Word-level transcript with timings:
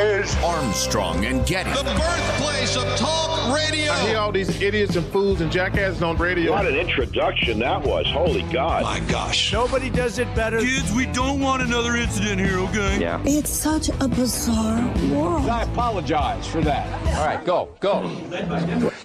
is 0.00 0.34
Armstrong 0.36 1.26
and 1.26 1.46
Getty. 1.46 1.70
The 1.70 1.84
birthplace 1.84 2.76
of 2.76 2.84
talk 2.96 3.54
radio. 3.54 3.92
I 3.92 4.08
hear 4.08 4.18
all 4.18 4.32
these 4.32 4.60
idiots 4.62 4.96
and 4.96 5.06
fools 5.06 5.40
and 5.42 5.52
jackasses 5.52 6.02
on 6.02 6.16
radio. 6.16 6.52
what 6.52 6.66
an 6.66 6.74
introduction 6.74 7.58
that 7.58 7.82
was. 7.82 8.06
Holy 8.06 8.42
God. 8.44 8.82
My 8.82 9.00
gosh. 9.00 9.52
Nobody 9.52 9.90
does 9.90 10.18
it 10.18 10.32
better. 10.34 10.60
Kids, 10.60 10.90
we 10.92 11.06
don't 11.06 11.40
want 11.40 11.62
another 11.62 11.96
incident 11.96 12.40
here, 12.40 12.58
okay? 12.60 12.98
Yeah. 13.00 13.22
It's 13.26 13.50
such 13.50 13.90
a 14.00 14.08
bizarre 14.08 14.80
world. 15.12 15.48
I 15.48 15.62
apologize 15.62 16.46
for 16.46 16.62
that. 16.62 16.86
All 17.18 17.26
right, 17.26 17.44
go, 17.44 17.68
go. 17.80 18.10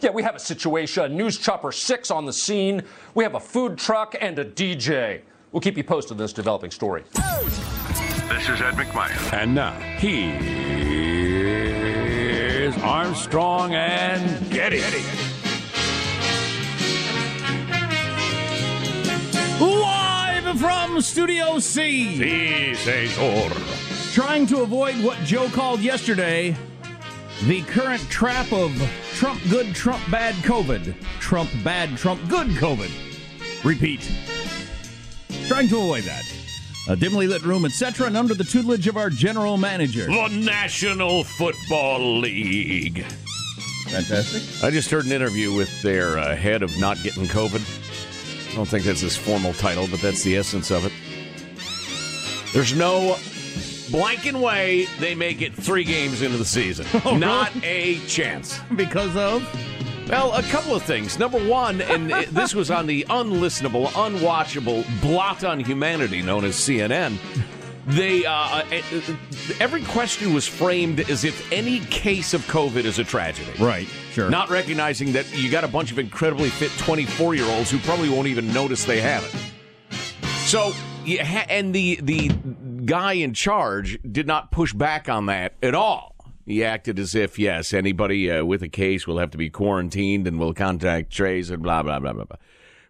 Yeah, 0.01 0.11
we 0.11 0.23
have 0.23 0.35
a 0.35 0.39
situation. 0.39 1.17
News 1.17 1.37
Chopper 1.37 1.71
6 1.73 2.11
on 2.11 2.25
the 2.25 2.33
scene. 2.33 2.83
We 3.15 3.23
have 3.23 3.35
a 3.35 3.39
food 3.39 3.77
truck 3.77 4.15
and 4.21 4.39
a 4.39 4.45
DJ. 4.45 5.21
We'll 5.51 5.61
keep 5.61 5.77
you 5.77 5.83
posted 5.83 6.13
on 6.13 6.17
this 6.17 6.33
developing 6.33 6.71
story. 6.71 7.03
This 8.27 8.49
is 8.49 8.59
Ed 8.61 8.73
McMahon. 8.73 9.33
And 9.33 9.53
now, 9.53 9.79
he 9.99 10.31
is 12.65 12.75
Armstrong 12.77 13.73
and 13.75 14.51
Getty. 14.51 14.81
Live 19.59 20.59
from 20.59 21.01
Studio 21.01 21.59
C. 21.59 22.17
Sí, 22.17 22.75
señor. 22.75 24.13
Trying 24.13 24.47
to 24.47 24.61
avoid 24.61 24.95
what 25.03 25.17
Joe 25.19 25.47
called 25.49 25.81
yesterday 25.81 26.55
the 27.43 27.61
current 27.63 28.01
trap 28.09 28.51
of 28.51 28.71
Trump 29.13 29.39
good, 29.49 29.75
Trump 29.75 30.01
bad 30.09 30.33
COVID. 30.35 30.95
Trump 31.19 31.49
bad, 31.63 31.95
Trump 31.97 32.27
good 32.27 32.47
COVID. 32.47 32.91
Repeat. 33.63 34.09
Trying 35.47 35.67
to 35.69 35.77
avoid 35.77 36.03
that. 36.03 36.34
A 36.87 36.95
dimly 36.95 37.25
lit 37.27 37.41
room, 37.43 37.65
etc., 37.65 38.07
and 38.07 38.15
under 38.15 38.35
the 38.35 38.43
tutelage 38.43 38.87
of 38.87 38.95
our 38.95 39.09
general 39.09 39.57
manager. 39.57 40.05
The 40.05 40.27
National 40.29 41.23
Football 41.23 42.19
League. 42.19 43.03
Fantastic. 43.87 44.63
I 44.63 44.69
just 44.69 44.91
heard 44.91 45.05
an 45.05 45.11
interview 45.11 45.53
with 45.55 45.81
their 45.81 46.17
uh, 46.19 46.35
head 46.35 46.61
of 46.61 46.71
not 46.79 47.01
getting 47.01 47.25
COVID. 47.25 48.51
I 48.51 48.55
don't 48.55 48.67
think 48.67 48.83
that's 48.83 49.01
his 49.01 49.17
formal 49.17 49.53
title, 49.53 49.87
but 49.89 49.99
that's 49.99 50.23
the 50.23 50.37
essence 50.37 50.69
of 50.71 50.85
it. 50.85 50.93
There's 52.53 52.75
no 52.75 53.15
blanking 53.89 54.39
way 54.41 54.85
they 54.99 55.15
make 55.15 55.41
it 55.41 55.53
three 55.53 55.83
games 55.83 56.21
into 56.21 56.37
the 56.37 56.45
season. 56.45 56.85
Oh, 57.05 57.17
not 57.17 57.51
a 57.63 57.99
chance. 58.07 58.59
Because 58.75 59.15
of? 59.15 59.41
Well, 60.07 60.33
a 60.35 60.43
couple 60.43 60.75
of 60.75 60.83
things. 60.83 61.17
Number 61.17 61.39
one, 61.39 61.81
and 61.81 62.11
this 62.29 62.53
was 62.53 62.69
on 62.69 62.85
the 62.85 63.05
unlistenable, 63.09 63.87
unwatchable 63.87 64.85
blot 65.01 65.43
on 65.43 65.59
humanity 65.59 66.21
known 66.21 66.45
as 66.45 66.55
CNN. 66.55 67.17
They 67.87 68.25
uh, 68.25 68.31
uh, 68.31 68.63
uh, 68.71 69.15
every 69.59 69.83
question 69.83 70.33
was 70.33 70.47
framed 70.47 71.01
as 71.01 71.23
if 71.23 71.51
any 71.51 71.79
case 71.81 72.33
of 72.33 72.41
COVID 72.47 72.83
is 72.83 72.97
a 72.97 73.03
tragedy. 73.03 73.51
Right, 73.59 73.87
sure. 74.11 74.29
Not 74.29 74.49
recognizing 74.49 75.11
that 75.13 75.31
you 75.37 75.51
got 75.51 75.63
a 75.63 75.67
bunch 75.67 75.91
of 75.91 75.99
incredibly 75.99 76.49
fit 76.49 76.71
24 76.79 77.35
year 77.35 77.45
olds 77.45 77.69
who 77.69 77.77
probably 77.79 78.09
won't 78.09 78.27
even 78.27 78.51
notice 78.51 78.85
they 78.85 79.01
have 79.01 79.23
it. 79.23 79.95
So, 80.47 80.73
and 81.47 81.75
the 81.75 81.99
the 82.01 82.29
guy 82.85 83.13
in 83.13 83.33
charge 83.33 83.99
did 84.11 84.25
not 84.25 84.51
push 84.51 84.73
back 84.73 85.07
on 85.09 85.27
that 85.27 85.53
at 85.61 85.75
all. 85.75 86.14
He 86.45 86.63
acted 86.63 86.99
as 86.99 87.15
if 87.15 87.39
yes, 87.39 87.73
anybody 87.73 88.29
uh, 88.29 88.45
with 88.45 88.61
a 88.61 88.69
case 88.69 89.07
will 89.07 89.17
have 89.17 89.31
to 89.31 89.37
be 89.37 89.49
quarantined 89.49 90.27
and 90.27 90.39
will 90.39 90.53
contact 90.53 91.11
trace 91.11 91.49
and 91.49 91.63
blah 91.63 91.81
blah 91.81 91.99
blah 91.99 92.13
blah 92.13 92.25
blah. 92.25 92.37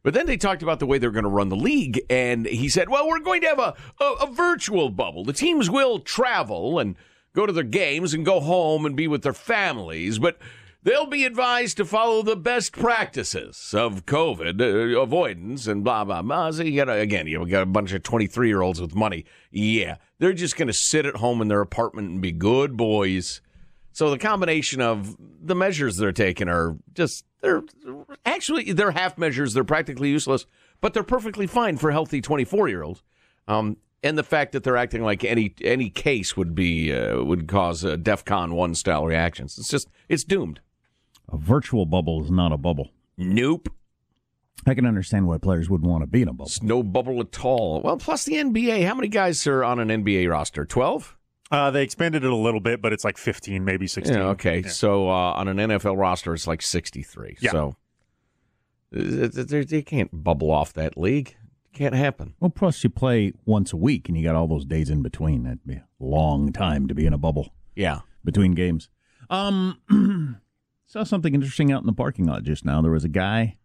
But 0.04 0.14
then 0.14 0.26
they 0.28 0.38
talked 0.38 0.62
about 0.62 0.80
the 0.80 0.86
way 0.86 0.98
they're 0.98 1.10
going 1.10 1.24
to 1.24 1.30
run 1.30 1.50
the 1.50 1.56
league, 1.56 2.02
and 2.10 2.46
he 2.46 2.68
said, 2.68 2.90
"Well, 2.90 3.08
we're 3.08 3.20
going 3.20 3.42
to 3.42 3.48
have 3.48 3.60
a, 3.60 3.74
a, 4.00 4.06
a 4.24 4.32
virtual 4.32 4.90
bubble. 4.90 5.24
The 5.24 5.34
teams 5.34 5.70
will 5.70 6.00
travel 6.00 6.80
and 6.80 6.96
go 7.34 7.46
to 7.46 7.54
their 7.54 7.64
games 7.64 8.14
and 8.14 8.26
go 8.26 8.40
home 8.42 8.86
and 8.86 8.96
be 8.96 9.08
with 9.08 9.24
their 9.24 9.34
families, 9.34 10.20
but." 10.20 10.38
They'll 10.84 11.08
be 11.08 11.26
advised 11.26 11.78
to 11.78 11.86
follow 11.86 12.22
the 12.22 12.36
best 12.36 12.72
practices 12.72 13.74
of 13.74 14.06
COVID 14.06 14.62
uh, 14.62 15.02
avoidance 15.02 15.66
and 15.66 15.84
blah 15.84 16.06
blah 16.06 16.22
blah. 16.22 16.52
So 16.52 16.62
you 16.62 16.86
got 16.86 16.96
again, 16.96 17.26
you 17.26 17.44
got 17.48 17.64
a 17.64 17.66
bunch 17.66 17.92
of 17.92 18.04
twenty 18.04 18.28
three 18.28 18.50
year 18.50 18.62
olds 18.62 18.80
with 18.80 18.94
money. 18.94 19.26
Yeah, 19.50 19.96
they're 20.20 20.32
just 20.32 20.58
going 20.58 20.68
to 20.68 20.74
sit 20.74 21.08
at 21.08 21.16
home 21.16 21.42
in 21.42 21.48
their 21.48 21.62
apartment 21.62 22.12
and 22.12 22.22
be 22.22 22.32
good 22.32 22.78
boys. 22.78 23.42
So 23.96 24.10
the 24.10 24.18
combination 24.18 24.82
of 24.82 25.16
the 25.42 25.56
measures 25.56 25.96
they're 25.96 26.12
taking 26.12 26.50
are 26.50 26.76
just 26.94 27.24
they're 27.40 27.64
actually 28.26 28.74
they're 28.74 28.92
half 28.92 29.18
measures. 29.18 29.54
They're 29.54 29.64
practically 29.64 30.10
useless, 30.10 30.46
but 30.82 30.94
they're 30.94 31.02
perfectly 31.02 31.48
fine 31.48 31.78
for 31.78 31.92
healthy 31.92 32.20
twenty 32.20 32.44
four 32.44 32.68
year 32.68 32.84
olds. 32.84 33.04
Um, 33.48 33.78
and 34.04 34.18
the 34.18 34.24
fact 34.24 34.52
that 34.52 34.66
they're 34.66 34.76
acting 34.76 35.02
like 35.02 35.24
any 35.24 35.56
any 35.62 35.90
case 35.90 36.36
would 36.36 36.54
be 36.54 36.94
uh, 36.94 37.24
would 37.24 37.48
cause 37.48 37.86
uh, 37.86 37.96
DefCon 37.96 38.52
one 38.52 38.76
style 38.76 39.06
reactions. 39.06 39.58
It's 39.58 39.70
just 39.70 39.88
it's 40.10 40.26
doomed. 40.26 40.60
A 41.30 41.38
virtual 41.38 41.86
bubble 41.86 42.22
is 42.22 42.30
not 42.30 42.52
a 42.52 42.58
bubble. 42.58 42.90
Nope. 43.18 43.70
I 44.68 44.74
can 44.74 44.86
understand 44.86 45.26
why 45.26 45.38
players 45.38 45.70
would 45.70 45.84
want 45.84 46.04
to 46.04 46.08
be 46.08 46.22
in 46.22 46.28
a 46.28 46.34
bubble. 46.34 46.48
It's 46.48 46.62
no 46.62 46.84
bubble 46.84 47.22
at 47.22 47.46
all. 47.46 47.82
Well, 47.82 47.96
plus 47.96 48.26
the 48.26 48.34
NBA. 48.34 48.86
How 48.86 48.96
many 48.96 49.08
guys 49.08 49.48
are 49.48 49.64
on 49.64 49.80
an 49.80 49.88
NBA 49.88 50.30
roster? 50.30 50.66
Twelve. 50.66 51.16
Uh, 51.52 51.70
they 51.72 51.84
expanded 51.84 52.24
it 52.24 52.32
a 52.32 52.36
little 52.36 52.60
bit, 52.60 52.82
but 52.82 52.92
it's 52.92 53.04
like 53.04 53.18
15, 53.18 53.64
maybe 53.64 53.86
16. 53.88 54.16
Yeah. 54.16 54.24
Okay. 54.30 54.62
Yeah. 54.62 54.70
So 54.70 55.08
uh, 55.10 55.34
on 55.34 55.48
an 55.48 55.58
NFL 55.58 55.98
roster, 55.98 56.34
it's 56.34 56.48
like 56.48 56.62
sixty 56.62 57.04
three. 57.04 57.38
Yeah. 57.40 57.52
So 57.52 57.76
they 58.92 59.64
they 59.64 59.82
can't 59.82 60.10
bubble 60.24 60.52
off 60.52 60.74
that 60.74 60.98
league. 60.98 61.36
Can't 61.74 61.94
happen. 61.96 62.34
Well, 62.40 62.50
plus 62.50 62.84
you 62.84 62.90
play 62.90 63.34
once 63.46 63.74
a 63.74 63.78
week 63.78 64.08
and 64.08 64.18
you 64.18 64.24
got 64.24 64.36
all 64.36 64.48
those 64.48 64.66
days 64.66 64.90
in 64.90 65.02
between. 65.02 65.44
That'd 65.44 65.66
be 65.68 65.76
a 65.76 65.86
long 66.00 66.54
time 66.54 66.88
to 66.88 66.96
be 66.96 67.06
in 67.06 67.12
a 67.14 67.18
bubble 67.18 67.54
Yeah. 67.76 68.00
between 68.24 68.54
games. 68.54 68.90
Um, 69.30 69.80
saw 70.86 71.04
something 71.04 71.34
interesting 71.36 71.72
out 71.74 71.82
in 71.82 71.86
the 71.88 71.92
parking 71.94 72.26
lot 72.28 72.44
just 72.44 72.64
now. 72.64 72.82
There 72.82 72.92
was 72.92 73.04
a 73.04 73.10
guy 73.10 73.58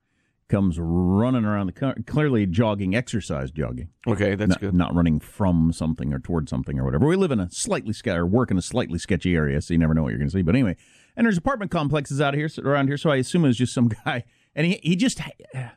comes 0.50 0.78
running 0.78 1.44
around 1.44 1.66
the 1.68 1.72
car, 1.72 1.94
clearly 2.06 2.44
jogging, 2.44 2.94
exercise 2.94 3.50
jogging. 3.50 3.88
Okay, 4.06 4.34
that's 4.34 4.50
not, 4.50 4.60
good. 4.60 4.74
Not 4.74 4.94
running 4.94 5.20
from 5.20 5.72
something 5.72 6.12
or 6.12 6.18
towards 6.18 6.50
something 6.50 6.78
or 6.78 6.84
whatever. 6.84 7.06
We 7.06 7.16
live 7.16 7.30
in 7.30 7.40
a 7.40 7.50
slightly 7.50 7.94
ske- 7.94 8.08
or 8.08 8.26
work 8.26 8.50
in 8.50 8.58
a 8.58 8.62
slightly 8.62 8.98
sketchy 8.98 9.34
area, 9.34 9.62
so 9.62 9.72
you 9.72 9.78
never 9.78 9.94
know 9.94 10.02
what 10.02 10.10
you're 10.10 10.18
going 10.18 10.28
to 10.28 10.36
see. 10.36 10.42
But 10.42 10.54
anyway, 10.54 10.76
and 11.16 11.24
there's 11.24 11.38
apartment 11.38 11.70
complexes 11.70 12.20
out 12.20 12.34
here 12.34 12.50
around 12.62 12.88
here, 12.88 12.98
so 12.98 13.10
I 13.10 13.16
assume 13.16 13.44
it 13.44 13.48
was 13.48 13.56
just 13.56 13.72
some 13.72 13.88
guy. 14.04 14.24
And 14.56 14.66
he, 14.66 14.80
he 14.82 14.96
just 14.96 15.20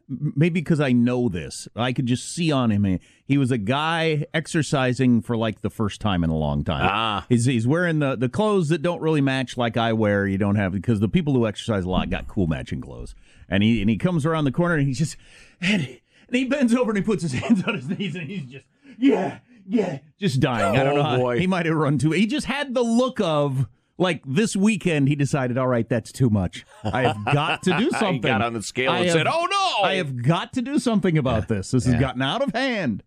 maybe 0.10 0.60
because 0.60 0.80
I 0.80 0.92
know 0.94 1.30
this, 1.30 1.68
I 1.76 1.94
could 1.94 2.08
just 2.08 2.34
see 2.34 2.52
on 2.52 2.72
him. 2.72 3.00
He 3.24 3.38
was 3.38 3.52
a 3.52 3.58
guy 3.60 4.26
exercising 4.34 5.22
for 5.22 5.38
like 5.38 5.62
the 5.62 5.70
first 5.70 6.02
time 6.02 6.24
in 6.24 6.32
a 6.32 6.36
long 6.36 6.64
time. 6.64 6.88
Ah. 6.90 7.26
he's 7.30 7.46
he's 7.46 7.68
wearing 7.68 8.00
the 8.00 8.16
the 8.16 8.30
clothes 8.30 8.70
that 8.70 8.82
don't 8.82 9.00
really 9.02 9.22
match 9.22 9.58
like 9.58 9.78
I 9.78 9.94
wear. 9.94 10.26
You 10.26 10.38
don't 10.40 10.56
have 10.56 10.72
because 10.72 11.00
the 11.00 11.08
people 11.08 11.34
who 11.34 11.46
exercise 11.46 11.84
a 11.86 11.90
lot 11.90 12.10
got 12.10 12.28
cool 12.28 12.48
matching 12.48 12.82
clothes. 12.82 13.14
And 13.48 13.62
he 13.62 13.80
and 13.82 13.90
he 13.90 13.98
comes 13.98 14.26
around 14.26 14.46
the 14.46 14.52
corner 14.52 14.76
and 14.76 14.88
he 14.88 14.94
just 14.94 15.18
and 15.62 15.84
he, 15.84 16.02
and 16.28 16.36
he 16.36 16.46
bends 16.46 16.74
over 16.74 16.90
and 16.92 16.98
he 16.98 17.04
puts 17.04 17.22
his 17.22 17.34
hands 17.42 17.64
on 17.66 17.76
his 17.76 17.88
knees 17.88 18.16
and 18.16 18.28
he's 18.28 18.44
just 18.44 18.66
yeah 18.98 19.40
yeah 19.68 20.00
just 20.20 20.40
dying. 20.40 20.76
I 20.80 20.84
don't 20.84 20.94
Oh, 20.94 20.98
know. 20.98 21.04
how- 21.04 21.18
boy. 21.18 21.40
He 21.40 21.46
might 21.46 21.68
have 21.68 21.76
run 21.76 22.00
too. 22.00 22.10
He 22.12 22.26
just 22.26 22.48
had 22.48 22.74
the 22.74 22.82
look 22.84 23.20
of. 23.22 23.68
Like 23.98 24.24
this 24.26 24.56
weekend, 24.56 25.08
he 25.08 25.16
decided, 25.16 25.58
all 25.58 25.68
right, 25.68 25.88
that's 25.88 26.12
too 26.12 26.30
much. 26.32 26.66
I 26.84 27.04
have 27.04 27.26
got 27.26 27.62
to 27.64 27.78
do 27.78 27.84
He 27.92 27.92
something. 27.92 28.22
got 28.22 28.42
on 28.42 28.54
the 28.54 28.64
scale 28.64 28.92
I 28.92 28.98
and 28.98 29.06
have- 29.06 29.14
said, 29.14 29.28
"Oh 29.28 29.46
no!" 29.50 29.88
I 29.88 29.96
have 29.96 30.22
got 30.24 30.54
to 30.54 30.62
do 30.64 30.80
something 30.80 31.18
about 31.18 31.48
this. 31.48 31.72
This 31.72 31.86
has 31.86 31.96
gotten 32.00 32.22
out 32.22 32.42
of 32.42 32.52
hand. 32.54 33.04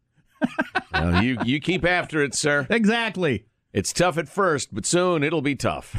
Well, 0.93 1.23
you 1.25 1.39
you 1.45 1.61
keep 1.61 1.85
after 1.85 2.23
it, 2.23 2.35
sir. 2.35 2.67
Exactly. 2.71 3.47
It's 3.77 3.93
tough 3.93 4.19
at 4.19 4.29
first, 4.29 4.75
but 4.75 4.85
soon 4.87 5.23
it'll 5.23 5.43
be 5.43 5.55
tough. 5.55 5.95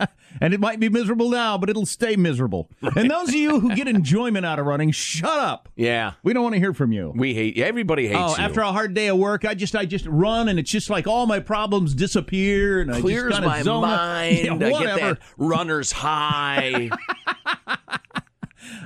And 0.38 0.52
it 0.52 0.60
might 0.60 0.78
be 0.78 0.90
miserable 0.90 1.30
now, 1.30 1.56
but 1.56 1.70
it'll 1.70 1.86
stay 1.86 2.14
miserable. 2.14 2.68
And 2.94 3.10
those 3.10 3.30
of 3.30 3.34
you 3.34 3.58
who 3.58 3.74
get 3.74 3.88
enjoyment 3.88 4.44
out 4.44 4.58
of 4.58 4.66
running, 4.66 4.90
shut 4.90 5.30
up. 5.38 5.70
Yeah, 5.76 6.12
We 6.22 6.34
don't 6.34 6.42
want 6.42 6.54
to 6.54 6.58
hear 6.58 6.74
from 6.74 6.92
you. 6.92 7.10
we 7.16 7.32
hate. 7.32 7.56
Everybody 7.56 8.06
hates 8.06 8.20
Oh, 8.20 8.36
you. 8.36 8.42
after 8.44 8.60
a 8.60 8.70
hard 8.70 8.92
day 8.92 9.06
of 9.06 9.16
work, 9.16 9.46
I 9.46 9.54
just 9.54 9.74
I 9.74 9.86
just 9.86 10.04
run 10.06 10.50
and 10.50 10.58
it's 10.58 10.70
just 10.70 10.90
like 10.90 11.06
all 11.06 11.24
my 11.24 11.40
problems 11.40 11.94
disappear 11.94 12.82
and 12.82 12.92
I 12.94 13.00
clears 13.00 13.30
just 13.32 13.46
my 13.46 13.62
zone 13.62 13.80
mind. 13.88 14.44
Yeah, 14.44 14.52
I 14.76 14.84
get 14.84 14.96
that 15.00 15.18
runner's 15.38 15.90
high. 15.92 16.90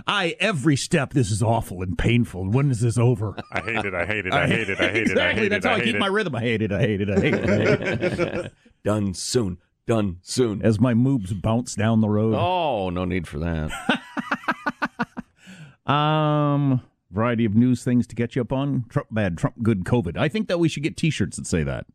I 0.06 0.36
every 0.40 0.76
step 0.76 1.12
this 1.12 1.30
is 1.30 1.42
awful 1.42 1.82
and 1.82 1.96
painful. 1.98 2.48
When 2.50 2.70
is 2.70 2.80
this 2.80 2.98
over? 2.98 3.34
I 3.52 3.60
hate 3.60 3.84
it. 3.84 3.94
I 3.94 4.04
hate 4.06 4.26
it. 4.26 4.32
I 4.32 4.46
hate 4.48 4.68
it. 4.68 4.80
I 4.80 4.88
hate 4.90 5.10
it. 5.10 5.18
I 5.18 5.30
exactly. 5.30 5.42
hate 5.42 5.48
That's 5.48 5.64
it. 5.64 5.68
how 5.68 5.74
I, 5.74 5.78
hate 5.78 5.84
keep 5.86 5.94
it. 5.96 5.98
my 6.00 6.06
rhythm. 6.06 6.34
I 6.34 6.40
hate 6.40 6.62
it. 6.62 6.72
I 6.72 6.80
hate 6.80 7.00
it. 7.00 7.10
I 7.10 7.20
hate 7.20 7.34
it. 7.34 7.48
I 7.50 7.56
hate 7.56 8.20
it. 8.20 8.52
Done 8.84 9.14
soon. 9.14 9.58
Done 9.86 10.18
soon. 10.22 10.62
As 10.62 10.78
my 10.80 10.94
moves 10.94 11.32
bounce 11.32 11.74
down 11.74 12.00
the 12.00 12.08
road. 12.08 12.34
Oh, 12.36 12.90
no 12.90 13.04
need 13.04 13.26
for 13.28 13.38
that. 13.38 13.70
Um, 15.86 16.82
variety 17.10 17.44
of 17.44 17.54
news 17.56 17.82
things 17.82 18.06
to 18.08 18.14
catch 18.14 18.36
you 18.36 18.42
up 18.42 18.52
on. 18.52 18.84
Trump 18.88 19.08
bad, 19.10 19.38
Trump 19.38 19.56
good, 19.62 19.84
COVID. 19.84 20.16
I 20.16 20.28
think 20.28 20.46
that 20.48 20.60
we 20.60 20.68
should 20.68 20.82
get 20.84 20.96
T-shirts 20.96 21.36
that 21.36 21.46
say 21.46 21.64
that. 21.64 21.86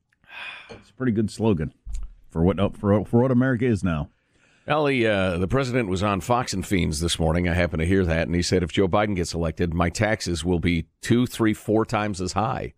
It's 0.69 0.89
a 0.89 0.93
pretty 0.93 1.13
good 1.13 1.31
slogan 1.31 1.73
for 2.29 2.43
what 2.43 2.57
for 2.77 3.05
for 3.05 3.21
what 3.21 3.31
America 3.31 3.65
is 3.65 3.83
now. 3.85 4.09
Ellie, 4.67 5.05
uh, 5.05 5.37
the 5.37 5.47
president 5.47 5.89
was 5.89 6.01
on 6.01 6.21
Fox 6.21 6.51
and 6.53 6.65
Fiends 6.65 6.99
this 6.99 7.19
morning. 7.19 7.47
I 7.47 7.53
happened 7.53 7.81
to 7.81 7.85
hear 7.85 8.03
that, 8.05 8.25
and 8.25 8.35
he 8.35 8.41
said 8.41 8.63
if 8.63 8.71
Joe 8.71 8.87
Biden 8.87 9.15
gets 9.15 9.33
elected, 9.33 9.75
my 9.75 9.89
taxes 9.89 10.43
will 10.43 10.59
be 10.59 10.87
two, 11.01 11.27
three, 11.27 11.53
four 11.53 11.85
times 11.85 12.19
as 12.19 12.33
high. 12.33 12.73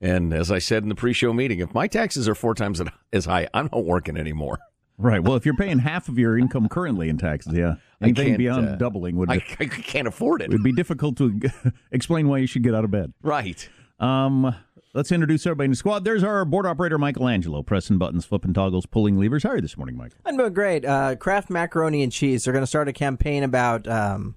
And 0.00 0.32
as 0.34 0.50
I 0.50 0.58
said 0.58 0.82
in 0.82 0.88
the 0.88 0.94
pre-show 0.96 1.32
meeting, 1.32 1.60
if 1.60 1.72
my 1.74 1.86
taxes 1.86 2.28
are 2.28 2.34
four 2.34 2.54
times 2.54 2.82
as 3.12 3.24
high, 3.26 3.48
I'm 3.54 3.68
not 3.72 3.84
working 3.84 4.16
anymore. 4.16 4.58
Right. 4.96 5.22
Well, 5.22 5.36
if 5.36 5.46
you're 5.46 5.54
paying 5.54 5.78
half 5.78 6.08
of 6.08 6.18
your 6.18 6.36
income 6.36 6.68
currently 6.68 7.08
in 7.08 7.18
taxes, 7.18 7.52
yeah, 7.52 7.76
anything 8.02 8.36
beyond 8.36 8.68
uh, 8.68 8.74
doubling 8.74 9.16
would 9.16 9.30
I, 9.30 9.34
I 9.60 9.66
can't 9.66 10.08
afford 10.08 10.42
it. 10.42 10.46
it. 10.46 10.50
would 10.50 10.64
be 10.64 10.72
difficult 10.72 11.16
to 11.18 11.40
explain 11.92 12.26
why 12.26 12.38
you 12.38 12.48
should 12.48 12.64
get 12.64 12.74
out 12.74 12.84
of 12.84 12.90
bed. 12.90 13.12
Right. 13.22 13.68
Um, 14.00 14.54
let's 14.94 15.12
introduce 15.12 15.46
everybody 15.46 15.66
in 15.66 15.70
the 15.72 15.76
squad. 15.76 16.04
There's 16.04 16.24
our 16.24 16.44
board 16.44 16.66
operator, 16.66 16.98
Michelangelo, 16.98 17.62
pressing 17.62 17.98
buttons, 17.98 18.24
flipping 18.24 18.54
toggles, 18.54 18.86
pulling 18.86 19.18
levers. 19.18 19.42
How 19.42 19.50
are 19.50 19.56
you 19.56 19.62
this 19.62 19.76
morning, 19.76 19.96
Mike? 19.96 20.12
I'm 20.24 20.36
doing 20.36 20.52
great. 20.54 20.84
Uh, 20.84 21.16
Kraft 21.16 21.50
Macaroni 21.50 22.02
and 22.02 22.12
Cheese. 22.12 22.44
They're 22.44 22.52
going 22.52 22.62
to 22.62 22.66
start 22.66 22.88
a 22.88 22.92
campaign 22.92 23.42
about 23.42 23.86
um, 23.86 24.34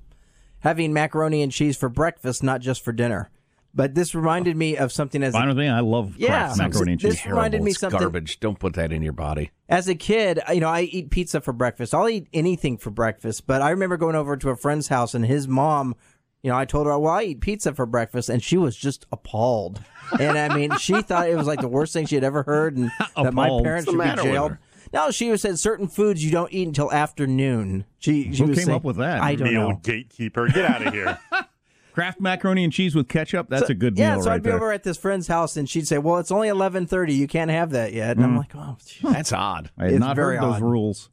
having 0.60 0.94
macaroni 0.94 1.42
and 1.42 1.52
cheese 1.52 1.78
for 1.78 1.90
breakfast, 1.90 2.44
not 2.44 2.62
just 2.62 2.84
for 2.84 2.92
dinner. 2.92 3.30
But 3.74 3.96
this 3.96 4.14
reminded 4.14 4.58
me 4.58 4.76
of 4.76 4.92
something 4.92 5.24
as 5.24 5.32
Fine 5.32 5.48
with 5.48 5.58
me. 5.58 5.70
I 5.70 5.80
love 5.80 6.16
Yeah, 6.18 6.28
Kraft 6.28 6.58
macaroni 6.58 6.92
and 6.92 7.00
cheese. 7.02 7.12
this 7.12 7.22
cheese. 7.22 7.30
reminded 7.32 7.62
me 7.62 7.72
It's 7.72 7.80
something- 7.80 8.02
garbage. 8.02 8.42
Don't 8.42 8.60
put 8.60 8.74
that 8.74 8.92
in 8.92 9.02
your 9.02 9.14
body. 9.14 9.52
as 9.70 9.88
a 9.88 9.96
kid, 9.96 10.42
you 10.54 10.60
know, 10.60 10.68
I 10.68 10.82
eat 10.82 11.10
pizza 11.10 11.40
for 11.40 11.54
breakfast. 11.54 11.96
I'll 11.96 12.10
eat 12.10 12.28
anything 12.34 12.78
for 12.78 12.90
breakfast. 12.90 13.48
But 13.48 13.62
I 13.62 13.70
remember 13.70 13.96
going 13.96 14.16
over 14.18 14.36
to 14.36 14.50
a 14.50 14.58
friend's 14.58 14.90
house 14.90 15.14
and 15.14 15.26
his 15.26 15.48
mom, 15.48 15.96
you 16.44 16.50
know, 16.52 16.58
I 16.58 16.66
told 16.66 16.88
her, 16.88 16.98
well, 16.98 17.14
I 17.14 17.24
eat 17.24 17.42
pizza 17.42 17.74
for 17.74 17.86
breakfast. 17.86 18.30
And 18.30 18.42
she 18.42 18.58
was 18.58 18.76
just 18.76 19.06
appalled. 19.12 19.82
And 20.20 20.38
I 20.38 20.54
mean, 20.56 20.76
she 20.78 21.02
thought 21.02 21.30
it 21.30 21.36
was 21.38 21.48
like 21.48 21.62
the 21.62 21.68
worst 21.68 21.94
thing 21.94 22.06
she 22.08 22.16
had 22.16 22.24
ever 22.24 22.44
heard 22.44 22.76
and 22.78 22.92
that 23.16 23.34
my 23.34 23.48
parents 23.48 23.64
What's 23.64 23.86
the 23.86 23.92
should 23.92 23.98
matter 23.98 24.24
be 24.24 24.30
jailed. 24.30 24.52
her? 24.52 24.60
No, 24.94 25.10
she 25.12 25.36
said 25.38 25.58
certain 25.60 25.88
foods 25.88 26.26
you 26.26 26.32
don't 26.32 26.52
eat 26.52 26.68
until 26.68 26.92
afternoon. 26.92 27.86
She, 28.00 28.34
she 28.34 28.40
Who 28.44 28.48
came 28.48 28.56
saying- 28.56 28.72
up 28.72 28.84
with 28.84 28.98
that? 28.98 29.22
I 29.22 29.36
don't 29.36 29.48
The 29.48 29.54
know. 29.54 29.66
old 29.68 29.84
gatekeeper. 29.84 30.48
Get 30.50 30.66
out 30.66 30.86
of 30.86 30.94
here. 30.94 31.18
Kraft 31.94 32.22
macaroni 32.22 32.64
and 32.64 32.72
cheese 32.72 32.96
with 32.96 33.10
ketchup. 33.10 33.50
That's 33.50 33.70
a 33.70 33.74
good 33.74 33.98
yeah, 33.98 34.12
meal 34.12 34.18
Yeah, 34.20 34.24
so 34.24 34.30
right 34.30 34.36
I'd 34.36 34.44
be 34.44 34.50
there. 34.50 34.56
over 34.58 34.72
at 34.72 34.84
this 34.84 34.98
friend's 34.98 35.28
house 35.28 35.58
and 35.58 35.70
she'd 35.70 35.88
say, 35.88 35.98
"Well, 35.98 36.20
it's 36.20 36.32
only 36.32 36.48
eleven 36.48 36.88
thirty. 36.88 37.14
You 37.14 37.28
can't 37.28 37.52
have 37.52 37.72
that 37.72 37.92
yet." 37.92 38.12
Mm. 38.16 38.24
And 38.24 38.24
I'm 38.24 38.38
like, 38.38 38.56
"Oh, 38.56 38.78
gee." 38.86 39.00
That's 39.10 39.34
odd. 39.34 39.72
I 39.78 39.84
had 39.84 39.92
It's 39.94 40.00
not 40.00 40.16
very 40.16 40.38
heard 40.38 40.44
those 40.54 40.62
rules. 40.62 41.10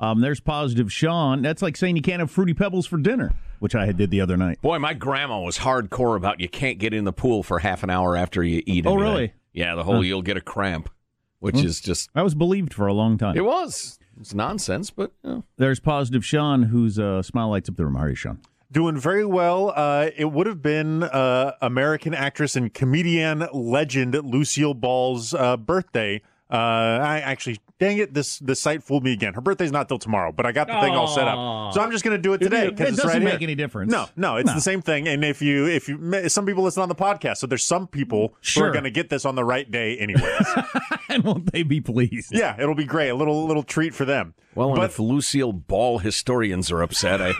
Um, 0.00 0.22
there's 0.22 0.40
positive 0.40 0.90
Sean. 0.90 1.42
That's 1.42 1.60
like 1.60 1.76
saying 1.76 1.96
you 1.96 2.02
can't 2.02 2.20
have 2.20 2.30
fruity 2.30 2.54
pebbles 2.54 2.86
for 2.86 2.96
dinner, 2.96 3.32
which 3.64 3.74
I 3.74 3.86
had 3.86 3.96
did 3.96 4.10
the 4.10 4.20
other 4.20 4.36
night. 4.36 4.60
Boy, 4.60 4.78
my 4.78 4.92
grandma 4.92 5.40
was 5.40 5.56
hardcore 5.56 6.18
about 6.18 6.38
you 6.38 6.50
can't 6.50 6.78
get 6.78 6.92
in 6.92 7.04
the 7.04 7.14
pool 7.14 7.42
for 7.42 7.60
half 7.60 7.82
an 7.82 7.88
hour 7.88 8.14
after 8.14 8.42
you 8.42 8.62
eat. 8.66 8.84
Oh, 8.84 8.92
anything. 8.92 8.98
really? 8.98 9.32
Yeah, 9.54 9.74
the 9.74 9.84
whole 9.84 10.04
you'll 10.04 10.20
get 10.20 10.36
a 10.36 10.42
cramp, 10.42 10.90
which 11.38 11.56
is 11.64 11.80
just 11.80 12.10
I 12.14 12.22
was 12.22 12.34
believed 12.34 12.74
for 12.74 12.86
a 12.86 12.92
long 12.92 13.16
time. 13.16 13.38
it 13.38 13.44
was. 13.44 13.98
It's 14.20 14.34
nonsense, 14.34 14.90
but 14.90 15.12
you 15.22 15.30
know. 15.30 15.44
There's 15.56 15.80
positive 15.80 16.26
Sean, 16.26 16.64
whose 16.64 16.98
uh, 16.98 17.22
smile 17.22 17.48
lights 17.48 17.70
up 17.70 17.76
the 17.76 17.86
room. 17.86 17.94
How 17.94 18.02
are 18.02 18.10
you, 18.10 18.14
Sean? 18.14 18.40
Doing 18.70 18.98
very 18.98 19.24
well. 19.24 19.72
Uh, 19.74 20.10
it 20.14 20.30
would 20.30 20.46
have 20.46 20.60
been 20.60 21.02
uh, 21.02 21.52
American 21.62 22.12
actress 22.12 22.56
and 22.56 22.74
comedian 22.74 23.48
legend 23.54 24.12
Lucille 24.12 24.74
Ball's 24.74 25.32
uh, 25.32 25.56
birthday. 25.56 26.20
Uh, 26.50 26.56
I 27.02 27.20
actually, 27.24 27.58
dang 27.80 27.96
it, 27.98 28.12
this 28.12 28.38
this 28.38 28.60
site 28.60 28.82
fooled 28.82 29.02
me 29.02 29.12
again. 29.14 29.32
Her 29.32 29.40
birthday's 29.40 29.72
not 29.72 29.88
till 29.88 29.98
tomorrow, 29.98 30.30
but 30.30 30.44
I 30.44 30.52
got 30.52 30.66
the 30.68 30.78
thing 30.80 30.92
all 30.94 31.08
set 31.08 31.26
up, 31.26 31.72
so 31.72 31.80
I'm 31.80 31.90
just 31.90 32.04
going 32.04 32.16
to 32.16 32.22
do 32.22 32.34
it 32.34 32.38
today 32.38 32.66
It 32.66 32.76
because 32.76 32.90
it's 32.94 33.02
doesn't 33.02 33.22
right 33.22 33.24
make 33.32 33.38
here. 33.40 33.46
any 33.46 33.54
difference. 33.54 33.90
No, 33.90 34.06
no, 34.14 34.36
it's 34.36 34.48
No. 34.48 34.54
the 34.54 34.60
same 34.60 34.82
thing. 34.82 35.08
And 35.08 35.24
if 35.24 35.40
you 35.40 35.66
if 35.66 35.88
you 35.88 36.28
some 36.28 36.44
people 36.44 36.62
listen 36.62 36.82
on 36.82 36.90
the 36.90 36.94
podcast, 36.94 37.38
so 37.38 37.46
there's 37.46 37.64
some 37.64 37.86
people 37.88 38.28
who 38.28 38.34
Sure. 38.42 38.68
are 38.68 38.72
going 38.72 38.84
to 38.84 38.90
get 38.90 39.08
this 39.08 39.24
on 39.24 39.36
the 39.36 39.44
right 39.44 39.68
day 39.68 39.96
anyways. 39.96 40.46
and 41.08 41.24
won't 41.24 41.50
they 41.50 41.62
be 41.62 41.80
pleased? 41.80 42.30
yeah, 42.32 42.54
it'll 42.60 42.74
be 42.74 42.84
great. 42.84 43.08
A 43.08 43.14
little 43.14 43.46
little 43.46 43.62
treat 43.64 43.94
for 43.94 44.04
them. 44.04 44.34
Well, 44.54 44.68
and 44.68 44.76
But- 44.76 44.90
if 44.90 44.98
Lucille 45.00 45.52
Ball 45.54 45.98
historians 45.98 46.70
are 46.70 46.82
upset, 46.82 47.22
I, 47.22 47.32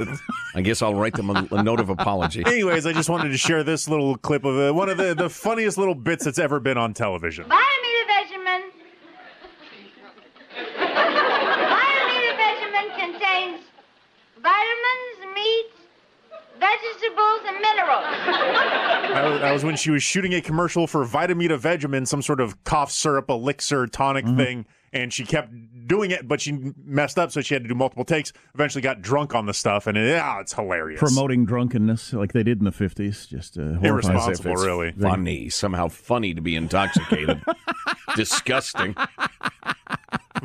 I 0.57 0.63
guess 0.63 0.81
I'll 0.83 0.95
write 0.97 1.15
them 1.15 1.29
a, 1.31 1.47
a 1.53 1.63
note 1.63 1.79
of 1.79 1.91
apology. 1.91 2.43
Anyways, 2.47 2.87
I 2.87 2.93
just 2.95 3.11
wanted 3.11 3.29
to 3.29 3.39
share 3.39 3.63
this 3.63 3.87
little 3.87 4.17
clip 4.17 4.45
of 4.47 4.59
uh, 4.59 4.73
one 4.75 4.89
of 4.89 4.97
the, 4.97 5.15
the 5.15 5.29
funniest 5.31 5.77
little 5.79 5.95
bits 5.95 6.25
that's 6.25 6.39
ever 6.41 6.59
been 6.59 6.79
on 6.79 6.95
television. 6.95 7.47
Buy 7.49 7.55
me 7.83 7.89
the 8.01 8.07
Vegemin. 8.13 8.63
Buy 10.55 11.95
me 12.09 12.17
the 12.27 12.35
Vegemin 12.39 12.89
contains 12.99 13.61
vitamins, 14.43 15.19
meats, 15.35 15.77
vegetables, 16.59 17.41
and 17.47 17.57
minerals. 17.63 18.07
That 19.45 19.53
was, 19.53 19.65
when 19.65 19.77
she 19.77 19.91
was 19.91 20.03
shooting 20.03 20.35
a 20.35 20.41
commercial 20.41 20.87
for 20.87 21.05
Vitameatavegamin, 21.05 22.07
some 22.07 22.23
sort 22.23 22.41
of 22.41 22.63
cough 22.65 22.91
syrup 22.91 23.31
elixir 23.31 23.87
tonic 23.87 24.25
thing, 24.27 24.67
and 24.93 25.13
she 25.13 25.25
kept 25.25 25.53
doing 25.87 26.13
it, 26.13 26.27
but 26.27 26.41
she 26.41 26.73
messed 26.85 27.19
up, 27.19 27.33
so 27.33 27.41
she 27.41 27.55
had 27.55 27.63
to 27.65 27.69
do 27.69 27.75
multiple 27.75 28.05
takes. 28.05 28.33
Eventually, 28.55 28.81
got 28.81 29.03
drunk 29.03 29.35
on 29.35 29.47
the 29.47 29.55
stuff, 29.55 29.87
and 29.87 29.99
it, 29.99 30.19
ah, 30.19 30.39
it's 30.41 30.55
hilarious. 30.55 31.01
Promoting 31.01 31.45
drunkenness 31.45 32.13
like 32.13 32.33
they 32.33 32.43
did 32.43 32.59
in 32.59 32.65
the 32.65 32.71
50s. 32.71 33.29
Just 33.29 33.59
uh. 33.59 33.81
Irresponsible. 33.81 34.53
It's 34.53 34.65
really. 34.65 34.93
funny, 34.93 35.49
somehow 35.51 35.89
funny 35.89 36.33
to 36.35 36.41
be 36.41 36.55
intoxicated. 36.55 37.43
Disgusting. 38.17 38.95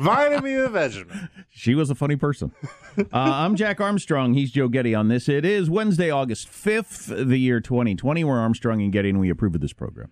Vitameatavegamin. 0.00 1.28
She 1.52 1.74
was 1.74 1.90
a 1.90 1.94
funny 1.94 2.16
person. 2.16 2.52
uh, 2.96 3.04
I'm 3.12 3.54
Jack 3.54 3.80
Armstrong. 3.82 4.32
He's 4.32 4.50
Joe 4.50 4.68
Getty 4.68 4.94
on 4.94 5.08
this. 5.08 5.28
It 5.28 5.44
is 5.44 5.68
Wednesday, 5.68 6.10
August 6.10 6.48
5th, 6.48 7.28
the 7.28 7.36
year 7.36 7.60
2020. 7.60 8.24
We're 8.24 8.38
Armstrong 8.38 8.80
and 8.80 8.90
Getty, 8.90 9.10
and 9.10 9.20
we 9.20 9.28
approve 9.28 9.54
of 9.54 9.60
this 9.60 9.74
program. 9.74 10.10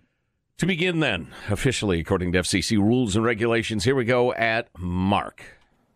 To 0.57 0.67
begin, 0.67 0.99
then, 0.99 1.29
officially 1.49 1.99
according 1.99 2.33
to 2.33 2.39
FCC 2.39 2.77
rules 2.77 3.15
and 3.15 3.25
regulations, 3.25 3.83
here 3.85 3.95
we 3.95 4.05
go 4.05 4.31
at 4.33 4.67
Mark. 4.77 5.43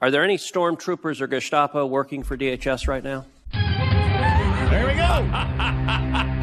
Are 0.02 0.10
there 0.10 0.24
any 0.24 0.38
stormtroopers 0.38 1.22
or 1.22 1.28
Gestapo 1.28 1.86
working 1.86 2.24
for 2.24 2.36
DHS 2.36 2.88
right 2.88 3.04
now? 3.04 3.26
There 3.52 4.88
we 4.88 4.94
go. 4.96 6.40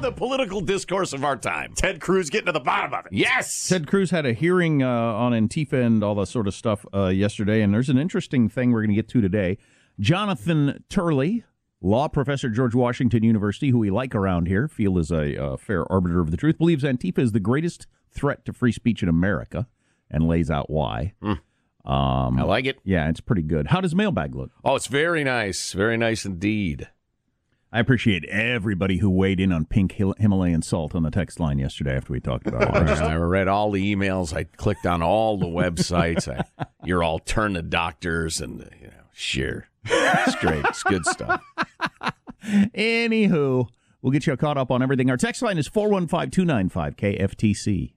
ah, 0.00 0.10
the 0.10 0.12
political 0.12 0.60
discourse 0.60 1.12
of 1.12 1.24
our 1.24 1.36
time. 1.36 1.74
Ted 1.74 2.00
Cruz 2.00 2.30
getting 2.30 2.46
to 2.46 2.52
the 2.52 2.60
bottom 2.60 2.94
of 2.94 3.06
it. 3.06 3.12
Yes. 3.12 3.68
Ted 3.68 3.86
Cruz 3.86 4.10
had 4.10 4.26
a 4.26 4.32
hearing 4.32 4.82
uh, 4.82 4.88
on 4.88 5.32
Antifa 5.32 5.84
and 5.84 6.02
all 6.02 6.14
that 6.16 6.26
sort 6.26 6.48
of 6.48 6.54
stuff 6.54 6.84
uh, 6.94 7.06
yesterday, 7.06 7.62
and 7.62 7.72
there's 7.72 7.88
an 7.88 7.98
interesting 7.98 8.48
thing 8.48 8.72
we're 8.72 8.80
going 8.80 8.90
to 8.90 8.94
get 8.96 9.08
to 9.08 9.20
today. 9.20 9.58
Jonathan 9.98 10.82
Turley, 10.88 11.44
law 11.80 12.08
professor 12.08 12.48
at 12.48 12.54
George 12.54 12.74
Washington 12.74 13.22
University, 13.22 13.70
who 13.70 13.78
we 13.78 13.90
like 13.90 14.14
around 14.14 14.48
here, 14.48 14.68
feel 14.68 14.98
is 14.98 15.10
a 15.10 15.42
uh, 15.42 15.56
fair 15.56 15.90
arbiter 15.92 16.20
of 16.20 16.30
the 16.30 16.36
truth, 16.36 16.58
believes 16.58 16.84
Antifa 16.84 17.18
is 17.18 17.32
the 17.32 17.40
greatest 17.40 17.86
threat 18.10 18.44
to 18.44 18.52
free 18.52 18.72
speech 18.72 19.02
in 19.02 19.08
America, 19.08 19.66
and 20.10 20.26
lays 20.26 20.50
out 20.50 20.70
why. 20.70 21.12
Um, 21.22 22.38
I 22.38 22.42
like 22.42 22.66
it. 22.66 22.78
Yeah, 22.84 23.08
it's 23.08 23.20
pretty 23.20 23.42
good. 23.42 23.68
How 23.68 23.80
does 23.80 23.94
mailbag 23.94 24.34
look? 24.34 24.50
Oh, 24.64 24.76
it's 24.76 24.86
very 24.86 25.24
nice. 25.24 25.72
Very 25.72 25.96
nice 25.96 26.24
indeed. 26.24 26.88
I 27.72 27.78
appreciate 27.78 28.24
everybody 28.24 28.98
who 28.98 29.08
weighed 29.08 29.38
in 29.38 29.52
on 29.52 29.64
pink 29.64 29.92
Hil- 29.92 30.16
Himalayan 30.18 30.60
salt 30.62 30.94
on 30.94 31.04
the 31.04 31.10
text 31.10 31.38
line 31.38 31.58
yesterday 31.60 31.96
after 31.96 32.12
we 32.12 32.18
talked 32.20 32.48
about 32.48 32.62
it. 32.88 33.00
I 33.00 33.14
read 33.14 33.46
all 33.46 33.70
the 33.70 33.94
emails. 33.94 34.34
I 34.34 34.42
clicked 34.44 34.86
on 34.86 35.02
all 35.02 35.38
the 35.38 35.46
websites. 35.46 36.26
I, 36.26 36.44
your 36.84 37.04
alternative 37.04 37.70
doctors, 37.70 38.40
and 38.40 38.68
you 38.80 38.88
know, 38.88 38.92
sure, 39.12 39.68
it's 39.84 40.34
great. 40.36 40.64
It's 40.64 40.82
good 40.82 41.06
stuff. 41.06 41.42
Anywho, 42.44 43.68
we'll 44.02 44.12
get 44.12 44.26
you 44.26 44.36
caught 44.36 44.58
up 44.58 44.72
on 44.72 44.82
everything. 44.82 45.08
Our 45.08 45.16
text 45.16 45.40
line 45.40 45.56
is 45.58 45.68
415 45.68 46.30
295 46.30 46.96
KFTC. 46.96 47.92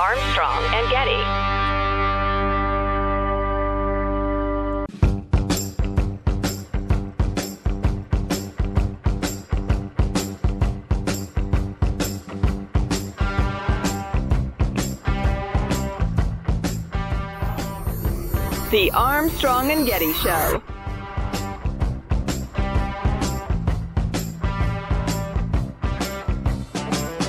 Armstrong 0.00 0.64
The 18.70 18.90
Armstrong 18.90 19.70
and 19.70 19.86
Getty 19.86 20.12
Show. 20.12 20.62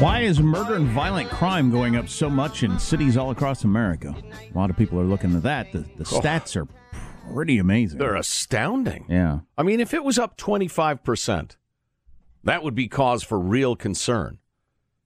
Why 0.01 0.19
is 0.19 0.41
murder 0.41 0.75
and 0.75 0.87
violent 0.87 1.29
crime 1.29 1.71
going 1.71 1.95
up 1.95 2.09
so 2.09 2.29
much 2.29 2.63
in 2.63 2.77
cities 2.77 3.15
all 3.15 3.31
across 3.31 3.63
America? 3.63 4.13
A 4.53 4.57
lot 4.57 4.69
of 4.69 4.75
people 4.75 4.99
are 4.99 5.05
looking 5.05 5.33
at 5.33 5.43
that. 5.43 5.71
The, 5.71 5.79
the 5.79 6.03
oh. 6.11 6.19
stats 6.19 6.57
are 6.57 6.67
pretty 7.33 7.57
amazing. 7.57 7.99
They're 7.99 8.15
astounding. 8.15 9.05
Yeah. 9.07 9.39
I 9.57 9.63
mean, 9.63 9.79
if 9.79 9.93
it 9.93 10.03
was 10.03 10.19
up 10.19 10.35
25%, 10.35 11.55
that 12.43 12.63
would 12.63 12.75
be 12.75 12.89
cause 12.89 13.23
for 13.23 13.39
real 13.39 13.77
concern. 13.77 14.39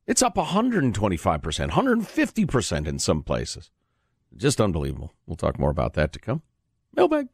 It's 0.08 0.24
up 0.24 0.34
125%, 0.34 1.70
150% 1.70 2.88
in 2.88 2.98
some 2.98 3.22
places. 3.22 3.70
Just 4.36 4.60
unbelievable. 4.60 5.13
We'll 5.25 5.36
talk 5.36 5.60
more 5.60 5.70
about 5.70 5.94
that 5.94 6.12
to 6.13 6.20
come. 6.20 6.42
Mailbag. 6.96 7.28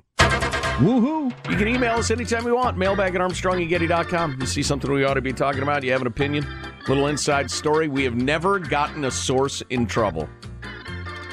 Woohoo. 0.80 1.34
You 1.50 1.58
can 1.58 1.68
email 1.68 1.96
us 1.96 2.10
anytime 2.12 2.46
you 2.46 2.56
want. 2.56 2.78
Mailbag 2.78 3.14
at 3.16 3.22
armstrongandgetty.com. 3.22 4.38
You 4.40 4.46
see 4.46 4.64
something 4.64 4.90
we 4.92 5.04
ought 5.04 5.16
to 5.16 5.22
be 5.22 5.34
talking 5.34 5.62
about, 5.62 5.84
you 5.84 5.92
have 5.92 6.02
an 6.02 6.08
opinion, 6.08 6.48
little 6.88 7.08
inside 7.08 7.52
story. 7.52 7.88
We 7.90 8.04
have 8.06 8.16
never 8.16 8.60
gotten 8.60 9.04
a 9.06 9.12
source 9.12 9.62
in 9.70 9.88
trouble. 9.88 10.30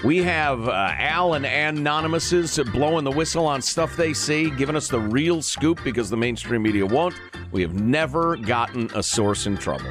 We 0.04 0.18
have 0.18 0.68
uh, 0.68 0.92
Al 0.98 1.34
and 1.34 1.46
Anonymouses 1.46 2.58
blowing 2.72 3.04
the 3.04 3.10
whistle 3.10 3.46
on 3.46 3.62
stuff 3.62 3.96
they 3.96 4.12
see, 4.12 4.50
giving 4.50 4.76
us 4.76 4.88
the 4.88 5.00
real 5.00 5.42
scoop 5.42 5.82
because 5.84 6.10
the 6.10 6.16
mainstream 6.16 6.62
media 6.62 6.84
won't. 6.84 7.14
We 7.52 7.62
have 7.62 7.74
never 7.74 8.36
gotten 8.36 8.90
a 8.94 9.02
source 9.02 9.46
in 9.46 9.56
trouble. 9.56 9.90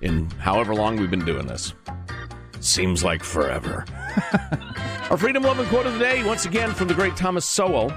in 0.00 0.28
however 0.32 0.74
long 0.74 0.96
we've 0.96 1.10
been 1.10 1.24
doing 1.24 1.46
this. 1.46 1.74
Seems 2.64 3.04
like 3.04 3.22
forever. 3.22 3.84
Our 5.10 5.18
freedom 5.18 5.42
loving 5.42 5.66
quote 5.66 5.84
of 5.84 5.92
the 5.92 5.98
day, 5.98 6.24
once 6.24 6.46
again 6.46 6.72
from 6.72 6.88
the 6.88 6.94
great 6.94 7.14
Thomas 7.14 7.44
Sowell. 7.44 7.88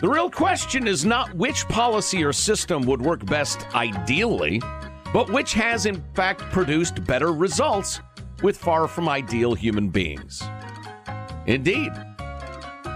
The 0.00 0.08
real 0.08 0.28
question 0.28 0.88
is 0.88 1.04
not 1.04 1.32
which 1.34 1.68
policy 1.68 2.24
or 2.24 2.32
system 2.32 2.82
would 2.82 3.00
work 3.00 3.24
best 3.24 3.64
ideally, 3.76 4.60
but 5.12 5.30
which 5.30 5.52
has 5.54 5.86
in 5.86 6.02
fact 6.14 6.40
produced 6.50 7.04
better 7.04 7.32
results 7.32 8.00
with 8.42 8.56
far 8.56 8.88
from 8.88 9.08
ideal 9.08 9.54
human 9.54 9.88
beings. 9.88 10.42
Indeed. 11.46 11.92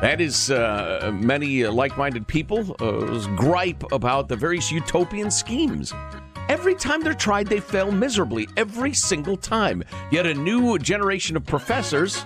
That 0.01 0.21
is 0.21 0.51
uh, 0.51 1.13
many 1.15 1.65
uh, 1.65 1.71
like 1.71 1.97
minded 1.97 2.27
people's 2.27 3.29
gripe 3.37 3.93
about 3.93 4.29
the 4.29 4.35
various 4.35 4.73
utopian 4.73 5.31
schemes. 5.31 5.93
Every 6.49 6.75
time 6.77 7.03
they're 7.03 7.15
tried, 7.15 7.49
they 7.49 7.61
fail 7.61 7.91
miserably. 7.91 8.49
Every 8.57 8.95
single 8.95 9.37
time. 9.37 9.83
Yet 10.13 10.27
a 10.27 10.35
new 10.35 10.79
generation 10.79 11.37
of 11.37 11.45
professors 11.45 12.25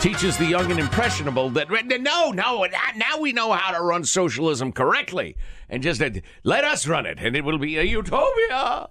teaches 0.00 0.36
the 0.36 0.44
young 0.44 0.70
and 0.70 0.78
impressionable 0.78 1.48
that 1.50 1.70
no, 1.70 2.30
no, 2.30 2.66
now 2.96 3.18
we 3.18 3.32
know 3.32 3.52
how 3.52 3.72
to 3.72 3.82
run 3.82 4.04
socialism 4.04 4.72
correctly, 4.72 5.36
and 5.70 5.82
just 5.82 6.02
uh, 6.02 6.10
let 6.44 6.64
us 6.64 6.86
run 6.86 7.06
it, 7.06 7.18
and 7.18 7.34
it 7.34 7.44
will 7.44 7.58
be 7.58 7.78
a 7.78 7.82
utopia. 7.82 8.88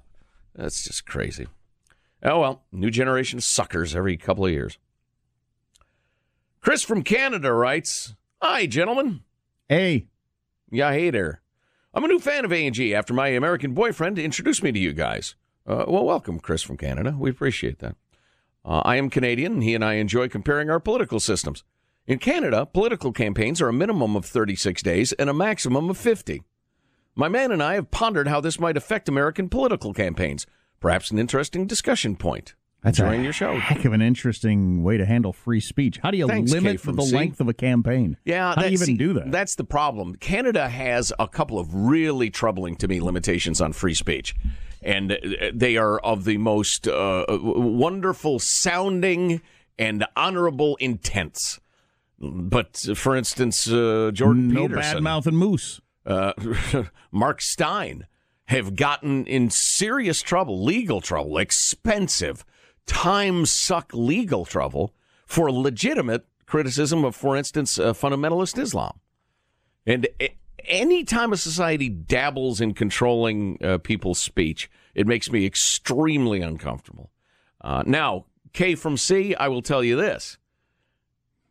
That's 0.56 0.84
just 0.84 1.06
crazy. 1.06 1.48
Oh 2.24 2.40
well, 2.40 2.64
new 2.72 2.90
generation 2.90 3.40
suckers 3.42 3.96
every 3.96 4.18
couple 4.18 4.46
of 4.46 4.52
years. 4.52 4.80
Chris 6.60 6.82
from 6.82 7.04
Canada 7.04 7.54
writes, 7.54 8.16
"Hi, 8.42 8.66
gentlemen. 8.66 9.22
Hey, 9.70 10.08
yeah, 10.72 10.92
hey 10.92 11.12
there. 11.12 11.42
I'm 11.96 12.04
a 12.04 12.10
new 12.10 12.20
fan 12.20 12.44
of 12.44 12.52
A&G 12.52 12.94
after 12.94 13.14
my 13.14 13.30
American 13.30 13.74
boyfriend 13.74 14.20
introduced 14.20 14.62
me 14.62 14.74
to 14.74 14.78
you 14.78 14.92
guys. 14.92 15.36
Uh, 15.66 15.86
well, 15.88 16.04
welcome, 16.04 16.42
Chris 16.42 16.62
from 16.62 16.76
Canada. 16.76 17.16
We 17.18 17.30
appreciate 17.30 17.80
that." 17.80 17.96
Uh, 18.66 18.82
I 18.84 18.98
am 18.98 19.10
Canadian. 19.10 19.54
and 19.54 19.64
He 19.64 19.74
and 19.74 19.86
I 19.86 19.94
enjoy 19.94 20.28
comparing 20.28 20.70
our 20.70 20.82
political 20.82 21.22
systems. 21.22 21.64
In 22.06 22.20
Canada, 22.20 22.66
political 22.66 23.14
campaigns 23.14 23.62
are 23.62 23.70
a 23.70 23.74
minimum 23.74 24.18
of 24.18 24.26
36 24.26 24.82
days 24.82 25.14
and 25.14 25.30
a 25.30 25.34
maximum 25.34 25.90
of 25.90 25.98
50. 25.98 26.44
My 27.16 27.30
man 27.30 27.54
and 27.54 27.64
I 27.64 27.76
have 27.76 27.92
pondered 27.92 28.28
how 28.28 28.42
this 28.42 28.60
might 28.60 28.76
affect 28.76 29.08
American 29.08 29.48
political 29.48 29.94
campaigns. 29.94 30.46
Perhaps 30.82 31.12
an 31.12 31.18
interesting 31.18 31.66
discussion 31.66 32.18
point. 32.18 32.56
That's 32.86 33.00
Enjoying 33.00 33.24
your 33.24 33.34
show. 33.34 33.58
heck 33.58 33.84
of 33.84 33.94
an 33.94 34.04
interesting 34.04 34.84
way 34.84 34.98
to 34.98 35.06
handle 35.08 35.34
free 35.34 35.60
speech. 35.60 35.98
How 36.04 36.12
do 36.12 36.18
you 36.18 36.28
Thanks, 36.28 36.52
limit 36.52 36.80
the 36.84 36.92
length 36.92 37.42
of 37.42 37.50
a 37.50 37.54
campaign? 37.54 38.16
Yeah, 38.26 38.54
how 38.54 38.62
do 38.62 38.68
you 38.68 38.74
even 38.74 38.86
see, 38.86 38.94
do 38.94 39.14
that? 39.14 39.32
That's 39.32 39.56
the 39.56 39.64
problem. 39.64 40.14
Canada 40.18 40.70
has 40.70 41.12
a 41.18 41.28
couple 41.28 41.58
of 41.58 41.74
really 41.74 42.30
troubling 42.30 42.76
to 42.76 42.88
me 42.88 43.02
limitations 43.02 43.60
on 43.60 43.74
free 43.74 43.96
speech, 43.96 44.36
and 44.84 45.18
they 45.52 45.78
are 45.78 45.98
of 46.02 46.26
the 46.26 46.38
most 46.38 46.88
uh, 46.88 47.26
wonderful 47.28 48.38
sounding 48.38 49.42
and 49.80 50.06
honorable 50.16 50.76
intents. 50.76 51.60
But 52.20 52.78
for 52.96 53.16
instance, 53.16 53.68
uh, 53.68 54.12
Jordan 54.14 54.50
No 54.50 54.68
Peterson, 54.68 54.94
bad 54.98 55.02
mouth 55.04 55.26
and 55.26 55.38
moose. 55.40 55.82
uh, 56.06 56.34
Mark 57.12 57.42
Steyn 57.42 58.06
have 58.50 58.76
gotten 58.76 59.26
in 59.26 59.50
serious 59.50 60.22
trouble, 60.22 60.64
legal 60.64 61.02
trouble, 61.02 61.40
expensive, 61.40 62.46
time 62.86 63.46
suck 63.46 63.92
legal 63.94 64.46
trouble 64.46 64.94
for 65.26 65.52
legitimate 65.52 66.26
criticism 66.46 67.04
of, 67.04 67.16
for 67.16 67.36
instance, 67.36 67.80
uh, 67.80 67.94
fundamentalist 67.94 68.58
Islam. 68.58 69.00
And 69.86 70.08
any 70.68 71.04
time 71.04 71.34
a 71.34 71.38
society 71.38 71.90
dabbles 71.90 72.62
in 72.62 72.74
controlling 72.74 73.64
uh, 73.64 73.78
people's 73.80 74.20
speech, 74.20 74.70
it 74.94 75.08
makes 75.08 75.32
me 75.32 75.46
extremely 75.46 76.42
uncomfortable. 76.42 77.12
Uh, 77.62 77.84
now, 77.86 78.26
K 78.54 78.76
from 78.76 78.98
C, 78.98 79.36
I 79.36 79.48
will 79.48 79.62
tell 79.62 79.84
you 79.84 79.96
this. 79.96 80.38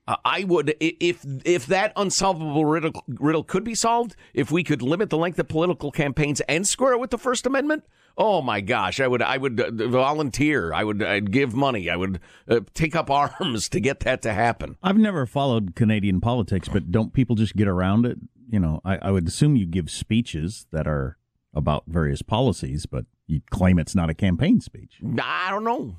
Uh, 0.07 0.17
I 0.25 0.45
would 0.45 0.75
if 0.81 1.25
if 1.45 1.67
that 1.67 1.93
unsolvable 1.97 2.65
riddle, 2.65 3.05
riddle 3.09 3.43
could 3.43 3.65
be 3.65 3.75
solved, 3.75 4.17
if 4.35 4.51
we 4.51 4.63
could 4.63 4.83
limit 4.83 5.09
the 5.11 5.17
length 5.17 5.39
of 5.39 5.49
political 5.49 5.91
campaigns 5.91 6.41
and 6.43 6.67
square 6.67 6.93
it 6.93 7.01
with 7.01 7.11
the 7.11 7.19
First 7.19 7.47
Amendment. 7.47 7.85
Oh 8.17 8.43
my 8.43 8.61
gosh, 8.61 9.01
I 9.01 9.09
would 9.09 9.23
I 9.23 9.39
would 9.39 9.59
uh, 9.61 9.71
volunteer. 9.89 10.73
I 10.73 10.85
would 10.85 11.03
I'd 11.03 11.33
give 11.33 11.55
money. 11.55 11.89
I 11.89 11.97
would 11.97 12.21
uh, 12.49 12.61
take 12.75 12.95
up 12.95 13.11
arms 13.41 13.69
to 13.71 13.81
get 13.81 14.01
that 14.01 14.21
to 14.23 14.35
happen. 14.35 14.77
I've 14.83 14.99
never 14.99 15.25
followed 15.25 15.75
Canadian 15.75 16.21
politics, 16.21 16.69
but 16.69 16.91
don't 16.91 17.13
people 17.13 17.35
just 17.35 17.57
get 17.57 17.67
around 17.67 18.05
it? 18.05 18.19
You 18.51 18.61
know, 18.61 18.83
I, 18.85 18.99
I 18.99 19.11
would 19.11 19.27
assume 19.27 19.57
you 19.57 19.67
give 19.67 19.91
speeches 19.91 20.67
that 20.71 20.87
are 20.87 21.17
about 21.55 21.85
various 21.87 22.21
policies, 22.21 22.85
but 22.85 23.07
you 23.27 23.41
claim 23.51 23.79
it's 23.79 23.95
not 23.95 24.11
a 24.11 24.15
campaign 24.15 24.61
speech. 24.61 24.99
I 25.21 25.51
don't 25.51 25.65
know. 25.65 25.99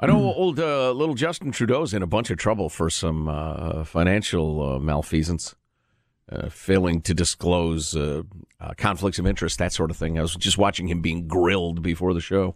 I 0.00 0.06
know 0.06 0.32
old 0.32 0.60
uh, 0.60 0.92
little 0.92 1.14
Justin 1.16 1.50
Trudeau's 1.50 1.92
in 1.92 2.02
a 2.02 2.06
bunch 2.06 2.30
of 2.30 2.38
trouble 2.38 2.68
for 2.68 2.88
some 2.88 3.28
uh, 3.28 3.82
financial 3.84 4.74
uh, 4.74 4.78
malfeasance, 4.78 5.56
uh, 6.30 6.48
failing 6.50 7.00
to 7.02 7.14
disclose 7.14 7.96
uh, 7.96 8.22
uh, 8.60 8.74
conflicts 8.76 9.18
of 9.18 9.26
interest, 9.26 9.58
that 9.58 9.72
sort 9.72 9.90
of 9.90 9.96
thing. 9.96 10.16
I 10.16 10.22
was 10.22 10.36
just 10.36 10.56
watching 10.56 10.86
him 10.86 11.00
being 11.00 11.26
grilled 11.26 11.82
before 11.82 12.14
the 12.14 12.20
show, 12.20 12.54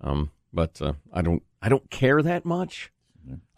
um, 0.00 0.30
but 0.52 0.80
uh, 0.80 0.94
I 1.12 1.20
don't, 1.20 1.42
I 1.60 1.68
don't 1.68 1.90
care 1.90 2.22
that 2.22 2.46
much. 2.46 2.90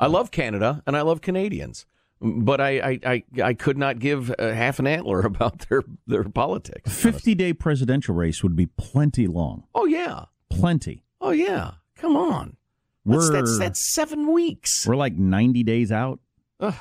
I 0.01 0.09
love 0.09 0.33
Canada 0.33 0.83
and 0.85 0.97
I 0.97 1.03
love 1.03 1.21
Canadians, 1.21 1.87
but 2.21 2.61
I, 2.61 2.71
I, 2.81 2.99
I, 3.07 3.25
I 3.45 3.55
could 3.55 3.79
not 3.79 4.01
give 4.01 4.35
half 4.41 4.81
an 4.81 4.89
antler 4.89 5.21
about 5.25 5.69
their 5.69 5.85
their 6.09 6.25
politics. 6.25 6.93
Fifty 6.93 7.37
day 7.37 7.53
presidential 7.53 8.17
race 8.17 8.43
would 8.43 8.57
be 8.57 8.67
plenty 8.67 9.29
long. 9.29 9.63
Oh 9.73 9.85
yeah, 9.85 10.25
Plenty. 10.49 11.05
oh 11.21 11.31
yeah. 11.31 11.75
Come 11.95 12.17
on, 12.17 12.57
We're 13.05 13.33
that's 13.33 13.59
that's 13.59 13.93
seven 13.95 14.33
weeks. 14.33 14.87
we're 14.87 14.97
like 14.97 15.15
ninety 15.15 15.63
days 15.63 15.91
out. 15.91 16.21
Ugh. 16.61 16.75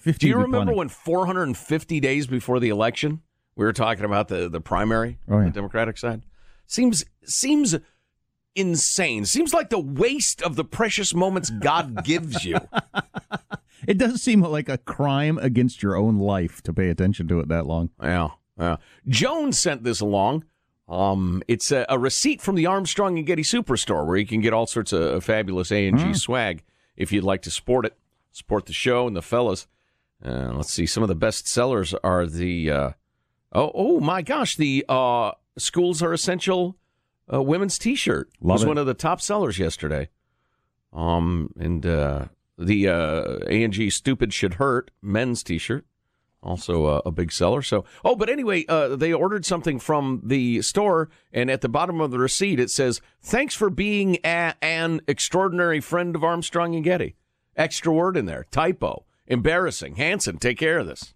Fifty. 0.00 0.26
Do 0.26 0.28
you 0.30 0.36
remember 0.36 0.66
plenty. 0.72 0.78
when 0.78 0.88
450 0.88 2.00
days 2.00 2.26
before 2.26 2.60
the 2.60 2.68
election, 2.70 3.20
we 3.56 3.64
were 3.64 3.72
talking 3.74 4.04
about 4.04 4.28
the, 4.28 4.48
the 4.48 4.60
primary 4.60 5.18
Oh, 5.28 5.34
on 5.36 5.40
yeah. 5.42 5.48
the 5.48 5.54
Democratic 5.54 5.98
side? 5.98 6.22
Seems 6.66 7.04
seems 7.24 7.76
insane. 8.54 9.24
Seems 9.26 9.52
like 9.52 9.68
the 9.70 9.78
waste 9.78 10.40
of 10.42 10.56
the 10.56 10.64
precious 10.64 11.14
moments 11.14 11.50
God 11.50 12.04
gives 12.04 12.44
you. 12.44 12.56
It 13.86 13.98
does 13.98 14.20
seem 14.20 14.40
like 14.40 14.68
a 14.68 14.78
crime 14.78 15.38
against 15.38 15.80
your 15.80 15.96
own 15.96 16.16
life 16.18 16.60
to 16.62 16.72
pay 16.72 16.88
attention 16.88 17.28
to 17.28 17.38
it 17.38 17.48
that 17.48 17.66
long. 17.66 17.90
Yeah, 18.02 18.30
yeah. 18.58 18.76
Joan 19.06 19.52
sent 19.52 19.84
this 19.84 20.00
along. 20.00 20.44
Um, 20.88 21.42
it's 21.48 21.72
a, 21.72 21.84
a 21.88 21.98
receipt 21.98 22.40
from 22.40 22.54
the 22.54 22.66
Armstrong 22.66 23.18
and 23.18 23.26
Getty 23.26 23.42
Superstore 23.42 24.06
where 24.06 24.16
you 24.16 24.26
can 24.26 24.40
get 24.40 24.52
all 24.52 24.66
sorts 24.66 24.92
of 24.92 25.24
fabulous 25.24 25.72
A 25.72 25.88
and 25.88 25.98
G 25.98 26.14
swag 26.14 26.62
if 26.96 27.12
you'd 27.12 27.24
like 27.24 27.42
to 27.42 27.50
sport 27.50 27.86
it, 27.86 27.96
support 28.30 28.66
the 28.66 28.72
show 28.72 29.06
and 29.06 29.16
the 29.16 29.22
fellas. 29.22 29.66
Uh, 30.24 30.52
let's 30.54 30.72
see. 30.72 30.86
Some 30.86 31.02
of 31.02 31.08
the 31.08 31.14
best 31.14 31.48
sellers 31.48 31.92
are 32.04 32.26
the 32.26 32.70
uh, 32.70 32.90
oh 33.52 33.72
oh 33.74 34.00
my 34.00 34.22
gosh 34.22 34.56
the 34.56 34.84
uh, 34.88 35.32
schools 35.58 36.02
are 36.02 36.12
essential 36.12 36.76
uh, 37.32 37.42
women's 37.42 37.78
T-shirt 37.78 38.30
Love 38.40 38.54
was 38.54 38.62
it. 38.62 38.68
one 38.68 38.78
of 38.78 38.86
the 38.86 38.94
top 38.94 39.20
sellers 39.20 39.58
yesterday. 39.58 40.08
Um, 40.92 41.52
and 41.58 41.84
uh, 41.84 42.26
the 42.56 42.88
uh, 42.88 43.38
A 43.48 43.64
and 43.64 43.72
G 43.72 43.90
stupid 43.90 44.32
should 44.32 44.54
hurt 44.54 44.90
men's 45.02 45.42
T-shirt 45.42 45.84
also 46.42 46.86
a, 46.86 47.02
a 47.06 47.10
big 47.10 47.32
seller. 47.32 47.62
So, 47.62 47.84
oh, 48.04 48.16
but 48.16 48.28
anyway, 48.28 48.64
uh, 48.68 48.96
they 48.96 49.12
ordered 49.12 49.44
something 49.44 49.78
from 49.78 50.22
the 50.24 50.62
store, 50.62 51.08
and 51.32 51.50
at 51.50 51.60
the 51.60 51.68
bottom 51.68 52.00
of 52.00 52.10
the 52.10 52.18
receipt 52.18 52.60
it 52.60 52.70
says, 52.70 53.00
"Thanks 53.20 53.54
for 53.54 53.70
being 53.70 54.18
a, 54.24 54.54
an 54.62 55.00
extraordinary 55.08 55.80
friend 55.80 56.14
of 56.14 56.24
Armstrong 56.24 56.74
and 56.74 56.84
Getty." 56.84 57.16
Extra 57.56 57.92
word 57.92 58.16
in 58.16 58.26
there, 58.26 58.44
typo, 58.50 59.04
embarrassing. 59.26 59.96
Hanson, 59.96 60.38
take 60.38 60.58
care 60.58 60.78
of 60.78 60.86
this. 60.86 61.14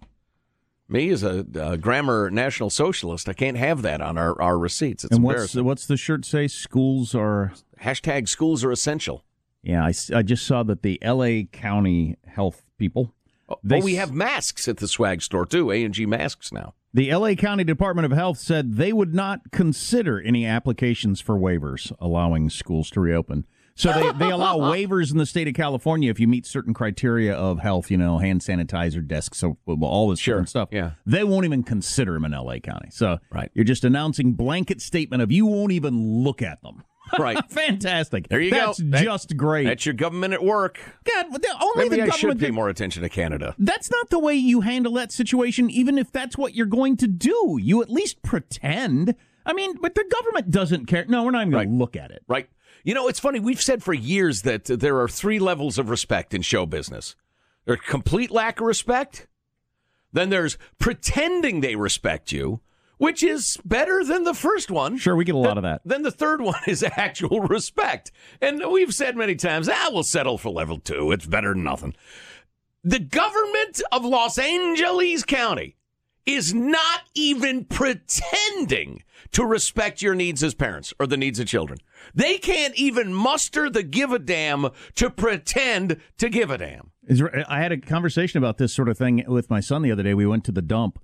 Me 0.89 1.11
as 1.11 1.23
a, 1.23 1.47
uh 1.61 1.77
grammar 1.77 2.31
national 2.31 2.71
socialist, 2.71 3.29
I 3.29 3.33
can't 3.33 3.57
have 3.57 3.83
that 3.83 4.00
on 4.00 4.19
our, 4.19 4.41
our 4.43 4.59
receipts. 4.59 5.05
It's 5.05 5.15
and 5.15 5.23
what's 5.23 5.35
embarrassing. 5.35 5.65
what's 5.65 5.87
the 5.87 5.97
shirt 5.97 6.25
say? 6.25 6.49
Schools 6.49 7.15
are. 7.15 7.53
Hashtag 7.83 8.29
schools 8.29 8.65
are 8.65 8.73
essential. 8.73 9.25
Yeah, 9.62 9.85
I, 9.85 9.93
I 10.15 10.23
just 10.23 10.47
saw 10.47 10.62
that 10.65 10.83
the 10.83 10.99
L.A. 11.03 11.45
County 11.45 12.17
health 12.27 12.62
people. 12.79 13.15
Oh, 13.50 13.57
they 13.64 13.80
oh, 13.80 13.85
we 13.85 13.97
have 13.97 14.12
masks 14.12 14.69
at 14.69 14.76
the 14.76 14.87
swag 14.88 15.23
store 15.23 15.45
too. 15.47 15.71
A 15.73 15.85
and 15.85 15.92
G 15.92 16.07
masks 16.07 16.52
now. 16.52 16.75
The 16.95 17.12
LA 17.14 17.35
County 17.35 17.64
Department 17.64 18.07
of 18.07 18.12
Health 18.12 18.38
said 18.38 18.75
they 18.76 18.92
would 18.92 19.14
not 19.14 19.50
consider 19.52 20.21
any 20.21 20.45
applications 20.47 21.21
for 21.21 21.37
waivers 21.37 21.92
allowing 22.00 22.50
schools 22.50 22.90
to 22.90 23.00
reopen. 23.00 23.47
So 23.76 23.92
they, 23.92 24.12
they 24.26 24.30
allow 24.30 24.59
waivers 24.59 25.11
in 25.12 25.16
the 25.19 25.25
state 25.25 25.49
of 25.49 25.54
California 25.54 26.11
if 26.11 26.19
you 26.21 26.26
meet 26.28 26.45
certain 26.47 26.75
criteria 26.75 27.33
of 27.35 27.61
health, 27.61 27.90
you 27.90 27.97
know, 27.97 28.19
hand 28.19 28.40
sanitizer, 28.40 29.07
desk 29.07 29.35
soap, 29.35 29.59
all 29.66 30.09
this 30.11 30.21
different 30.23 30.49
stuff. 30.49 30.69
yeah. 30.73 30.92
They 31.07 31.25
won't 31.25 31.45
even 31.45 31.62
consider 31.62 32.12
them 32.14 32.25
in 32.26 32.33
LA 32.33 32.59
County. 32.59 32.88
So 32.90 33.19
Right. 33.30 33.50
you're 33.54 33.64
just 33.64 33.85
announcing 33.85 34.33
blanket 34.35 34.80
statement 34.83 35.23
of 35.23 35.33
you 35.33 35.47
won't 35.47 35.73
even 35.73 36.23
look 36.23 36.42
at 36.42 36.61
them. 36.62 36.83
Right. 37.19 37.38
Fantastic. 37.50 38.29
There 38.29 38.40
you 38.40 38.50
That's 38.50 38.81
go. 38.81 38.90
That- 38.90 39.05
just 39.05 39.37
great. 39.37 39.64
That's 39.67 39.85
your 39.85 39.95
government 39.95 40.35
at 40.35 40.43
work. 40.43 40.79
God, 41.05 41.26
only 41.26 41.40
Maybe 41.85 41.97
the 41.97 42.02
I 42.02 42.07
government 42.07 42.19
should 42.19 42.38
pay 42.40 42.47
can- 42.47 42.55
more 42.55 42.69
attention 42.69 43.02
to 43.02 43.09
Canada. 43.09 43.55
that's 43.59 43.90
not 43.90 44.11
the 44.11 44.19
way 44.19 44.35
you 44.35 44.61
handle 44.61 44.93
that 44.95 45.11
situation, 45.12 45.71
even 45.71 45.99
if 45.99 46.12
that's 46.12 46.37
what 46.38 46.55
you're 46.55 46.67
going 46.67 46.97
to 46.99 47.07
do. 47.09 47.59
You 47.61 47.83
at 47.83 47.90
least 47.90 48.23
pretend. 48.23 49.14
I 49.47 49.52
mean, 49.52 49.76
but 49.81 49.95
the 49.95 50.05
government 50.11 50.50
doesn't 50.50 50.87
care. 50.87 51.05
No, 51.09 51.25
we're 51.25 51.31
not 51.33 51.40
even 51.43 51.50
going 51.52 51.69
Right. 51.69 51.73
to 51.75 51.79
look 51.79 51.97
at 51.97 52.11
it. 52.11 52.23
Right. 52.29 52.49
You 52.85 52.95
know, 52.95 53.09
it's 53.09 53.19
funny. 53.21 53.40
We've 53.40 53.61
said 53.61 53.83
for 53.83 53.93
years 53.93 54.43
that 54.43 54.64
there 54.67 55.00
are 55.00 55.09
three 55.09 55.38
levels 55.38 55.79
of 55.79 55.90
respect 55.90 56.33
in 56.35 56.43
show 56.43 56.67
business 56.67 57.14
there's 57.67 57.81
complete 57.87 58.31
lack 58.31 58.59
of 58.61 58.67
respect, 58.67 59.26
then 60.12 60.31
there's 60.31 60.57
pretending 60.79 61.61
they 61.61 61.76
respect 61.76 62.33
you, 62.33 62.61
which 63.00 63.23
is 63.23 63.57
better 63.64 64.04
than 64.04 64.25
the 64.25 64.35
first 64.35 64.71
one. 64.71 64.99
Sure, 64.99 65.16
we 65.16 65.25
get 65.25 65.35
a 65.35 65.38
lot 65.38 65.57
of 65.57 65.62
that. 65.62 65.80
Then 65.87 66.02
the 66.02 66.11
third 66.11 66.42
one 66.42 66.61
is 66.66 66.83
actual 66.97 67.40
respect. 67.40 68.12
And 68.42 68.62
we've 68.71 68.92
said 68.92 69.16
many 69.16 69.37
times, 69.37 69.71
ah, 69.73 69.88
we'll 69.90 70.02
settle 70.02 70.37
for 70.37 70.50
level 70.50 70.78
two. 70.78 71.11
It's 71.11 71.25
better 71.25 71.54
than 71.54 71.64
nothing. 71.64 71.95
The 72.85 72.99
government 72.99 73.80
of 73.90 74.04
Los 74.04 74.37
Angeles 74.37 75.25
County 75.25 75.76
is 76.26 76.52
not 76.52 77.00
even 77.14 77.64
pretending 77.64 79.02
to 79.33 79.47
respect 79.47 80.02
your 80.02 80.14
needs 80.14 80.42
as 80.45 80.54
parents 80.54 80.92
or 81.00 81.07
the 81.07 81.16
needs 81.16 81.40
of 81.40 81.47
children. 81.47 81.78
They 82.14 82.37
can't 82.37 82.75
even 82.76 83.14
muster 83.14 83.71
the 83.71 83.83
give 83.83 84.12
a 84.12 84.19
damn 84.19 84.69
to 84.97 85.09
pretend 85.09 85.97
to 86.19 86.28
give 86.28 86.50
a 86.50 86.59
damn. 86.59 86.90
I 87.49 87.61
had 87.62 87.73
a 87.73 87.78
conversation 87.78 88.37
about 88.37 88.59
this 88.59 88.75
sort 88.75 88.90
of 88.90 88.99
thing 88.99 89.25
with 89.26 89.49
my 89.49 89.61
son 89.61 89.80
the 89.80 89.90
other 89.90 90.02
day. 90.02 90.12
We 90.12 90.26
went 90.26 90.45
to 90.45 90.52
the 90.52 90.61
dump 90.61 90.99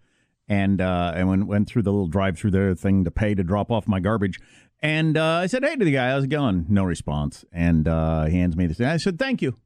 and 0.49 0.81
uh, 0.81 1.13
and 1.15 1.29
went, 1.29 1.47
went 1.47 1.69
through 1.69 1.83
the 1.83 1.93
little 1.93 2.09
drive 2.09 2.39
through 2.39 2.53
there 2.53 2.75
thing 2.75 3.05
to 3.05 3.11
pay 3.11 3.35
to 3.35 3.43
drop 3.45 3.71
off 3.71 3.87
my 3.89 4.01
garbage. 4.01 4.39
And 4.81 5.17
uh, 5.17 5.25
I 5.43 5.47
said, 5.47 5.65
"Hey," 5.65 5.77
to 5.77 5.85
the 5.85 5.93
guy, 5.93 6.11
"How's 6.11 6.25
it 6.25 6.29
going?" 6.29 6.67
No 6.69 6.85
response. 6.85 7.45
And 7.53 7.89
uh, 7.89 8.25
he 8.27 8.39
hands 8.39 8.57
me 8.57 8.67
this. 8.67 8.81
I 8.81 8.97
said, 8.99 9.19
"Thank 9.19 9.43
you. 9.43 9.57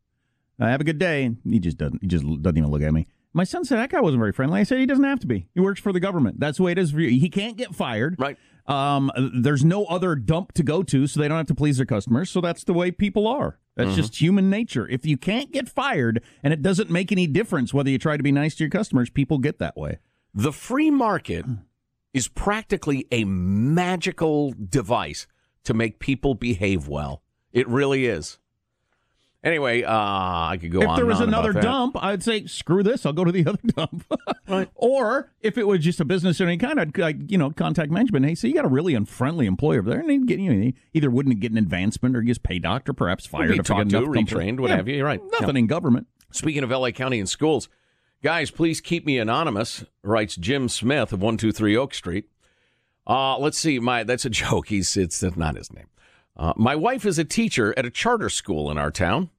Uh, 0.60 0.66
have 0.66 0.80
a 0.80 0.84
good 0.84 0.98
day." 0.98 1.24
And 1.24 1.38
he 1.44 1.58
just 1.58 1.76
doesn't. 1.78 2.00
He 2.00 2.06
just 2.06 2.24
doesn't 2.42 2.56
even 2.58 2.70
look 2.70 2.82
at 2.82 2.92
me. 2.92 3.06
My 3.32 3.44
son 3.44 3.64
said 3.64 3.78
that 3.78 3.90
guy 3.90 4.00
wasn't 4.00 4.20
very 4.20 4.32
friendly. 4.32 4.60
I 4.60 4.62
said 4.64 4.78
he 4.78 4.86
doesn't 4.86 5.04
have 5.04 5.20
to 5.20 5.26
be. 5.26 5.46
He 5.54 5.60
works 5.60 5.80
for 5.80 5.92
the 5.92 6.00
government. 6.00 6.40
That's 6.40 6.56
the 6.56 6.64
way 6.64 6.72
it 6.72 6.78
is 6.78 6.90
for 6.92 7.00
you. 7.00 7.10
He 7.20 7.28
can't 7.28 7.56
get 7.56 7.74
fired. 7.74 8.16
Right. 8.18 8.36
Um, 8.66 9.10
there's 9.40 9.64
no 9.64 9.84
other 9.86 10.14
dump 10.14 10.52
to 10.52 10.62
go 10.62 10.82
to, 10.84 11.06
so 11.06 11.20
they 11.20 11.28
don't 11.28 11.36
have 11.38 11.46
to 11.46 11.54
please 11.54 11.76
their 11.78 11.86
customers. 11.86 12.30
So 12.30 12.40
that's 12.40 12.64
the 12.64 12.72
way 12.72 12.90
people 12.90 13.26
are. 13.26 13.58
That's 13.76 13.90
Mm-hmm. 13.90 13.96
just 13.96 14.20
human 14.20 14.50
nature. 14.50 14.86
If 14.88 15.06
you 15.06 15.16
can't 15.16 15.50
get 15.52 15.68
fired, 15.68 16.22
and 16.42 16.52
it 16.52 16.60
doesn't 16.62 16.90
make 16.90 17.10
any 17.12 17.26
difference 17.26 17.72
whether 17.72 17.88
you 17.90 17.98
try 17.98 18.16
to 18.16 18.22
be 18.22 18.32
nice 18.32 18.54
to 18.56 18.64
your 18.64 18.70
customers, 18.70 19.10
people 19.10 19.38
get 19.38 19.58
that 19.58 19.76
way. 19.76 19.98
The 20.34 20.52
free 20.52 20.90
market 20.90 21.44
is 22.14 22.28
practically 22.28 23.06
a 23.10 23.24
magical 23.24 24.52
device 24.52 25.26
to 25.64 25.74
make 25.74 25.98
people 25.98 26.34
behave 26.34 26.88
well. 26.88 27.22
It 27.52 27.68
really 27.68 28.06
is. 28.06 28.38
Anyway, 29.42 29.82
uh, 29.82 29.90
I 29.90 30.58
could 30.60 30.70
go 30.70 30.82
if 30.82 30.88
on. 30.88 30.94
If 30.94 30.96
there 30.98 31.06
was 31.06 31.20
another 31.20 31.54
dump, 31.54 31.96
I'd 32.02 32.22
say 32.22 32.44
screw 32.44 32.82
this. 32.82 33.06
I'll 33.06 33.14
go 33.14 33.24
to 33.24 33.32
the 33.32 33.46
other 33.46 33.58
dump. 33.74 34.04
Or 34.74 35.32
if 35.40 35.56
it 35.56 35.66
was 35.66 35.80
just 35.80 35.98
a 35.98 36.04
business 36.04 36.40
of 36.40 36.46
any 36.48 36.58
kind, 36.58 36.78
I'd 36.78 36.98
like, 36.98 37.16
you 37.30 37.38
know 37.38 37.50
contact 37.50 37.90
management. 37.90 38.26
Hey, 38.26 38.34
so 38.34 38.46
you 38.46 38.54
got 38.54 38.66
a 38.66 38.68
really 38.68 38.94
unfriendly 38.94 39.46
employee 39.46 39.78
over 39.78 39.88
there, 39.88 40.00
and 40.00 40.10
he'd 40.10 40.26
get 40.26 40.40
you 40.40 40.52
know, 40.52 40.72
either 40.92 41.10
wouldn't 41.10 41.40
get 41.40 41.52
an 41.52 41.58
advancement 41.58 42.16
or 42.16 42.22
just 42.22 42.42
pay 42.42 42.58
doctor, 42.58 42.92
perhaps 42.92 43.24
fired 43.24 43.52
be 43.52 43.58
if 43.58 43.64
talked 43.64 43.88
to, 43.90 44.00
retrained, 44.02 44.60
what 44.60 44.68
Yeah, 44.70 44.76
have 44.76 44.88
you. 44.88 44.96
You're 44.96 45.06
right. 45.06 45.20
Nothing 45.40 45.56
Yeah. 45.56 45.60
in 45.60 45.66
government. 45.68 46.06
Speaking 46.32 46.62
of 46.62 46.70
LA 46.70 46.90
County 46.90 47.18
and 47.18 47.28
schools, 47.28 47.70
guys, 48.22 48.50
please 48.50 48.80
keep 48.80 49.06
me 49.06 49.18
anonymous, 49.18 49.84
writes 50.02 50.36
Jim 50.36 50.68
Smith 50.68 51.12
of 51.12 51.20
123 51.20 51.76
Oak 51.76 51.94
Street. 51.94 52.26
Uh, 53.06 53.38
let's 53.38 53.58
see, 53.58 53.78
my 53.78 54.04
that's 54.04 54.24
a 54.24 54.30
joke. 54.30 54.68
He's 54.68 54.96
it's 54.96 55.22
not 55.36 55.56
his 55.56 55.72
name. 55.72 55.86
Uh, 56.36 56.52
my 56.56 56.76
wife 56.76 57.04
is 57.04 57.18
a 57.18 57.24
teacher 57.24 57.74
at 57.76 57.84
a 57.84 57.90
charter 57.90 58.30
school 58.30 58.70
in 58.70 58.78
our 58.78 58.90
town. 58.90 59.30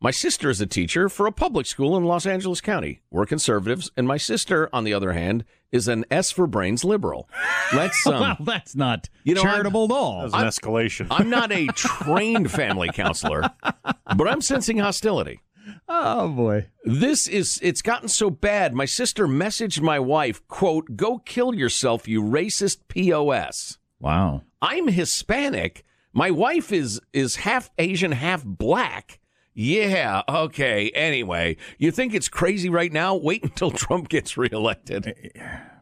My 0.00 0.10
sister 0.10 0.50
is 0.50 0.60
a 0.60 0.66
teacher 0.66 1.08
for 1.08 1.28
a 1.28 1.32
public 1.32 1.64
school 1.64 1.96
in 1.96 2.04
Los 2.04 2.26
Angeles 2.26 2.60
County. 2.60 3.02
We're 3.12 3.24
conservatives, 3.24 3.92
and 3.96 4.08
my 4.08 4.16
sister, 4.16 4.68
on 4.72 4.82
the 4.82 4.92
other 4.92 5.12
hand, 5.12 5.44
is 5.70 5.86
an 5.86 6.04
S 6.10 6.32
for 6.32 6.48
brains 6.48 6.84
liberal. 6.84 7.28
Let's 7.72 8.04
um, 8.08 8.20
well, 8.20 8.36
that's 8.40 8.74
not 8.74 9.08
you 9.22 9.36
know, 9.36 9.42
I'm- 9.42 9.52
charitable 9.52 9.84
at 9.84 9.90
all. 9.92 10.18
That 10.18 10.24
was 10.24 10.34
an 10.34 10.48
escalation. 10.48 11.06
I'm 11.08 11.30
not 11.30 11.52
a 11.52 11.66
trained 11.68 12.50
family 12.50 12.90
counselor, 12.92 13.42
but 13.62 14.26
I'm 14.26 14.40
sensing 14.40 14.78
hostility. 14.78 15.40
Oh 15.88 16.28
boy. 16.28 16.68
This 16.84 17.26
is 17.26 17.58
it's 17.62 17.82
gotten 17.82 18.08
so 18.08 18.30
bad. 18.30 18.74
My 18.74 18.84
sister 18.84 19.26
messaged 19.26 19.80
my 19.80 19.98
wife, 19.98 20.46
quote, 20.48 20.96
"Go 20.96 21.18
kill 21.18 21.54
yourself, 21.54 22.08
you 22.08 22.22
racist 22.22 22.78
POS." 22.88 23.78
Wow. 24.00 24.42
I'm 24.60 24.88
Hispanic. 24.88 25.84
My 26.12 26.30
wife 26.30 26.72
is 26.72 27.00
is 27.12 27.36
half 27.36 27.70
Asian, 27.78 28.12
half 28.12 28.44
black. 28.44 29.18
Yeah, 29.54 30.22
okay. 30.28 30.90
Anyway, 30.94 31.58
you 31.78 31.90
think 31.90 32.14
it's 32.14 32.28
crazy 32.28 32.68
right 32.70 32.92
now? 32.92 33.14
Wait 33.14 33.42
until 33.44 33.70
Trump 33.70 34.08
gets 34.08 34.36
reelected. 34.36 35.14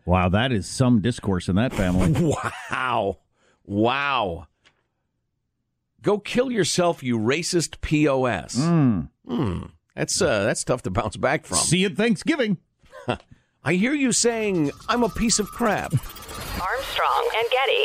Wow, 0.06 0.28
that 0.30 0.50
is 0.50 0.66
some 0.66 1.00
discourse 1.00 1.48
in 1.48 1.56
that 1.56 1.72
family. 1.72 2.12
Wow. 2.70 3.18
Wow. 3.64 4.46
Go 6.02 6.18
kill 6.18 6.50
yourself, 6.50 7.02
you 7.02 7.18
racist 7.18 7.80
POS. 7.82 8.56
Mm. 8.56 9.10
Hmm. 9.28 9.60
That's 9.94 10.20
uh 10.22 10.44
that's 10.44 10.64
tough 10.64 10.82
to 10.82 10.90
bounce 10.90 11.16
back 11.16 11.46
from. 11.46 11.58
See 11.58 11.78
you 11.78 11.86
at 11.86 11.96
Thanksgiving. 11.96 12.58
I 13.64 13.74
hear 13.74 13.92
you 13.92 14.12
saying 14.12 14.70
I'm 14.88 15.02
a 15.02 15.08
piece 15.08 15.38
of 15.38 15.48
crap. 15.48 15.92
Armstrong 16.60 17.30
and 17.36 17.48
Getty. 17.50 17.84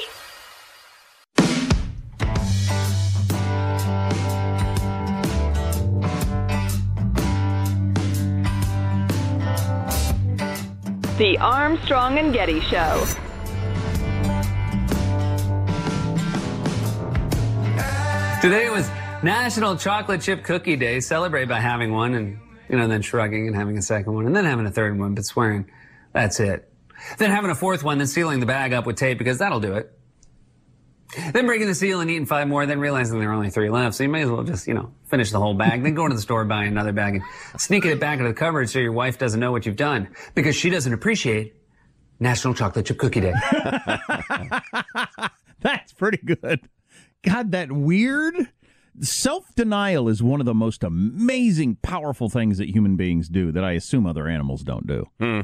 The 11.17 11.37
Armstrong 11.37 12.17
and 12.17 12.33
Getty 12.33 12.59
Show. 12.59 13.05
Today 18.41 18.69
was 18.69 18.87
National 19.25 19.75
Chocolate 19.75 20.21
Chip 20.21 20.43
Cookie 20.43 20.75
Day. 20.75 20.99
Celebrate 20.99 21.45
by 21.45 21.59
having 21.59 21.91
one 21.91 22.13
and, 22.13 22.39
you 22.69 22.77
know, 22.77 22.87
then 22.87 23.01
shrugging 23.01 23.47
and 23.47 23.55
having 23.55 23.75
a 23.75 23.81
second 23.81 24.13
one 24.13 24.27
and 24.27 24.35
then 24.35 24.45
having 24.45 24.67
a 24.67 24.71
third 24.71 24.99
one, 24.99 25.15
but 25.15 25.25
swearing 25.25 25.67
that's 26.13 26.39
it. 26.39 26.71
Then 27.17 27.31
having 27.31 27.49
a 27.49 27.55
fourth 27.55 27.83
one, 27.83 27.97
then 27.97 28.05
sealing 28.05 28.39
the 28.39 28.45
bag 28.45 28.71
up 28.71 28.85
with 28.85 28.97
tape 28.97 29.17
because 29.17 29.39
that'll 29.39 29.59
do 29.59 29.73
it. 29.73 29.91
Then 31.33 31.47
breaking 31.47 31.65
the 31.65 31.73
seal 31.73 32.01
and 32.01 32.11
eating 32.11 32.27
five 32.27 32.47
more, 32.47 32.67
then 32.67 32.79
realizing 32.79 33.17
there 33.17 33.31
are 33.31 33.33
only 33.33 33.49
three 33.49 33.71
left. 33.71 33.95
So 33.95 34.03
you 34.03 34.09
may 34.09 34.21
as 34.21 34.29
well 34.29 34.43
just, 34.43 34.67
you 34.67 34.75
know, 34.75 34.93
finish 35.05 35.31
the 35.31 35.39
whole 35.39 35.55
bag, 35.55 35.81
then 35.81 35.95
go 35.95 36.07
to 36.07 36.13
the 36.13 36.21
store, 36.21 36.45
buy 36.45 36.65
another 36.65 36.91
bag 36.91 37.15
and 37.15 37.23
sneaking 37.59 37.89
it 37.89 37.99
back 37.99 38.19
into 38.19 38.29
the 38.29 38.35
cupboard 38.35 38.69
so 38.69 38.77
your 38.77 38.91
wife 38.91 39.17
doesn't 39.17 39.39
know 39.39 39.51
what 39.51 39.65
you've 39.65 39.75
done 39.75 40.07
because 40.35 40.55
she 40.55 40.69
doesn't 40.69 40.93
appreciate 40.93 41.55
National 42.19 42.53
Chocolate 42.53 42.85
Chip 42.85 42.99
Cookie 42.99 43.21
Day. 43.21 43.33
That's 45.61 45.93
pretty 45.93 46.19
good. 46.23 46.59
God, 47.23 47.53
that 47.53 47.71
weird 47.71 48.35
self 49.01 49.53
denial 49.55 50.07
is 50.09 50.21
one 50.23 50.39
of 50.39 50.45
the 50.45 50.53
most 50.53 50.83
amazing, 50.83 51.77
powerful 51.81 52.29
things 52.29 52.57
that 52.57 52.69
human 52.69 52.95
beings 52.95 53.29
do 53.29 53.51
that 53.51 53.63
I 53.63 53.71
assume 53.73 54.05
other 54.05 54.27
animals 54.27 54.63
don't 54.63 54.87
do. 54.87 55.07
Hmm. 55.19 55.41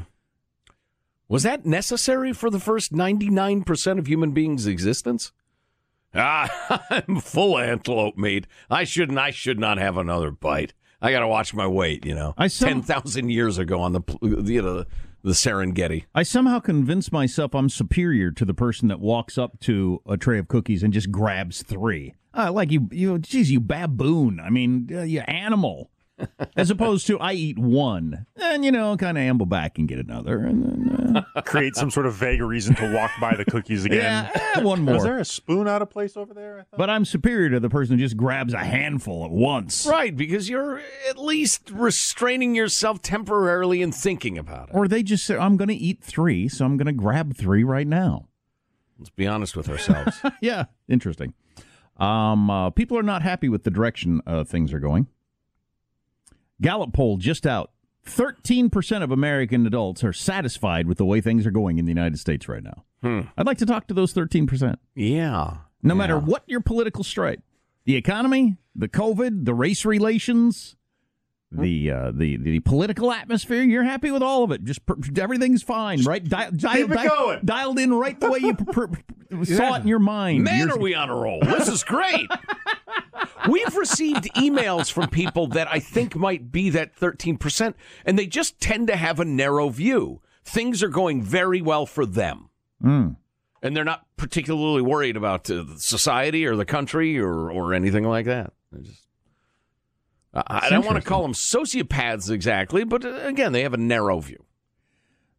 Was 1.28 1.44
that 1.44 1.64
necessary 1.64 2.32
for 2.32 2.50
the 2.50 2.60
first 2.60 2.92
99% 2.92 3.98
of 3.98 4.06
human 4.06 4.32
beings' 4.32 4.66
existence? 4.66 5.32
Ah, 6.14 6.84
I'm 6.90 7.20
full 7.20 7.56
of 7.56 7.64
antelope 7.64 8.18
meat. 8.18 8.46
I 8.68 8.84
shouldn't 8.84 9.18
I 9.18 9.30
should 9.30 9.58
not 9.58 9.78
have 9.78 9.96
another 9.96 10.30
bite. 10.30 10.74
I 11.00 11.10
got 11.10 11.20
to 11.20 11.28
watch 11.28 11.52
my 11.54 11.66
weight, 11.66 12.04
you 12.04 12.14
know. 12.14 12.34
I 12.36 12.48
some- 12.48 12.68
10,000 12.82 13.30
years 13.30 13.58
ago 13.58 13.80
on 13.80 13.92
the 13.92 14.02
you 14.22 14.62
know 14.62 14.84
the 15.22 15.32
Serengeti. 15.32 16.04
I 16.14 16.22
somehow 16.22 16.58
convince 16.58 17.12
myself 17.12 17.54
I'm 17.54 17.68
superior 17.68 18.30
to 18.32 18.44
the 18.44 18.54
person 18.54 18.88
that 18.88 19.00
walks 19.00 19.38
up 19.38 19.60
to 19.60 20.02
a 20.06 20.16
tray 20.16 20.38
of 20.38 20.48
cookies 20.48 20.82
and 20.82 20.92
just 20.92 21.10
grabs 21.10 21.62
three. 21.62 22.14
Uh, 22.34 22.50
like 22.50 22.70
you, 22.70 22.88
you, 22.90 23.18
geez, 23.18 23.50
you 23.50 23.60
baboon. 23.60 24.40
I 24.40 24.50
mean, 24.50 24.88
uh, 24.92 25.02
you 25.02 25.20
animal. 25.20 25.90
As 26.56 26.70
opposed 26.70 27.06
to 27.08 27.18
I 27.18 27.32
eat 27.32 27.58
one 27.58 28.26
and 28.36 28.64
you 28.64 28.70
know 28.70 28.96
kind 28.96 29.18
of 29.18 29.22
amble 29.22 29.46
back 29.46 29.78
and 29.78 29.88
get 29.88 29.98
another 29.98 30.44
and 30.44 30.64
then 30.64 30.92
uh, 31.16 31.42
Create 31.42 31.76
some 31.76 31.90
sort 31.90 32.06
of 32.06 32.14
vague 32.14 32.40
reason 32.40 32.74
to 32.76 32.92
walk 32.92 33.10
by 33.20 33.34
the 33.36 33.44
cookies 33.44 33.84
again. 33.84 34.30
Yeah, 34.34 34.52
eh, 34.56 34.62
one 34.62 34.82
more. 34.82 34.96
Is 34.96 35.02
there 35.02 35.18
a 35.18 35.24
spoon 35.24 35.68
out 35.68 35.82
of 35.82 35.90
place 35.90 36.16
over 36.16 36.32
there? 36.34 36.60
I 36.60 36.62
thought? 36.62 36.78
But 36.78 36.90
I'm 36.90 37.04
superior 37.04 37.50
to 37.50 37.60
the 37.60 37.68
person 37.68 37.98
who 37.98 38.04
just 38.04 38.16
grabs 38.16 38.54
a 38.54 38.58
handful 38.58 39.24
at 39.24 39.30
once. 39.30 39.86
Right, 39.86 40.16
because 40.16 40.48
you're 40.48 40.80
at 41.08 41.18
least 41.18 41.70
restraining 41.70 42.54
yourself 42.54 43.02
temporarily 43.02 43.82
and 43.82 43.94
thinking 43.94 44.38
about 44.38 44.68
it. 44.70 44.74
Or 44.74 44.88
they 44.88 45.02
just 45.02 45.24
say, 45.24 45.36
I'm 45.36 45.56
going 45.56 45.68
to 45.68 45.74
eat 45.74 46.02
three, 46.02 46.48
so 46.48 46.64
I'm 46.64 46.76
going 46.76 46.86
to 46.86 46.92
grab 46.92 47.36
three 47.36 47.64
right 47.64 47.86
now. 47.86 48.28
Let's 48.98 49.10
be 49.10 49.26
honest 49.26 49.56
with 49.56 49.68
ourselves. 49.68 50.20
yeah, 50.40 50.66
interesting. 50.88 51.34
Um, 51.96 52.50
uh, 52.50 52.70
people 52.70 52.98
are 52.98 53.02
not 53.02 53.22
happy 53.22 53.48
with 53.48 53.64
the 53.64 53.70
direction 53.70 54.22
uh, 54.26 54.44
things 54.44 54.72
are 54.72 54.80
going. 54.80 55.08
Gallup 56.62 56.92
poll 56.94 57.18
just 57.18 57.46
out. 57.46 57.70
13% 58.06 59.02
of 59.02 59.10
American 59.12 59.66
adults 59.66 60.02
are 60.02 60.12
satisfied 60.12 60.86
with 60.88 60.98
the 60.98 61.04
way 61.04 61.20
things 61.20 61.46
are 61.46 61.50
going 61.52 61.78
in 61.78 61.84
the 61.84 61.90
United 61.90 62.18
States 62.18 62.48
right 62.48 62.62
now. 62.62 62.84
Hmm. 63.02 63.20
I'd 63.36 63.46
like 63.46 63.58
to 63.58 63.66
talk 63.66 63.86
to 63.88 63.94
those 63.94 64.12
13%. 64.14 64.76
Yeah. 64.94 65.58
No 65.82 65.94
matter 65.94 66.18
what 66.18 66.42
your 66.46 66.60
political 66.60 67.04
stripe, 67.04 67.42
the 67.84 67.94
economy, 67.96 68.56
the 68.74 68.88
COVID, 68.88 69.44
the 69.44 69.54
race 69.54 69.84
relations, 69.84 70.76
the 71.50 71.90
uh, 71.90 72.12
the 72.14 72.38
the 72.38 72.60
political 72.60 73.12
atmosphere, 73.12 73.62
you're 73.62 73.82
happy 73.82 74.10
with 74.10 74.22
all 74.22 74.42
of 74.42 74.52
it. 74.52 74.64
Just 74.64 74.86
per- 74.86 74.94
everything's 75.18 75.62
fine, 75.62 76.02
right? 76.04 76.24
Di- 76.26 76.50
dial- 76.50 76.90
it 76.92 77.08
going. 77.08 77.40
dialed 77.44 77.78
in 77.78 77.92
right 77.92 78.18
the 78.18 78.30
way 78.30 78.38
you 78.38 78.54
per- 78.54 78.86
per- 78.88 79.44
saw 79.44 79.74
it 79.74 79.82
in 79.82 79.88
your 79.88 79.98
mind. 79.98 80.44
Man, 80.44 80.60
You're- 80.60 80.72
are 80.72 80.78
we 80.78 80.94
on 80.94 81.10
a 81.10 81.14
roll? 81.14 81.40
This 81.40 81.68
is 81.68 81.84
great. 81.84 82.30
We've 83.48 83.76
received 83.76 84.32
emails 84.34 84.90
from 84.90 85.08
people 85.08 85.46
that 85.48 85.68
I 85.70 85.78
think 85.78 86.14
might 86.16 86.52
be 86.52 86.70
that 86.70 86.96
13%, 86.96 87.74
and 88.04 88.18
they 88.18 88.26
just 88.26 88.60
tend 88.60 88.86
to 88.88 88.96
have 88.96 89.20
a 89.20 89.24
narrow 89.24 89.68
view. 89.68 90.20
Things 90.44 90.82
are 90.82 90.88
going 90.88 91.22
very 91.22 91.60
well 91.62 91.86
for 91.86 92.06
them. 92.06 92.50
Mm. 92.82 93.16
And 93.62 93.76
they're 93.76 93.84
not 93.84 94.06
particularly 94.16 94.82
worried 94.82 95.16
about 95.16 95.48
uh, 95.50 95.64
society 95.76 96.46
or 96.46 96.56
the 96.56 96.64
country 96.64 97.18
or, 97.18 97.50
or 97.50 97.74
anything 97.74 98.04
like 98.04 98.26
that. 98.26 98.52
They're 98.72 98.82
just, 98.82 99.06
I, 100.34 100.66
I 100.66 100.70
don't 100.70 100.86
want 100.86 101.02
to 101.02 101.08
call 101.08 101.22
them 101.22 101.32
sociopaths 101.32 102.30
exactly, 102.30 102.84
but 102.84 103.04
uh, 103.04 103.20
again, 103.22 103.52
they 103.52 103.62
have 103.62 103.74
a 103.74 103.78
narrow 103.78 104.18
view. 104.20 104.44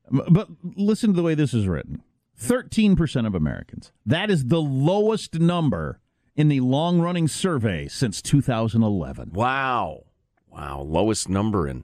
But 0.09 0.49
listen 0.75 1.11
to 1.11 1.15
the 1.15 1.23
way 1.23 1.33
this 1.33 1.53
is 1.53 1.67
written 1.67 2.03
13% 2.39 3.25
of 3.25 3.35
Americans. 3.35 3.91
That 4.05 4.29
is 4.29 4.45
the 4.45 4.61
lowest 4.61 5.39
number 5.39 5.99
in 6.35 6.47
the 6.49 6.59
long 6.59 6.99
running 6.99 7.27
survey 7.27 7.87
since 7.87 8.21
2011. 8.21 9.31
Wow. 9.33 10.03
Wow. 10.49 10.81
Lowest 10.81 11.29
number 11.29 11.67
in 11.67 11.83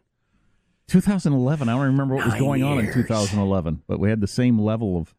2011. 0.88 1.70
I 1.70 1.74
don't 1.74 1.82
remember 1.82 2.16
what 2.16 2.26
was 2.26 2.34
Nine 2.34 2.42
going 2.42 2.64
on 2.64 2.80
in 2.80 2.92
2011, 2.92 3.84
but 3.88 4.00
we 4.00 4.10
had 4.10 4.22
the 4.22 4.28
same 4.28 4.60
level 4.60 4.98
of 4.98 5.16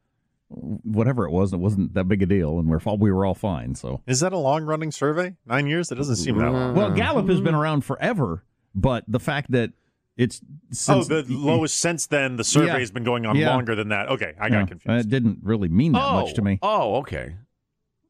whatever 0.48 1.24
it 1.26 1.30
was. 1.30 1.52
It 1.52 1.58
wasn't 1.58 1.94
that 1.94 2.04
big 2.04 2.22
a 2.22 2.26
deal, 2.26 2.58
and 2.58 2.68
we're 2.68 2.80
all, 2.84 2.98
we 2.98 3.12
were 3.12 3.24
all 3.24 3.34
fine. 3.34 3.74
So, 3.74 4.02
Is 4.06 4.20
that 4.20 4.32
a 4.32 4.38
long 4.38 4.64
running 4.64 4.90
survey? 4.90 5.36
Nine 5.46 5.66
years? 5.66 5.88
That 5.88 5.96
doesn't 5.96 6.16
seem 6.16 6.38
that 6.38 6.50
long. 6.50 6.74
well, 6.74 6.90
Gallup 6.90 7.28
has 7.28 7.40
been 7.40 7.54
around 7.54 7.84
forever, 7.84 8.44
but 8.74 9.04
the 9.06 9.20
fact 9.20 9.52
that 9.52 9.70
it's 10.16 10.42
oh, 10.42 11.02
since, 11.02 11.08
the 11.08 11.24
lowest 11.28 11.78
since 11.78 12.06
then. 12.06 12.36
The 12.36 12.44
survey's 12.44 12.90
been 12.90 13.04
going 13.04 13.24
on 13.24 13.36
Yeah. 13.36 13.54
longer 13.54 13.74
than 13.74 13.88
that. 13.88 14.08
Okay, 14.10 14.34
I 14.38 14.50
got 14.50 14.58
Yeah, 14.58 14.66
confused. 14.66 15.06
It 15.06 15.08
didn't 15.08 15.38
really 15.42 15.68
mean 15.68 15.92
that 15.92 16.04
oh, 16.04 16.20
much 16.20 16.34
to 16.34 16.40
oh, 16.40 16.44
me. 16.44 16.58
Oh, 16.60 16.96
okay. 16.96 17.36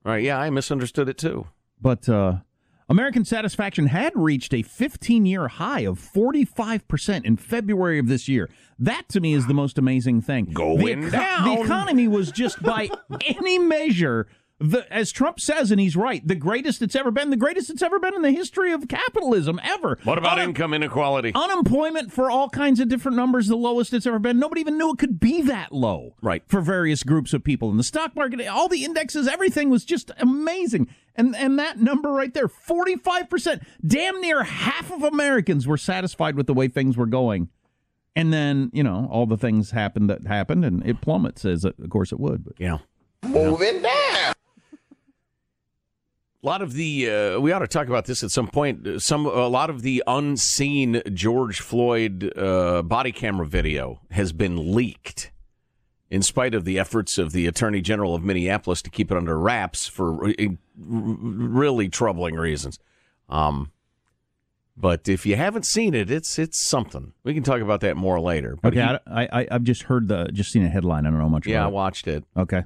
Right. 0.05 0.23
Yeah, 0.23 0.39
I 0.39 0.51
misunderstood 0.51 1.09
it 1.09 1.19
too. 1.19 1.47
But 1.81 2.09
uh, 2.09 2.39
American 2.91 3.25
satisfaction 3.25 3.87
had 3.87 4.13
reached 4.17 4.53
a 4.53 4.63
15 4.63 5.25
year 5.25 5.47
high 5.47 5.81
of 5.81 5.99
45% 6.01 7.25
in 7.25 7.37
February 7.37 7.99
of 7.99 8.09
this 8.09 8.29
year. 8.29 8.51
That 8.79 9.09
to 9.11 9.21
me 9.21 9.35
is 9.35 9.47
the 9.47 9.55
most 9.55 9.79
amazing 9.79 10.23
thing. 10.23 10.47
Going 10.47 11.03
the, 11.03 11.11
down. 11.11 11.45
the 11.45 11.63
economy 11.63 12.09
was 12.09 12.33
just 12.33 12.63
by 12.63 12.89
any 13.25 13.59
measure. 13.59 14.27
The, 14.63 14.87
as 14.93 15.11
Trump 15.11 15.41
says, 15.41 15.71
and 15.71 15.81
he's 15.81 15.97
right, 15.97 16.27
the 16.27 16.35
greatest 16.35 16.83
it's 16.83 16.95
ever 16.95 17.11
been, 17.11 17.31
the 17.31 17.37
greatest 17.39 17.71
it's 17.71 17.81
ever 17.81 17.99
been 17.99 18.15
in 18.15 18.21
the 18.21 18.31
history 18.31 18.73
of 18.73 18.89
capitalism 18.89 19.59
ever. 19.63 19.99
What 20.05 20.19
about 20.19 20.39
Un- 20.39 20.51
income 20.51 20.75
inequality? 20.75 21.33
Unemployment 21.35 22.13
for 22.13 22.31
all 22.31 22.51
kinds 22.51 22.79
of 22.79 22.89
different 22.91 23.17
numbers, 23.17 23.49
the 23.49 23.57
lowest 23.57 23.95
it's 23.95 24.05
ever 24.05 24.19
been. 24.19 24.39
Nobody 24.39 24.61
even 24.61 24.77
knew 24.77 24.91
it 24.93 24.99
could 24.99 25.19
be 25.19 25.41
that 25.43 25.73
low. 25.73 26.15
Right. 26.21 26.43
For 26.47 26.61
various 26.61 27.03
groups 27.03 27.33
of 27.33 27.43
people. 27.43 27.71
in 27.71 27.79
the 27.79 27.83
stock 27.83 28.15
market, 28.15 28.47
all 28.49 28.69
the 28.69 28.85
indexes, 28.85 29.27
everything 29.27 29.71
was 29.71 29.87
just 29.87 30.11
amazing. 30.19 30.89
And 31.17 31.35
and 31.37 31.59
that 31.59 31.81
number 31.81 32.11
right 32.13 32.33
there, 32.35 32.47
45%, 32.47 33.65
damn 33.87 34.21
near 34.21 34.43
half 34.45 34.93
of 34.93 35.03
Americans 35.03 35.67
were 35.67 35.79
satisfied 35.79 36.37
with 36.37 36.47
the 36.47 36.55
way 36.55 36.69
things 36.69 36.99
were 36.99 37.07
going. 37.07 37.49
And 38.15 38.31
then, 38.31 38.71
you 38.75 38.83
know, 38.83 39.09
all 39.11 39.25
the 39.25 39.37
things 39.39 39.71
happened 39.71 40.11
that 40.11 40.27
happened 40.27 40.67
and 40.67 40.87
it 40.87 41.01
plummets 41.01 41.47
as 41.47 41.65
it, 41.65 41.77
of 41.83 41.89
course 41.89 42.13
it 42.13 42.21
would. 42.21 42.45
But 42.45 42.55
Yeah. 42.59 42.79
Moving 43.23 43.83
down. 43.83 43.93
A 46.43 46.47
lot 46.47 46.63
of 46.63 46.73
the 46.73 47.11
uh, 47.11 47.39
we 47.41 47.53
ought 47.53 47.59
to 47.59 47.69
talk 47.69 47.89
about 47.89 48.07
this 48.07 48.25
at 48.25 48.31
some 48.31 48.49
point. 48.49 49.03
Some 49.03 49.27
a 49.27 49.47
lot 49.47 49.69
of 49.69 49.83
the 49.83 50.03
unseen 50.07 51.03
George 51.13 51.61
Floyd 51.61 52.33
uh, 52.37 52.81
body 52.83 53.13
camera 53.13 53.47
video 53.47 54.01
has 54.11 54.33
been 54.33 54.75
leaked, 54.75 55.33
in 56.09 56.23
spite 56.23 56.55
of 56.55 56.65
the 56.65 56.79
efforts 56.79 57.19
of 57.19 57.33
the 57.33 57.47
Attorney 57.47 57.83
General 57.83 58.15
of 58.15 58.25
Minneapolis 58.25 58.81
to 58.83 58.89
keep 58.91 59.11
it 59.11 59.19
under 59.19 59.39
wraps 59.39 59.87
for 59.87 60.33
really 60.79 61.91
troubling 61.91 62.37
reasons. 62.37 62.79
Um, 63.29 63.71
but 64.79 65.11
if 65.11 65.27
you 65.27 65.37
haven't 65.37 65.67
seen 65.67 65.93
it, 65.93 66.11
it's 66.11 66.39
it's 66.39 66.59
something. 66.59 67.13
We 67.23 67.35
can 67.35 67.43
talk 67.43 67.61
about 67.61 67.81
that 67.83 67.99
more 67.99 68.19
later. 68.19 68.57
But 68.63 68.73
Okay, 68.75 68.81
he- 68.81 69.13
I, 69.13 69.41
I 69.43 69.49
I've 69.51 69.65
just 69.65 69.83
heard 69.83 70.09
the 70.09 70.31
just 70.33 70.53
seen 70.53 70.65
a 70.65 70.69
headline. 70.71 71.05
I 71.05 71.11
don't 71.11 71.19
know 71.19 71.29
much 71.29 71.47
yeah, 71.47 71.57
I 71.57 71.61
about 71.65 71.69
it. 71.69 71.75
watched 71.75 72.09
it. 72.09 72.25
Okay. 72.35 72.63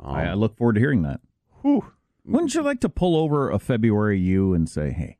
Um, 0.00 0.14
I, 0.14 0.30
I 0.30 0.32
look 0.34 0.56
forward 0.56 0.76
to 0.76 0.80
hearing 0.80 1.02
that. 1.02 1.20
Whew. 1.60 1.92
Wouldn't 2.24 2.54
you 2.54 2.62
like 2.62 2.80
to 2.80 2.88
pull 2.88 3.16
over 3.16 3.50
a 3.50 3.58
February 3.58 4.18
you 4.18 4.54
and 4.54 4.68
say, 4.68 4.90
"Hey, 4.92 5.18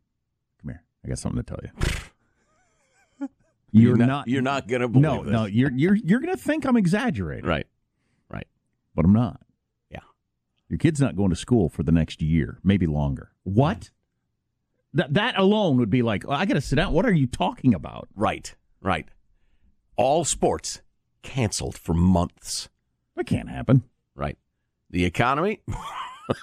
come 0.60 0.70
here. 0.70 0.84
I 1.04 1.08
got 1.08 1.18
something 1.18 1.42
to 1.42 1.48
tell 1.48 1.58
you." 1.62 3.28
You're 3.74 3.96
not- 3.96 4.28
you're 4.28 4.42
not 4.42 4.68
gonna 4.68 4.86
believe 4.86 5.02
No, 5.02 5.22
this. 5.24 5.32
no, 5.32 5.44
you're 5.46 5.70
you're 5.72 5.94
you're 5.94 6.20
gonna 6.20 6.36
think 6.36 6.66
I'm 6.66 6.76
exaggerating. 6.76 7.46
Right. 7.48 7.66
Right. 8.28 8.46
But 8.94 9.06
I'm 9.06 9.14
not. 9.14 9.40
Yeah. 9.90 10.00
Your 10.68 10.76
kid's 10.76 11.00
not 11.00 11.16
going 11.16 11.30
to 11.30 11.36
school 11.36 11.70
for 11.70 11.82
the 11.82 11.90
next 11.92 12.20
year, 12.20 12.58
maybe 12.62 12.86
longer. 12.86 13.32
What? 13.44 13.88
That 14.92 15.14
that 15.14 15.38
alone 15.38 15.78
would 15.78 15.88
be 15.88 16.02
like, 16.02 16.28
I 16.28 16.44
got 16.44 16.52
to 16.54 16.60
sit 16.60 16.76
down. 16.76 16.92
What 16.92 17.06
are 17.06 17.12
you 17.14 17.26
talking 17.26 17.72
about? 17.72 18.08
Right. 18.14 18.54
Right. 18.82 19.08
All 19.96 20.26
sports 20.26 20.82
canceled 21.22 21.78
for 21.78 21.94
months. 21.94 22.68
That 23.16 23.24
can't 23.24 23.48
happen. 23.48 23.84
Right. 24.14 24.36
The 24.90 25.06
economy. 25.06 25.60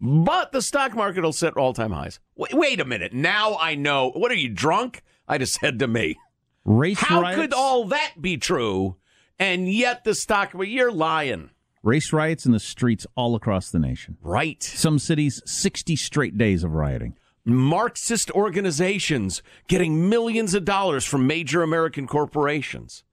but 0.00 0.52
the 0.52 0.62
stock 0.62 0.94
market 0.94 1.22
will 1.22 1.32
set 1.32 1.56
all 1.56 1.72
time 1.72 1.92
highs. 1.92 2.20
Wait, 2.36 2.54
wait 2.54 2.80
a 2.80 2.84
minute. 2.84 3.12
Now 3.12 3.56
I 3.56 3.74
know. 3.74 4.10
What 4.10 4.30
are 4.30 4.36
you, 4.36 4.48
drunk? 4.48 5.02
I 5.28 5.38
just 5.38 5.54
said 5.60 5.78
to 5.80 5.86
me. 5.88 6.16
Race 6.64 6.98
How 7.00 7.20
riots. 7.22 7.40
could 7.40 7.52
all 7.52 7.84
that 7.86 8.14
be 8.20 8.36
true? 8.36 8.96
And 9.38 9.72
yet 9.72 10.04
the 10.04 10.14
stock, 10.14 10.52
well, 10.54 10.64
you're 10.64 10.90
lying. 10.92 11.50
race 11.82 12.12
riots 12.12 12.46
in 12.46 12.52
the 12.52 12.58
streets 12.60 13.06
all 13.16 13.34
across 13.34 13.70
the 13.70 13.78
nation? 13.78 14.16
Right. 14.22 14.62
Some 14.62 14.98
cities, 14.98 15.42
sixty 15.44 15.94
straight 15.96 16.36
days 16.38 16.64
of 16.64 16.72
rioting. 16.72 17.16
Marxist 17.44 18.30
organizations 18.32 19.40
getting 19.68 20.08
millions 20.08 20.54
of 20.54 20.64
dollars 20.64 21.04
from 21.04 21.26
major 21.28 21.62
American 21.62 22.06
corporations. 22.08 23.04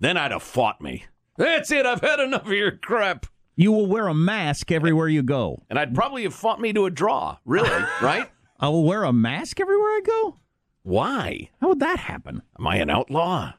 Then 0.00 0.16
I'd 0.16 0.32
have 0.32 0.42
fought 0.42 0.80
me. 0.80 1.04
That's 1.36 1.70
it. 1.70 1.86
I've 1.86 2.00
had 2.00 2.18
enough 2.18 2.46
of 2.46 2.52
your 2.52 2.72
crap. 2.72 3.26
You 3.56 3.72
will 3.72 3.86
wear 3.86 4.06
a 4.06 4.14
mask 4.14 4.70
everywhere 4.70 5.08
you 5.08 5.22
go. 5.22 5.62
And 5.70 5.78
I'd 5.78 5.94
probably 5.94 6.24
have 6.24 6.34
fought 6.34 6.60
me 6.60 6.72
to 6.74 6.84
a 6.84 6.90
draw. 6.90 7.38
Really? 7.46 7.70
right? 8.02 8.30
I 8.60 8.68
will 8.68 8.84
wear 8.84 9.04
a 9.04 9.12
mask 9.12 9.60
everywhere 9.60 9.88
I 9.88 10.00
go. 10.04 10.36
Why? 10.82 11.50
How 11.60 11.68
would 11.68 11.80
that 11.80 11.98
happen? 11.98 12.42
Am 12.58 12.66
I 12.66 12.76
an 12.76 12.90
outlaw? 12.90 13.54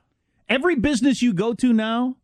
Every 0.47 0.75
business 0.75 1.21
you 1.21 1.33
go 1.33 1.53
to 1.55 1.73
now, 1.73 2.15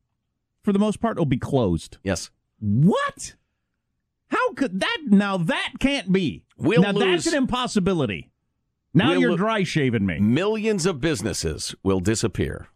for 0.64 0.72
the 0.72 0.80
most 0.80 1.02
part, 1.02 1.18
will 1.18 1.26
be 1.26 1.38
closed. 1.38 1.98
Yes. 2.04 2.30
What? 2.60 3.34
How 4.28 4.54
could 4.54 4.80
that? 4.80 4.98
Now 5.08 5.38
that 5.38 5.74
can't 5.80 6.12
be. 6.12 6.46
We'll 6.58 6.82
now 6.82 6.92
lose- 6.92 7.26
that's 7.26 7.36
an 7.36 7.44
impossibility. 7.44 8.32
Now 8.94 9.10
We'll 9.10 9.20
you're 9.20 9.38
dry 9.38 9.64
shaving 9.64 10.06
me. 10.06 10.20
Millions 10.20 10.86
of 10.86 11.02
businesses 11.02 11.76
will 11.84 12.00
disappear 12.00 12.68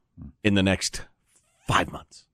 in 0.44 0.56
the 0.56 0.64
next 0.64 1.06
five 1.68 1.92
months. 1.92 2.27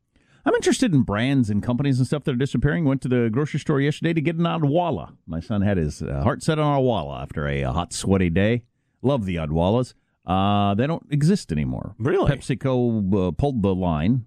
I'm 0.46 0.56
interested 0.56 0.94
in 0.94 1.04
brands 1.04 1.50
and 1.50 1.64
companies 1.64 2.00
and 2.00 2.08
stuff 2.08 2.26
that 2.26 2.34
are 2.34 2.38
disappearing. 2.38 2.84
Went 2.84 3.02
to 3.04 3.08
the 3.08 3.30
grocery 3.32 3.60
store 3.60 3.80
yesterday 3.80 4.14
to 4.14 4.22
get 4.22 4.36
an 4.36 4.44
Odwalla. 4.44 5.16
My 5.26 5.40
son 5.40 5.62
had 5.62 5.78
his 5.78 6.02
uh, 6.02 6.22
heart 6.22 6.44
set 6.44 6.60
on 6.60 6.78
Odwalla 6.78 7.22
after 7.22 7.48
a, 7.48 7.64
hot, 7.64 7.94
sweaty 7.94 8.30
day. 8.30 8.64
Love 9.02 9.26
the 9.26 9.38
Odwallas. 9.38 9.94
Uh, 10.26 10.74
they 10.76 10.86
don't 10.86 11.06
exist 11.10 11.52
anymore. 11.52 11.96
Really? 11.98 12.30
PepsiCo 12.30 13.30
uh, 13.30 13.32
pulled 13.32 13.62
the 13.62 13.74
line, 13.74 14.26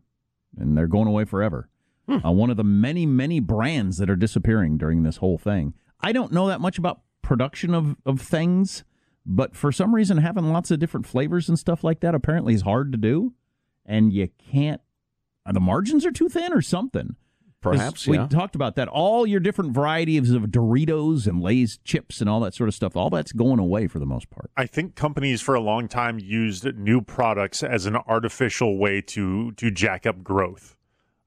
and 0.59 0.77
they're 0.77 0.87
going 0.87 1.09
away 1.09 1.25
forever. 1.25 1.69
Hmm. 2.09 2.25
Uh, 2.25 2.31
one 2.31 2.51
of 2.51 2.57
the 2.57 2.65
many, 2.65 3.05
many 3.05 3.41
brands 3.41 3.99
that 3.99 4.09
are 4.09 4.17
disappearing 4.17 4.79
during 4.79 5.03
this 5.03 5.17
whole 5.19 5.39
thing. 5.39 5.75
I 6.01 6.13
don't 6.13 6.33
know 6.33 6.47
that 6.47 6.61
much 6.61 6.79
about 6.79 7.01
production 7.23 7.75
of, 7.75 7.97
of 8.07 8.21
things, 8.21 8.85
but 9.25 9.57
for 9.57 9.73
some 9.73 9.95
reason, 9.95 10.19
having 10.19 10.53
lots 10.53 10.71
of 10.71 10.79
different 10.79 11.07
flavors 11.07 11.49
and 11.49 11.59
stuff 11.59 11.83
like 11.83 12.01
that 12.01 12.15
apparently 12.15 12.55
is 12.55 12.63
hard 12.63 12.93
to 12.93 12.99
do, 12.99 13.35
and 13.85 14.13
you 14.13 14.29
can't. 14.51 14.81
Uh, 15.47 15.53
The 15.53 15.61
margins 15.61 16.05
are 16.05 16.11
too 16.13 16.29
thin, 16.29 16.53
or 16.53 16.61
something. 16.61 17.17
Perhaps, 17.63 18.07
we 18.07 18.17
yeah. 18.17 18.29
talked 18.29 18.55
about 18.55 18.77
that. 18.77 18.87
All 18.87 19.27
your 19.27 19.41
different 19.41 19.73
varieties 19.73 20.31
of 20.31 20.43
Doritos 20.45 21.27
and 21.27 21.41
Lay's 21.43 21.79
chips 21.79 22.21
and 22.21 22.31
all 22.31 22.39
that 22.41 22.55
sort 22.55 22.69
of 22.69 22.75
stuff. 22.75 22.97
All 22.97 23.11
that's 23.11 23.33
going 23.33 23.59
away 23.59 23.89
for 23.89 23.99
the 23.99 24.07
most 24.07 24.31
part. 24.31 24.51
I 24.57 24.67
think 24.67 24.95
companies 24.95 25.41
for 25.41 25.55
a 25.57 25.61
long 25.61 25.89
time 25.89 26.19
used 26.21 26.65
new 26.77 27.01
products 27.01 27.63
as 27.65 27.87
an 27.87 27.97
artificial 27.97 28.79
way 28.79 29.01
to 29.01 29.53
to 29.53 29.71
jack 29.73 30.07
up 30.07 30.23
growth. 30.23 30.77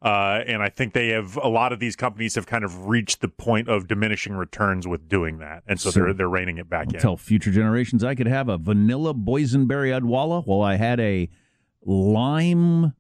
Uh, 0.02 0.40
and 0.48 0.64
I 0.64 0.70
think 0.70 0.94
they 0.94 1.10
have 1.10 1.36
a 1.44 1.50
lot 1.50 1.74
of 1.74 1.80
these 1.80 1.98
companies 1.98 2.36
have 2.36 2.46
kind 2.48 2.64
of 2.64 2.86
reached 2.88 3.20
the 3.20 3.28
point 3.28 3.68
of 3.68 3.86
diminishing 3.90 4.34
returns 4.34 4.88
with 4.88 5.10
doing 5.10 5.40
that, 5.40 5.64
and 5.68 5.78
so, 5.78 5.90
So- 5.90 6.00
they're 6.00 6.14
they're 6.14 6.30
reining 6.30 6.58
it 6.58 6.70
back 6.70 6.88
I'll 6.90 6.94
in. 6.94 7.00
tell 7.02 7.18
future 7.18 7.52
generations 7.52 8.02
I 8.02 8.16
could 8.16 8.28
have 8.28 8.48
a 8.48 8.58
vanilla 8.58 9.14
boysenberry 9.14 9.92
Odwalla 10.00 10.46
while 10.46 10.62
I 10.62 10.76
had 10.78 11.02
a 11.02 11.28
lime 11.84 12.94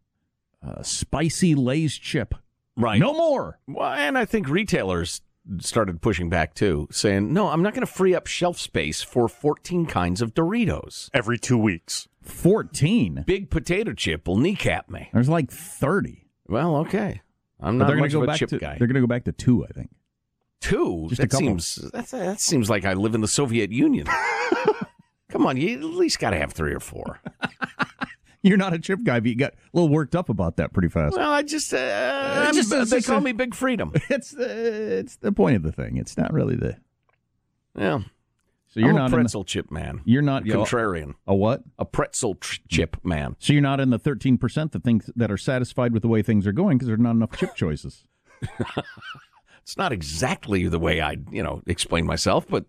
uh, 0.66 0.82
spicy 0.84 1.56
Lay's 1.56 1.96
chip. 1.96 2.36
Right. 2.76 3.00
No 3.00 3.14
more. 3.14 3.60
Well, 3.68 3.92
and 3.92 4.18
I 4.18 4.26
think 4.26 4.48
retailers 4.50 5.22
started 5.60 6.02
pushing 6.02 6.30
back 6.30 6.54
too, 6.54 6.88
saying, 6.92 7.34
no, 7.34 7.48
I'm 7.48 7.62
not 7.64 7.74
going 7.74 7.86
to 7.86 7.92
free 7.92 8.14
up 8.16 8.28
shelf 8.28 8.58
space 8.60 9.02
for 9.02 9.28
14 9.28 9.86
kinds 9.86 10.22
of 10.22 10.34
Doritos. 10.34 11.10
Every 11.14 11.38
two 11.40 11.58
weeks. 11.58 12.08
14. 12.22 13.24
Big 13.26 13.50
potato 13.50 13.94
chip 13.94 14.28
will 14.28 14.38
kneecap 14.38 14.90
me. 14.90 15.10
There's 15.14 15.30
like 15.30 15.50
30. 15.52 16.28
Well, 16.48 16.78
okay. 16.78 17.22
I'm 17.60 17.78
But 17.78 17.86
not 17.86 17.88
they're 17.88 17.96
gonna 17.96 18.06
much 18.06 18.12
go 18.14 18.18
of 18.20 18.24
a 18.24 18.28
back 18.28 18.38
chip 18.40 18.50
to, 18.50 18.60
guy. 18.60 18.78
They're 18.78 18.88
going 18.88 18.96
to 18.96 19.02
go 19.02 19.08
back 19.08 19.24
to 19.26 19.32
two, 19.32 19.66
I 19.66 19.74
think. 19.74 19.90
Two? 20.62 21.08
Just 21.10 21.20
a 21.20 21.24
that 21.24 21.32
couple. 21.32 21.48
seems 21.48 21.76
that, 21.94 22.08
that 22.08 22.40
seems 22.42 22.70
like 22.70 22.86
I 22.86 22.94
live 22.94 23.16
in 23.16 23.22
the 23.22 23.28
Soviet 23.28 23.72
Union. 23.72 24.08
Come 25.30 25.46
on, 25.46 25.58
you 25.58 25.76
at 25.78 25.84
least 25.84 26.20
got 26.20 26.32
to 26.32 26.38
have 26.38 26.52
three 26.54 26.74
or 26.74 26.80
four. 26.80 27.22
You're 28.42 28.58
not 28.58 28.74
a 28.74 28.80
chip 28.80 29.00
guy, 29.04 29.20
but 29.20 29.30
you 29.30 29.36
got 29.36 29.54
a 29.54 29.58
little 29.74 29.90
worked 29.90 30.16
up 30.16 30.30
about 30.30 30.56
that 30.58 30.72
pretty 30.74 30.88
fast. 30.88 31.18
Well, 31.18 31.30
I 31.32 31.42
just, 31.44 31.74
uh, 31.74 32.52
just- 32.54 32.72
it's 32.72 32.90
they 32.92 33.02
call 33.02 33.18
a- 33.18 33.22
me 33.22 33.32
Big 33.34 33.54
Freedom. 33.54 33.92
It's 34.10 34.32
the 34.32 35.00
it's 35.00 35.18
the 35.18 35.32
point 35.32 35.58
of 35.58 35.64
the 35.64 35.72
thing. 35.72 35.98
It's 35.98 36.18
not 36.18 36.32
really 36.34 36.56
the. 36.56 36.78
Yeah. 37.78 38.00
So 38.72 38.80
you're 38.80 38.90
I'm 38.90 38.96
not 38.96 39.02
a 39.02 39.06
in 39.06 39.12
the- 39.12 39.18
pretzel 39.18 39.44
chip 39.44 39.72
man. 39.72 40.02
You're 40.06 40.22
not 40.22 40.44
A 40.44 40.46
contrarian. 40.54 41.16
A 41.28 41.36
what? 41.36 41.64
A 41.80 41.86
pretzel 41.86 42.36
tr- 42.36 42.60
chip 42.70 42.98
man. 43.04 43.36
So 43.40 43.52
you're 43.52 43.62
not 43.64 43.80
in 43.80 43.90
the 43.90 44.00
13 44.00 44.38
percent 44.38 44.72
that 44.74 44.84
think 44.84 45.04
that 45.16 45.32
are 45.32 45.38
satisfied 45.38 45.92
with 45.92 46.02
the 46.04 46.08
way 46.08 46.22
things 46.22 46.46
are 46.48 46.52
going 46.54 46.78
because 46.78 46.88
there's 46.88 47.00
not 47.00 47.12
enough 47.12 47.36
chip 47.38 47.56
choices. 47.56 48.06
It's 49.64 49.78
not 49.78 49.92
exactly 49.92 50.68
the 50.68 50.80
way 50.80 51.00
I, 51.00 51.18
you 51.32 51.44
know, 51.44 51.62
explain 51.68 52.08
myself, 52.08 52.48
but 52.48 52.66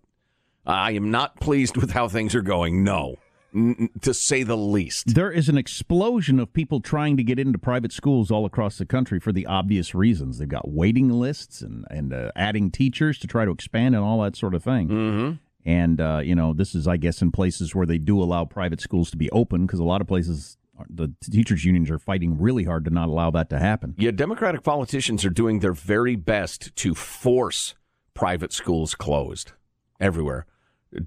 I 0.67 0.91
am 0.91 1.09
not 1.09 1.39
pleased 1.39 1.75
with 1.75 1.89
how 1.91 2.07
things 2.07 2.35
are 2.35 2.43
going. 2.43 2.83
No, 2.83 3.15
to 3.53 4.13
say 4.13 4.43
the 4.43 4.57
least. 4.57 5.13
There 5.13 5.31
is 5.31 5.49
an 5.49 5.57
explosion 5.57 6.39
of 6.39 6.53
people 6.53 6.79
trying 6.79 7.17
to 7.17 7.23
get 7.23 7.37
into 7.37 7.57
private 7.59 7.91
schools 7.91 8.31
all 8.31 8.45
across 8.45 8.77
the 8.77 8.85
country 8.85 9.19
for 9.19 9.31
the 9.31 9.45
obvious 9.45 9.93
reasons. 9.93 10.37
They've 10.37 10.47
got 10.47 10.69
waiting 10.69 11.09
lists 11.09 11.61
and 11.61 11.85
and 11.89 12.13
uh, 12.13 12.31
adding 12.35 12.71
teachers 12.71 13.17
to 13.19 13.27
try 13.27 13.45
to 13.45 13.51
expand 13.51 13.95
and 13.95 14.03
all 14.03 14.21
that 14.21 14.35
sort 14.35 14.55
of 14.55 14.63
thing. 14.63 14.87
Mm-hmm. 14.87 15.31
And 15.65 16.01
uh, 16.01 16.21
you 16.23 16.35
know, 16.35 16.53
this 16.53 16.73
is, 16.73 16.87
I 16.87 16.97
guess, 16.97 17.21
in 17.21 17.31
places 17.31 17.75
where 17.75 17.85
they 17.85 17.97
do 17.97 18.21
allow 18.21 18.45
private 18.45 18.81
schools 18.81 19.11
to 19.11 19.17
be 19.17 19.29
open 19.31 19.65
because 19.65 19.79
a 19.79 19.83
lot 19.83 20.01
of 20.01 20.07
places, 20.07 20.57
the 20.89 21.13
teachers' 21.29 21.65
unions 21.65 21.91
are 21.91 21.99
fighting 21.99 22.39
really 22.39 22.63
hard 22.63 22.85
to 22.85 22.91
not 22.91 23.09
allow 23.09 23.31
that 23.31 23.49
to 23.49 23.59
happen. 23.59 23.95
Yeah, 23.97 24.11
Democratic 24.11 24.63
politicians 24.63 25.23
are 25.25 25.29
doing 25.29 25.59
their 25.59 25.73
very 25.73 26.15
best 26.15 26.75
to 26.77 26.95
force 26.95 27.75
private 28.13 28.53
schools 28.53 28.95
closed 28.95 29.51
everywhere. 29.99 30.45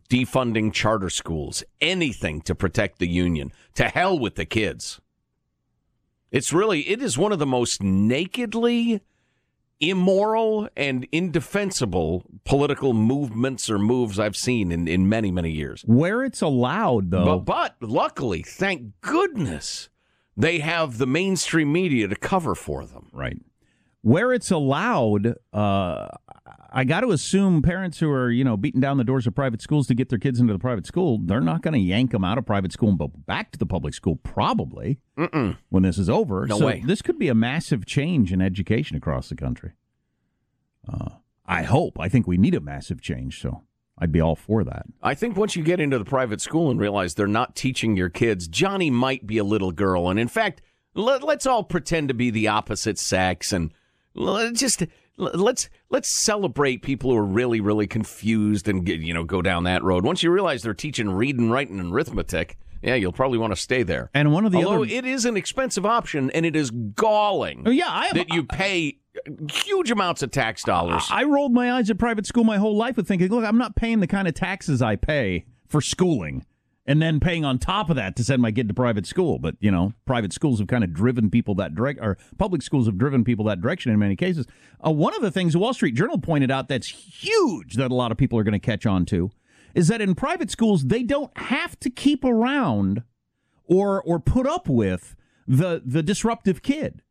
Defunding 0.08 0.72
charter 0.72 1.10
schools, 1.10 1.62
anything 1.80 2.40
to 2.42 2.54
protect 2.54 2.98
the 2.98 3.08
union. 3.08 3.52
To 3.74 3.88
hell 3.88 4.18
with 4.18 4.36
the 4.36 4.46
kids. 4.46 5.00
It's 6.30 6.52
really, 6.52 6.88
it 6.88 7.02
is 7.02 7.18
one 7.18 7.32
of 7.32 7.38
the 7.38 7.46
most 7.46 7.82
nakedly 7.82 9.02
immoral 9.80 10.68
and 10.76 11.06
indefensible 11.12 12.24
political 12.44 12.92
movements 12.92 13.68
or 13.68 13.78
moves 13.78 14.18
I've 14.18 14.36
seen 14.36 14.72
in, 14.72 14.88
in 14.88 15.08
many, 15.08 15.30
many 15.30 15.50
years. 15.50 15.82
Where 15.86 16.24
it's 16.24 16.40
allowed, 16.40 17.10
though, 17.10 17.38
But, 17.38 17.76
but 17.78 17.88
luckily, 17.88 18.42
thank 18.42 19.00
goodness, 19.00 19.90
they 20.36 20.60
have 20.60 20.98
the 20.98 21.06
mainstream 21.06 21.72
media 21.72 22.08
to 22.08 22.16
cover 22.16 22.54
for 22.54 22.86
them. 22.86 23.08
Right. 23.12 23.38
Where 24.02 24.32
it's 24.32 24.50
allowed, 24.50 25.34
uh, 25.52 26.08
I 26.76 26.82
got 26.82 27.02
to 27.02 27.12
assume 27.12 27.62
parents 27.62 28.00
who 28.00 28.10
are, 28.10 28.32
you 28.32 28.42
know, 28.42 28.56
beating 28.56 28.80
down 28.80 28.98
the 28.98 29.04
doors 29.04 29.28
of 29.28 29.34
private 29.34 29.62
schools 29.62 29.87
to 29.87 29.94
get 29.94 30.08
their 30.08 30.18
kids 30.18 30.40
into 30.40 30.52
the 30.52 30.58
private 30.58 30.87
school, 30.87 31.20
they're 31.22 31.40
not 31.40 31.62
going 31.62 31.74
to 31.74 31.78
yank 31.78 32.10
them 32.10 32.24
out 32.24 32.37
of 32.37 32.44
private 32.44 32.72
school 32.72 32.88
and 32.88 32.98
go 32.98 33.06
back 33.06 33.52
to 33.52 33.58
the 33.60 33.64
public 33.64 33.94
school, 33.94 34.16
probably, 34.16 34.98
Mm-mm. 35.16 35.56
when 35.68 35.84
this 35.84 35.98
is 35.98 36.10
over. 36.10 36.48
No 36.48 36.58
so 36.58 36.66
way. 36.66 36.82
This 36.84 37.00
could 37.00 37.16
be 37.16 37.28
a 37.28 37.34
massive 37.34 37.87
change 37.87 38.32
in 38.32 38.42
education 38.42 38.96
across 38.96 39.28
the 39.28 39.37
country. 39.37 39.70
Uh, 40.92 41.10
I 41.46 41.62
hope. 41.62 42.00
I 42.00 42.08
think 42.08 42.26
we 42.26 42.38
need 42.38 42.56
a 42.56 42.60
massive 42.60 43.00
change, 43.00 43.40
so 43.40 43.62
I'd 43.96 44.10
be 44.10 44.20
all 44.20 44.34
for 44.34 44.64
that. 44.64 44.87
I 45.00 45.14
think 45.14 45.37
once 45.37 45.54
you 45.54 45.62
get 45.62 45.78
into 45.78 46.00
the 46.00 46.04
private 46.04 46.40
school 46.40 46.72
and 46.72 46.80
realize 46.80 47.14
they're 47.14 47.28
not 47.28 47.54
teaching 47.54 47.96
your 47.96 48.08
kids, 48.08 48.48
Johnny 48.48 48.90
might 48.90 49.28
be 49.28 49.38
a 49.38 49.44
little 49.44 49.70
girl. 49.70 50.10
And 50.10 50.18
in 50.18 50.26
fact, 50.26 50.60
let, 50.94 51.22
let's 51.22 51.46
all 51.46 51.62
pretend 51.62 52.08
to 52.08 52.14
be 52.14 52.30
the 52.30 52.48
opposite 52.48 52.98
sex 52.98 53.52
and 53.52 53.72
just 54.54 54.84
let's 55.16 55.68
let's 55.90 56.09
celebrate 56.09 56.83
people 56.83 57.11
who 57.11 57.16
are 57.16 57.24
really 57.24 57.61
really 57.61 57.87
confused 57.87 58.68
and 58.68 58.87
you 58.88 59.14
know 59.14 59.24
go 59.24 59.42
down 59.42 59.64
that 59.64 59.83
road. 59.83 60.05
Once 60.05 60.22
you 60.22 60.31
realize 60.31 60.62
they're 60.62 60.74
teaching 60.74 61.11
reading, 61.11 61.50
writing, 61.50 61.79
and 61.79 61.92
arithmetic, 61.92 62.57
yeah, 62.83 62.94
you'll 62.94 63.12
probably 63.12 63.38
want 63.38 63.53
to 63.53 63.61
stay 63.61 63.83
there. 63.83 64.11
And 64.14 64.33
one 64.33 64.44
of 64.44 64.53
the 64.53 64.59
Although 64.59 64.83
other 64.85 64.92
it 64.92 65.05
is 65.05 65.24
an 65.24 65.37
expensive 65.37 65.87
option 65.87 66.31
and 66.33 66.44
it 66.44 66.57
is 66.57 66.70
galling 66.70 67.62
Oh, 67.66 67.70
yeah, 67.70 67.88
I 67.88 68.07
am- 68.07 68.16
that 68.16 68.33
you 68.33 68.44
pay 68.44 68.98
huge 69.50 69.90
amounts 69.90 70.22
of 70.22 70.31
tax 70.33 70.64
dollars. 70.64 71.07
I 71.11 71.22
rolled 71.24 71.53
my 71.53 71.72
eyes 71.72 71.88
at 71.88 71.98
private 71.98 72.27
school 72.27 72.42
my 72.44 72.59
whole 72.59 72.77
life 72.77 72.96
with 72.96 73.07
thinking, 73.07 73.29
look, 73.29 73.44
I'm 73.44 73.59
not 73.59 73.77
paying 73.77 74.00
the 74.00 74.07
kind 74.09 74.27
of 74.27 74.35
taxes 74.35 74.83
I 74.83 74.96
pay 74.96 75.44
for 75.68 75.81
schooling 75.81 76.44
and 76.86 77.00
then 77.00 77.18
paying 77.20 77.44
on 77.44 77.58
top 77.58 77.88
of 77.88 77.96
that 77.96 78.14
to 78.16 78.24
send 78.24 78.42
my 78.42 78.52
kid 78.52 78.68
to 78.68 78.74
private 78.74 79.06
school. 79.06 79.38
But, 79.38 79.56
you 79.60 79.70
know, 79.70 79.94
private 80.04 80.32
schools 80.32 80.58
have 80.58 80.68
kind 80.68 80.84
of 80.84 80.92
driven 80.92 81.30
people 81.30 81.54
that 81.56 81.74
direct, 81.74 82.00
or 82.00 82.18
public 82.38 82.62
schools 82.62 82.86
have 82.86 82.98
driven 82.98 83.24
people 83.24 83.44
that 83.46 83.60
direction 83.60 83.90
in 83.90 83.98
many 83.98 84.16
cases. 84.16 84.46
Uh, 84.84 84.90
one 84.90 85.14
of 85.14 85.22
the 85.22 85.30
things 85.30 85.54
the 85.54 85.58
Wall 85.58 85.72
Street 85.72 85.94
Journal 85.94 86.18
pointed 86.18 86.50
out 86.50 86.68
that's 86.68 86.88
huge 86.88 87.74
that 87.74 87.90
a 87.90 87.94
lot 87.94 88.12
of 88.12 88.18
people 88.18 88.38
are 88.38 88.44
going 88.44 88.52
to 88.52 88.58
catch 88.58 88.84
on 88.86 89.04
to 89.06 89.30
is 89.74 89.88
that 89.88 90.00
in 90.00 90.14
private 90.14 90.50
schools, 90.50 90.84
they 90.84 91.02
don't 91.02 91.36
have 91.38 91.78
to 91.80 91.90
keep 91.90 92.24
around 92.24 93.02
or, 93.66 94.02
or 94.02 94.20
put 94.20 94.46
up 94.46 94.68
with 94.68 95.16
the, 95.48 95.82
the 95.84 96.02
disruptive 96.02 96.62
kid. 96.62 97.02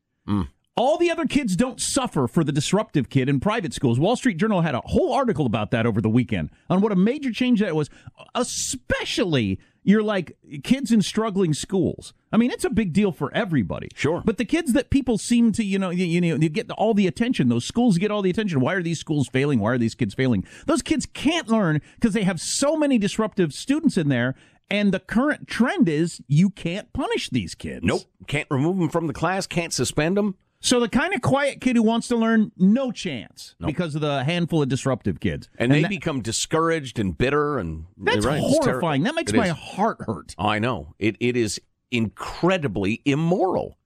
All 0.76 0.98
the 0.98 1.12
other 1.12 1.26
kids 1.26 1.56
don't 1.56 1.80
suffer 1.80 2.28
for 2.28 2.44
the 2.44 2.52
disruptive 2.52 3.08
kid 3.08 3.30
in 3.30 3.40
private 3.40 3.74
schools. 3.74 4.00
Wall 4.00 4.16
Street 4.16 4.38
Journal 4.38 4.62
had 4.62 4.74
a 4.74 4.82
whole 4.82 5.14
article 5.14 5.46
about 5.46 5.70
that 5.70 5.86
over 5.86 6.02
the 6.02 6.10
weekend 6.10 6.50
on 6.68 6.82
what 6.82 6.92
a 6.92 6.96
major 6.96 7.32
change 7.32 7.60
that 7.60 7.76
was, 7.76 7.92
especially 8.34 9.60
you're 9.84 10.02
like 10.02 10.36
kids 10.64 10.92
in 10.92 11.04
struggling 11.04 11.54
schools. 11.54 12.16
I 12.32 12.38
mean, 12.38 12.50
it's 12.50 12.66
a 12.66 12.72
big 12.72 12.92
deal 12.92 13.12
for 13.12 13.32
everybody. 13.36 13.90
Sure. 13.94 14.24
But 14.26 14.38
the 14.38 14.46
kids 14.46 14.74
that 14.74 14.90
people 14.90 15.20
seem 15.20 15.52
to, 15.52 15.64
you 15.64 15.78
know, 15.78 15.92
you, 15.92 16.06
you 16.06 16.20
know, 16.22 16.38
you 16.38 16.50
get 16.50 16.72
all 16.72 16.96
the 16.96 17.06
attention. 17.06 17.50
Those 17.50 17.66
schools 17.66 18.00
get 18.00 18.10
all 18.10 18.24
the 18.24 18.32
attention. 18.32 18.60
Why 18.60 18.74
are 18.74 18.82
these 18.82 19.00
schools 19.00 19.28
failing? 19.28 19.60
Why 19.60 19.74
are 19.74 19.78
these 19.78 19.94
kids 19.94 20.16
failing? 20.16 20.44
Those 20.66 20.82
kids 20.82 21.06
can't 21.06 21.50
learn 21.50 21.82
because 21.96 22.14
they 22.16 22.24
have 22.24 22.42
so 22.42 22.78
many 22.78 22.98
disruptive 22.98 23.54
students 23.54 23.96
in 23.96 24.10
there. 24.10 24.34
And 24.72 24.92
the 24.92 25.00
current 25.00 25.48
trend 25.48 25.88
is 25.88 26.20
you 26.28 26.50
can't 26.50 26.92
punish 26.94 27.30
these 27.30 27.54
kids. 27.54 27.86
nope, 27.86 28.02
can't 28.26 28.48
remove 28.50 28.78
them 28.80 28.90
from 28.90 29.06
the 29.06 29.14
class, 29.14 29.46
can't 29.46 29.72
suspend 29.74 30.18
them. 30.18 30.36
So 30.64 30.80
the 30.80 30.88
kind 30.88 31.14
of 31.14 31.22
quiet 31.22 31.60
kid 31.60 31.76
who 31.76 31.84
wants 31.84 32.08
to 32.08 32.16
learn, 32.16 32.54
no 32.58 32.90
chance 32.94 33.54
because 33.60 33.96
of 33.96 34.02
the 34.02 34.24
handful 34.24 34.62
of 34.64 34.70
disruptive 34.70 35.20
kids. 35.20 35.50
and, 35.60 35.70
they 35.70 35.82
that- 35.82 35.90
become 35.90 36.22
discouraged 36.22 37.00
and 37.00 37.18
bitter 37.18 37.60
and 37.60 37.86
that's 37.98 38.26
right, 38.26 38.40
horrifying. 38.40 39.04
That 39.04 39.14
makes 39.14 39.34
It 39.34 39.36
my 39.36 39.48
is. 39.48 39.52
heart 39.52 39.98
hurt. 40.08 40.34
I 40.40 40.60
know 40.60 40.96
it. 41.00 41.18
It 41.20 41.36
is 41.36 41.60
incredibly 41.92 43.02
immoral. 43.04 43.78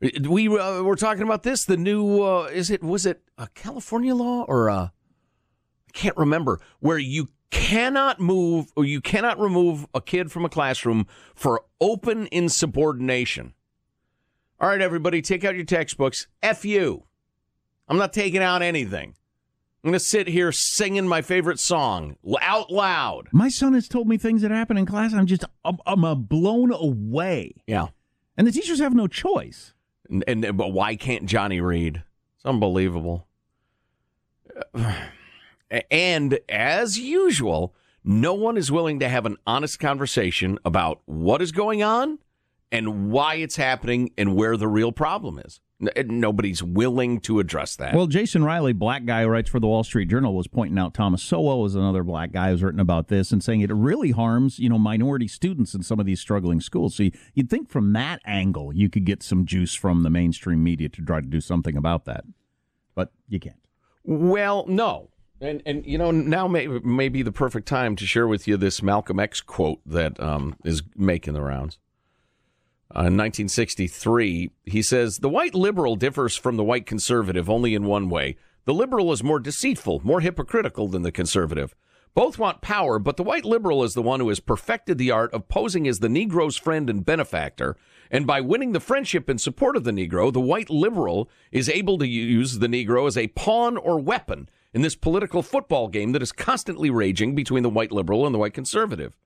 We 0.00 0.48
uh, 0.48 0.82
were 0.82 0.96
talking 0.96 1.22
about 1.22 1.42
this. 1.42 1.66
The 1.66 1.76
new 1.76 2.22
uh, 2.22 2.44
is 2.52 2.70
it 2.70 2.82
was 2.82 3.04
it 3.04 3.20
a 3.36 3.48
California 3.54 4.14
law 4.14 4.44
or 4.48 4.68
a 4.68 4.92
I 5.88 5.92
can't 5.92 6.16
remember 6.16 6.60
where 6.80 6.98
you 6.98 7.28
cannot 7.50 8.20
move 8.20 8.72
or 8.74 8.86
you 8.86 9.00
cannot 9.02 9.38
remove 9.38 9.86
a 9.94 10.00
kid 10.00 10.32
from 10.32 10.44
a 10.46 10.48
classroom 10.48 11.06
for 11.34 11.62
open 11.78 12.26
insubordination. 12.32 13.52
All 14.60 14.68
right, 14.68 14.80
everybody, 14.80 15.20
take 15.20 15.44
out 15.44 15.56
your 15.56 15.64
textbooks. 15.64 16.26
F 16.42 16.64
you. 16.64 17.04
I'm 17.88 17.98
not 17.98 18.12
taking 18.12 18.42
out 18.42 18.62
anything. 18.62 19.14
I'm 19.82 19.90
going 19.90 19.98
to 19.98 20.00
sit 20.00 20.28
here 20.28 20.50
singing 20.52 21.06
my 21.06 21.20
favorite 21.20 21.58
song 21.58 22.16
out 22.40 22.70
loud. 22.70 23.28
My 23.32 23.48
son 23.50 23.74
has 23.74 23.88
told 23.88 24.08
me 24.08 24.16
things 24.16 24.40
that 24.40 24.50
happen 24.50 24.78
in 24.78 24.86
class. 24.86 25.12
I'm 25.12 25.26
just, 25.26 25.44
I'm, 25.64 25.76
I'm 25.84 26.04
uh, 26.04 26.14
blown 26.14 26.72
away. 26.72 27.56
Yeah. 27.66 27.88
And 28.38 28.46
the 28.46 28.52
teachers 28.52 28.78
have 28.78 28.94
no 28.94 29.06
choice. 29.06 29.74
And, 30.08 30.24
and 30.26 30.56
but 30.56 30.72
why 30.72 30.96
can't 30.96 31.26
Johnny 31.26 31.60
read? 31.60 32.02
It's 32.36 32.46
unbelievable. 32.46 33.26
And 35.90 36.38
as 36.48 36.98
usual, 36.98 37.74
no 38.04 38.32
one 38.34 38.56
is 38.56 38.70
willing 38.70 39.00
to 39.00 39.08
have 39.08 39.26
an 39.26 39.38
honest 39.44 39.80
conversation 39.80 40.58
about 40.64 41.00
what 41.06 41.42
is 41.42 41.50
going 41.50 41.82
on 41.82 42.20
and 42.74 43.10
why 43.10 43.36
it's 43.36 43.56
happening 43.56 44.10
and 44.18 44.34
where 44.34 44.56
the 44.56 44.68
real 44.68 44.90
problem 44.92 45.38
is. 45.38 45.60
Nobody's 46.06 46.62
willing 46.62 47.20
to 47.20 47.40
address 47.40 47.76
that. 47.76 47.94
Well, 47.94 48.06
Jason 48.06 48.42
Riley, 48.44 48.72
black 48.72 49.04
guy 49.04 49.22
who 49.22 49.28
writes 49.28 49.50
for 49.50 49.60
the 49.60 49.66
Wall 49.66 49.84
Street 49.84 50.08
Journal, 50.08 50.34
was 50.34 50.46
pointing 50.46 50.78
out 50.78 50.94
Thomas 50.94 51.22
Sowell 51.22 51.60
was 51.60 51.74
another 51.74 52.02
black 52.02 52.32
guy 52.32 52.50
who's 52.50 52.62
written 52.62 52.80
about 52.80 53.08
this 53.08 53.32
and 53.32 53.42
saying 53.44 53.60
it 53.60 53.72
really 53.72 54.12
harms, 54.12 54.58
you 54.58 54.68
know, 54.68 54.78
minority 54.78 55.28
students 55.28 55.74
in 55.74 55.82
some 55.82 56.00
of 56.00 56.06
these 56.06 56.20
struggling 56.20 56.60
schools. 56.60 56.94
So 56.94 57.04
you- 57.04 57.12
you'd 57.34 57.50
think 57.50 57.68
from 57.68 57.92
that 57.92 58.20
angle 58.24 58.74
you 58.74 58.88
could 58.88 59.04
get 59.04 59.22
some 59.22 59.44
juice 59.46 59.74
from 59.74 60.02
the 60.04 60.10
mainstream 60.10 60.62
media 60.62 60.88
to 60.88 61.02
try 61.04 61.20
to 61.20 61.26
do 61.26 61.40
something 61.40 61.76
about 61.76 62.04
that, 62.06 62.24
but 62.94 63.12
you 63.28 63.38
can't. 63.40 63.56
Well, 64.04 64.64
no. 64.68 65.10
And 65.40 65.60
and 65.66 65.84
you 65.84 65.98
know 65.98 66.10
now 66.12 66.46
may, 66.48 66.66
may 66.68 67.08
be 67.08 67.22
the 67.22 67.32
perfect 67.32 67.66
time 67.68 67.96
to 67.96 68.06
share 68.06 68.26
with 68.28 68.46
you 68.48 68.56
this 68.56 68.82
Malcolm 68.82 69.18
X 69.20 69.40
quote 69.40 69.80
that 69.84 70.18
um, 70.20 70.56
is 70.64 70.82
making 70.96 71.34
the 71.34 71.42
rounds. 71.42 71.78
Uh, 72.90 73.08
in 73.08 73.16
1963, 73.16 74.50
he 74.64 74.82
says 74.82 75.18
the 75.18 75.28
white 75.28 75.54
liberal 75.54 75.96
differs 75.96 76.36
from 76.36 76.56
the 76.56 76.64
white 76.64 76.86
conservative 76.86 77.48
only 77.48 77.74
in 77.74 77.84
one 77.84 78.08
way: 78.08 78.36
the 78.66 78.74
liberal 78.74 79.12
is 79.12 79.22
more 79.22 79.40
deceitful, 79.40 80.00
more 80.04 80.20
hypocritical 80.20 80.88
than 80.88 81.02
the 81.02 81.12
conservative. 81.12 81.74
Both 82.14 82.38
want 82.38 82.60
power, 82.60 83.00
but 83.00 83.16
the 83.16 83.24
white 83.24 83.44
liberal 83.44 83.82
is 83.82 83.94
the 83.94 84.02
one 84.02 84.20
who 84.20 84.28
has 84.28 84.38
perfected 84.38 84.98
the 84.98 85.10
art 85.10 85.34
of 85.34 85.48
posing 85.48 85.88
as 85.88 85.98
the 85.98 86.08
Negro's 86.08 86.56
friend 86.56 86.88
and 86.88 87.04
benefactor. 87.04 87.76
And 88.08 88.24
by 88.24 88.40
winning 88.40 88.70
the 88.70 88.78
friendship 88.78 89.28
and 89.28 89.40
support 89.40 89.76
of 89.76 89.82
the 89.82 89.90
Negro, 89.90 90.32
the 90.32 90.40
white 90.40 90.70
liberal 90.70 91.28
is 91.50 91.68
able 91.68 91.98
to 91.98 92.06
use 92.06 92.60
the 92.60 92.68
Negro 92.68 93.08
as 93.08 93.18
a 93.18 93.28
pawn 93.28 93.76
or 93.76 93.98
weapon 93.98 94.48
in 94.72 94.82
this 94.82 94.94
political 94.94 95.42
football 95.42 95.88
game 95.88 96.12
that 96.12 96.22
is 96.22 96.30
constantly 96.30 96.88
raging 96.88 97.34
between 97.34 97.64
the 97.64 97.70
white 97.70 97.90
liberal 97.90 98.26
and 98.26 98.34
the 98.34 98.38
white 98.38 98.54
conservative. 98.54 99.16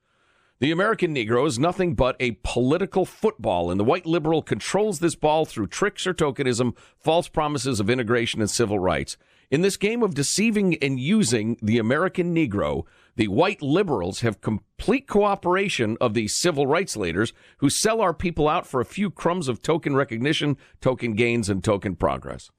The 0.60 0.72
American 0.72 1.14
Negro 1.14 1.46
is 1.46 1.56
nothing 1.56 1.94
but 1.94 2.16
a 2.18 2.32
political 2.42 3.04
football, 3.04 3.70
and 3.70 3.78
the 3.78 3.84
white 3.84 4.06
liberal 4.06 4.42
controls 4.42 4.98
this 4.98 5.14
ball 5.14 5.44
through 5.44 5.68
tricks 5.68 6.04
or 6.04 6.12
tokenism, 6.12 6.76
false 6.98 7.28
promises 7.28 7.78
of 7.78 7.88
integration 7.88 8.40
and 8.40 8.50
civil 8.50 8.80
rights. 8.80 9.16
In 9.52 9.60
this 9.60 9.76
game 9.76 10.02
of 10.02 10.14
deceiving 10.14 10.74
and 10.82 10.98
using 10.98 11.58
the 11.62 11.78
American 11.78 12.34
Negro, 12.34 12.82
the 13.14 13.28
white 13.28 13.62
liberals 13.62 14.20
have 14.20 14.40
complete 14.40 15.06
cooperation 15.06 15.96
of 16.00 16.14
the 16.14 16.26
civil 16.26 16.66
rights 16.66 16.96
leaders 16.96 17.32
who 17.58 17.70
sell 17.70 18.00
our 18.00 18.12
people 18.12 18.48
out 18.48 18.66
for 18.66 18.80
a 18.80 18.84
few 18.84 19.10
crumbs 19.10 19.46
of 19.46 19.62
token 19.62 19.94
recognition, 19.94 20.56
token 20.80 21.14
gains, 21.14 21.48
and 21.48 21.62
token 21.62 21.94
progress. 21.94 22.50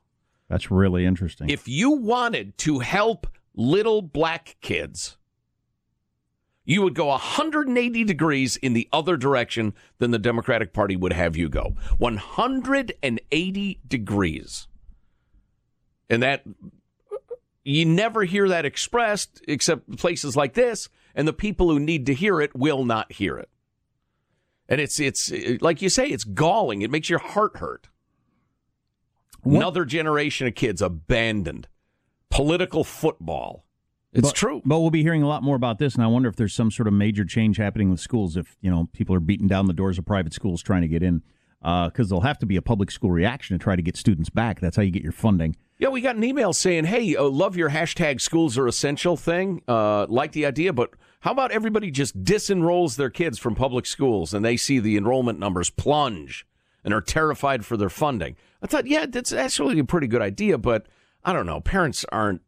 That's 0.47 0.71
really 0.71 1.05
interesting. 1.05 1.49
If 1.49 1.67
you 1.67 1.91
wanted 1.91 2.57
to 2.59 2.79
help 2.79 3.27
little 3.53 4.01
black 4.01 4.55
kids, 4.61 5.17
you 6.69 6.83
would 6.83 6.93
go 6.93 7.07
180 7.07 8.03
degrees 8.03 8.55
in 8.55 8.73
the 8.73 8.87
other 8.93 9.17
direction 9.17 9.73
than 9.97 10.11
the 10.11 10.19
Democratic 10.19 10.71
Party 10.71 10.95
would 10.95 11.13
have 11.13 11.35
you 11.35 11.49
go. 11.49 11.73
180 11.97 13.79
degrees. 13.87 14.67
And 16.11 16.21
that 16.21 16.43
you 17.63 17.85
never 17.85 18.23
hear 18.23 18.47
that 18.49 18.65
expressed 18.65 19.41
except 19.47 19.97
places 19.97 20.37
like 20.37 20.53
this, 20.53 20.89
and 21.15 21.27
the 21.27 21.33
people 21.33 21.71
who 21.71 21.79
need 21.79 22.05
to 22.05 22.13
hear 22.13 22.39
it 22.39 22.55
will 22.55 22.85
not 22.85 23.11
hear 23.13 23.39
it. 23.39 23.49
And 24.67 24.79
it's 24.79 24.99
it's 24.99 25.31
like 25.61 25.81
you 25.81 25.89
say, 25.89 26.09
it's 26.09 26.23
galling. 26.23 26.83
It 26.83 26.91
makes 26.91 27.09
your 27.09 27.17
heart 27.17 27.57
hurt. 27.57 27.87
What? 29.41 29.55
Another 29.55 29.85
generation 29.85 30.45
of 30.45 30.53
kids 30.53 30.83
abandoned 30.83 31.67
political 32.29 32.83
football. 32.83 33.65
It's 34.11 34.29
but, 34.29 34.35
true. 34.35 34.61
But 34.65 34.79
we'll 34.79 34.89
be 34.89 35.03
hearing 35.03 35.21
a 35.21 35.27
lot 35.27 35.43
more 35.43 35.55
about 35.55 35.77
this, 35.77 35.93
and 35.95 36.03
I 36.03 36.07
wonder 36.07 36.29
if 36.29 36.35
there's 36.35 36.53
some 36.53 36.71
sort 36.71 36.87
of 36.87 36.93
major 36.93 37.25
change 37.25 37.57
happening 37.57 37.91
with 37.91 37.99
schools. 37.99 38.37
If 38.37 38.57
you 38.61 38.71
know 38.71 38.89
people 38.91 39.15
are 39.15 39.19
beating 39.19 39.47
down 39.47 39.67
the 39.67 39.73
doors 39.73 39.97
of 39.97 40.05
private 40.05 40.33
schools 40.33 40.63
trying 40.63 40.81
to 40.81 40.87
get 40.87 41.03
in, 41.03 41.21
because 41.61 41.91
uh, 41.99 42.09
there'll 42.09 42.21
have 42.21 42.39
to 42.39 42.45
be 42.45 42.55
a 42.55 42.61
public 42.61 42.89
school 42.89 43.11
reaction 43.11 43.57
to 43.57 43.63
try 43.63 43.75
to 43.75 43.81
get 43.81 43.95
students 43.95 44.29
back. 44.29 44.59
That's 44.59 44.75
how 44.75 44.81
you 44.81 44.91
get 44.91 45.03
your 45.03 45.11
funding. 45.11 45.55
Yeah, 45.77 45.89
we 45.89 46.01
got 46.01 46.15
an 46.15 46.23
email 46.23 46.53
saying, 46.53 46.85
"Hey, 46.85 47.15
uh, 47.15 47.23
love 47.23 47.55
your 47.55 47.69
hashtag 47.69 48.19
schools 48.19 48.57
are 48.57 48.67
essential 48.67 49.15
thing. 49.15 49.61
Uh, 49.67 50.07
like 50.09 50.31
the 50.31 50.45
idea, 50.45 50.73
but 50.73 50.91
how 51.21 51.31
about 51.31 51.51
everybody 51.51 51.91
just 51.91 52.23
disenrolls 52.23 52.95
their 52.95 53.11
kids 53.11 53.37
from 53.37 53.53
public 53.53 53.85
schools 53.85 54.33
and 54.33 54.43
they 54.43 54.57
see 54.57 54.79
the 54.79 54.97
enrollment 54.97 55.37
numbers 55.37 55.69
plunge 55.69 56.47
and 56.83 56.93
are 56.93 57.01
terrified 57.01 57.63
for 57.63 57.77
their 57.77 57.89
funding?" 57.89 58.35
I 58.61 58.67
thought, 58.67 58.87
yeah, 58.87 59.05
that's 59.05 59.31
actually 59.31 59.77
a 59.79 59.85
pretty 59.85 60.07
good 60.07 60.21
idea, 60.21 60.57
but 60.57 60.87
I 61.23 61.31
don't 61.31 61.45
know. 61.45 61.61
Parents 61.61 62.05
aren't 62.11 62.41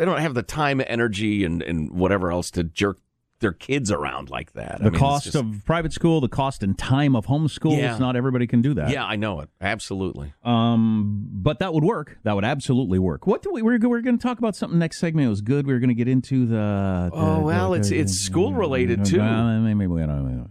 they 0.00 0.06
don't 0.06 0.18
have 0.18 0.32
the 0.32 0.42
time, 0.42 0.80
energy, 0.86 1.44
and, 1.44 1.62
and 1.62 1.92
whatever 1.92 2.32
else 2.32 2.50
to 2.52 2.64
jerk 2.64 2.98
their 3.40 3.52
kids 3.52 3.92
around 3.92 4.30
like 4.30 4.54
that. 4.54 4.78
The 4.78 4.86
I 4.86 4.88
mean, 4.88 4.98
cost 4.98 5.24
just, 5.24 5.36
of 5.36 5.62
private 5.66 5.92
school, 5.92 6.22
the 6.22 6.28
cost 6.28 6.62
and 6.62 6.78
time 6.78 7.14
of 7.14 7.26
homeschool. 7.26 7.76
Yeah. 7.76 7.98
Not 7.98 8.16
everybody 8.16 8.46
can 8.46 8.62
do 8.62 8.72
that. 8.74 8.88
Yeah, 8.88 9.04
I 9.04 9.16
know 9.16 9.40
it. 9.40 9.50
Absolutely. 9.60 10.32
Um, 10.42 11.28
but 11.30 11.58
that 11.58 11.74
would 11.74 11.84
work. 11.84 12.16
That 12.22 12.34
would 12.34 12.46
absolutely 12.46 12.98
work. 12.98 13.26
What 13.26 13.42
do 13.42 13.52
we? 13.52 13.60
We're, 13.60 13.78
we're 13.78 14.00
going 14.00 14.16
to 14.16 14.22
talk 14.22 14.38
about 14.38 14.56
something 14.56 14.78
next 14.78 15.00
segment. 15.00 15.26
It 15.26 15.30
was 15.30 15.42
good. 15.42 15.66
We 15.66 15.74
were 15.74 15.80
going 15.80 15.88
to 15.88 15.94
get 15.94 16.08
into 16.08 16.46
the. 16.46 16.54
the 16.54 17.10
oh 17.12 17.40
well, 17.40 17.72
the, 17.72 17.80
it's 17.80 17.90
the, 17.90 17.98
it's 17.98 18.14
school 18.14 18.54
related 18.54 19.04
too. 19.04 19.20
maybe 19.20 19.86
we 19.86 20.00
don't. 20.00 20.48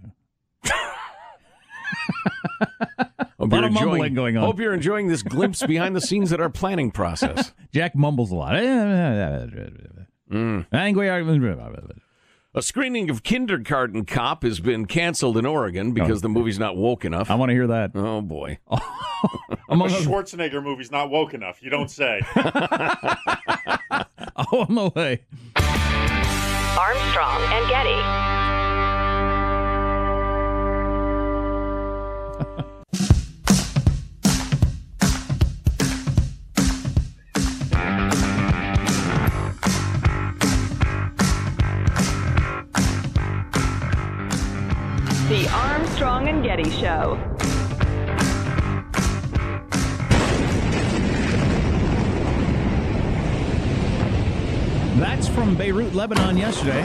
Hope 3.39 3.54
a 3.54 3.56
lot 3.56 3.63
of 3.63 3.71
mumbling 3.71 4.13
going 4.13 4.36
on. 4.36 4.43
Hope 4.43 4.60
you're 4.60 4.73
enjoying 4.73 5.08
this 5.08 5.23
glimpse 5.23 5.65
behind 5.65 5.95
the 5.95 6.02
scenes 6.02 6.34
at 6.34 6.41
our 6.41 6.49
planning 6.49 6.91
process. 6.91 7.54
Jack 7.71 7.95
mumbles 7.95 8.32
a 8.32 8.36
lot. 8.36 8.52
mm. 8.54 10.65
A 12.54 12.62
screening 12.62 13.10
of 13.10 13.23
Kindergarten 13.23 14.04
Cop 14.06 14.43
has 14.43 14.60
been 14.60 14.88
canceled 14.88 15.38
in 15.38 15.45
Oregon 15.45 15.93
because 15.93 16.17
oh. 16.17 16.21
the 16.21 16.30
movie's 16.30 16.60
not 16.60 16.75
woke 16.75 17.06
enough. 17.06 17.32
I 17.32 17.36
want 17.36 17.49
to 17.49 17.54
hear 17.54 17.67
that. 17.67 17.91
Oh 17.95 18.21
boy. 18.21 18.60
Among 19.69 19.89
a 19.89 19.93
Schwarzenegger 19.93 20.62
movie's 20.62 20.91
not 20.91 21.10
woke 21.10 21.34
enough. 21.34 21.62
You 21.62 21.69
don't 21.69 21.89
say. 21.89 22.19
oh, 22.36 22.41
on 24.52 24.75
the 24.75 24.91
way. 24.95 25.23
Armstrong 26.78 27.41
and 27.54 27.69
Getty. 27.69 28.48
Armstrong 46.01 46.29
and 46.29 46.41
Getty 46.41 46.69
Show. 46.69 47.17
That's 54.97 55.27
from 55.27 55.57
Beirut, 55.57 55.93
Lebanon, 55.93 56.38
yesterday. 56.38 56.83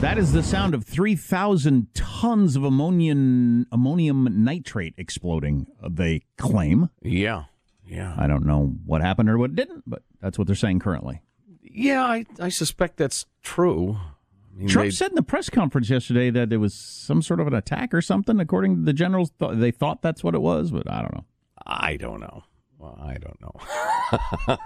That 0.00 0.18
is 0.18 0.32
the 0.32 0.44
sound 0.44 0.74
of 0.74 0.84
3,000 0.84 1.92
tons 1.94 2.54
of 2.54 2.62
ammonium, 2.62 3.66
ammonium 3.72 4.44
nitrate 4.44 4.94
exploding, 4.96 5.66
uh, 5.82 5.88
they 5.90 6.22
claim. 6.38 6.90
Yeah, 7.02 7.46
yeah. 7.84 8.14
I 8.16 8.28
don't 8.28 8.46
know 8.46 8.76
what 8.86 9.00
happened 9.00 9.28
or 9.28 9.36
what 9.36 9.56
didn't, 9.56 9.82
but 9.84 10.02
that's 10.20 10.38
what 10.38 10.46
they're 10.46 10.54
saying 10.54 10.78
currently. 10.78 11.22
Yeah, 11.60 12.04
I, 12.04 12.24
I 12.38 12.50
suspect 12.50 12.98
that's 12.98 13.26
true. 13.42 13.98
Trump 14.68 14.92
said 14.92 15.10
in 15.10 15.14
the 15.14 15.22
press 15.22 15.50
conference 15.50 15.90
yesterday 15.90 16.30
that 16.30 16.50
there 16.50 16.60
was 16.60 16.74
some 16.74 17.22
sort 17.22 17.40
of 17.40 17.46
an 17.46 17.54
attack 17.54 17.92
or 17.92 18.00
something. 18.00 18.38
According 18.40 18.76
to 18.76 18.82
the 18.82 18.92
generals, 18.92 19.30
th- 19.38 19.52
they 19.54 19.70
thought 19.70 20.02
that's 20.02 20.22
what 20.22 20.34
it 20.34 20.42
was, 20.42 20.70
but 20.70 20.88
I 20.90 21.00
don't 21.00 21.14
know. 21.14 21.24
I 21.66 21.96
don't 21.96 22.20
know. 22.20 22.44
Well, 22.78 22.98
I 23.00 23.16
don't 23.18 23.40
know. 23.40 24.56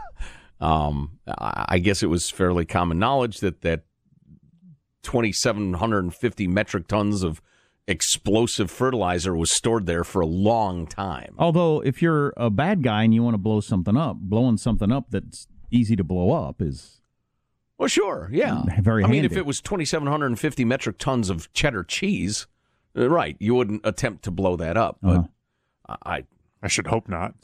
um, 0.66 1.18
I 1.26 1.78
guess 1.78 2.02
it 2.02 2.08
was 2.08 2.30
fairly 2.30 2.64
common 2.64 2.98
knowledge 2.98 3.40
that 3.40 3.62
that 3.62 3.84
2,750 5.02 6.48
metric 6.48 6.88
tons 6.88 7.22
of 7.22 7.40
explosive 7.86 8.70
fertilizer 8.70 9.34
was 9.34 9.50
stored 9.50 9.86
there 9.86 10.04
for 10.04 10.20
a 10.20 10.26
long 10.26 10.86
time. 10.86 11.34
Although, 11.38 11.80
if 11.80 12.02
you're 12.02 12.34
a 12.36 12.50
bad 12.50 12.82
guy 12.82 13.04
and 13.04 13.14
you 13.14 13.22
want 13.22 13.34
to 13.34 13.38
blow 13.38 13.60
something 13.60 13.96
up, 13.96 14.16
blowing 14.18 14.58
something 14.58 14.92
up 14.92 15.06
that's 15.10 15.46
easy 15.70 15.96
to 15.96 16.04
blow 16.04 16.32
up 16.32 16.60
is 16.60 16.97
well, 17.78 17.88
sure, 17.88 18.28
yeah. 18.32 18.62
Very. 18.80 19.04
I 19.04 19.06
handy. 19.06 19.22
mean, 19.22 19.24
if 19.24 19.36
it 19.36 19.46
was 19.46 19.60
2,750 19.60 20.64
metric 20.64 20.98
tons 20.98 21.30
of 21.30 21.52
cheddar 21.52 21.84
cheese, 21.84 22.48
uh, 22.96 23.08
right, 23.08 23.36
you 23.38 23.54
wouldn't 23.54 23.82
attempt 23.84 24.24
to 24.24 24.32
blow 24.32 24.56
that 24.56 24.76
up. 24.76 24.98
But 25.00 25.18
uh-huh. 25.88 25.96
I, 26.02 26.24
I 26.60 26.68
should 26.68 26.88
hope 26.88 27.08
not. 27.08 27.34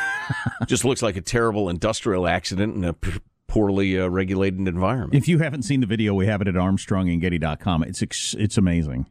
just 0.66 0.86
looks 0.86 1.02
like 1.02 1.16
a 1.16 1.20
terrible 1.20 1.68
industrial 1.68 2.26
accident 2.26 2.74
in 2.74 2.84
a 2.84 2.94
p- 2.94 3.20
poorly 3.46 4.00
uh, 4.00 4.08
regulated 4.08 4.66
environment. 4.66 5.14
If 5.14 5.28
you 5.28 5.38
haven't 5.38 5.62
seen 5.62 5.80
the 5.80 5.86
video, 5.86 6.14
we 6.14 6.26
have 6.26 6.40
it 6.40 6.48
at 6.48 6.54
ArmstrongandGetty.com. 6.54 7.82
It's 7.82 8.02
ex- 8.02 8.34
it's 8.38 8.56
amazing. 8.56 9.10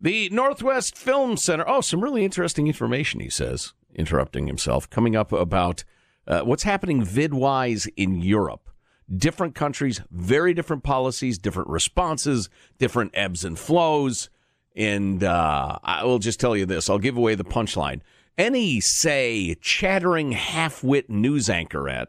The 0.00 0.28
Northwest 0.30 0.96
Film 0.96 1.36
Center. 1.36 1.64
Oh, 1.66 1.80
some 1.80 2.04
really 2.04 2.24
interesting 2.24 2.68
information. 2.68 3.18
He 3.18 3.30
says, 3.30 3.72
interrupting 3.96 4.46
himself, 4.46 4.88
coming 4.88 5.16
up 5.16 5.32
about 5.32 5.82
uh, 6.28 6.42
what's 6.42 6.62
happening 6.62 7.04
vidwise 7.04 7.88
in 7.96 8.20
Europe 8.20 8.70
different 9.14 9.54
countries, 9.54 10.00
very 10.10 10.54
different 10.54 10.82
policies, 10.82 11.38
different 11.38 11.68
responses, 11.68 12.48
different 12.78 13.12
ebbs 13.14 13.44
and 13.44 13.58
flows. 13.58 14.30
And 14.76 15.24
uh, 15.24 15.78
I 15.82 16.04
will 16.04 16.18
just 16.18 16.40
tell 16.40 16.56
you 16.56 16.66
this 16.66 16.88
I'll 16.88 16.98
give 16.98 17.16
away 17.16 17.34
the 17.34 17.44
punchline. 17.44 18.00
Any, 18.36 18.80
say, 18.80 19.56
chattering 19.60 20.32
half 20.32 20.84
wit 20.84 21.10
news 21.10 21.48
anchorette 21.48 22.08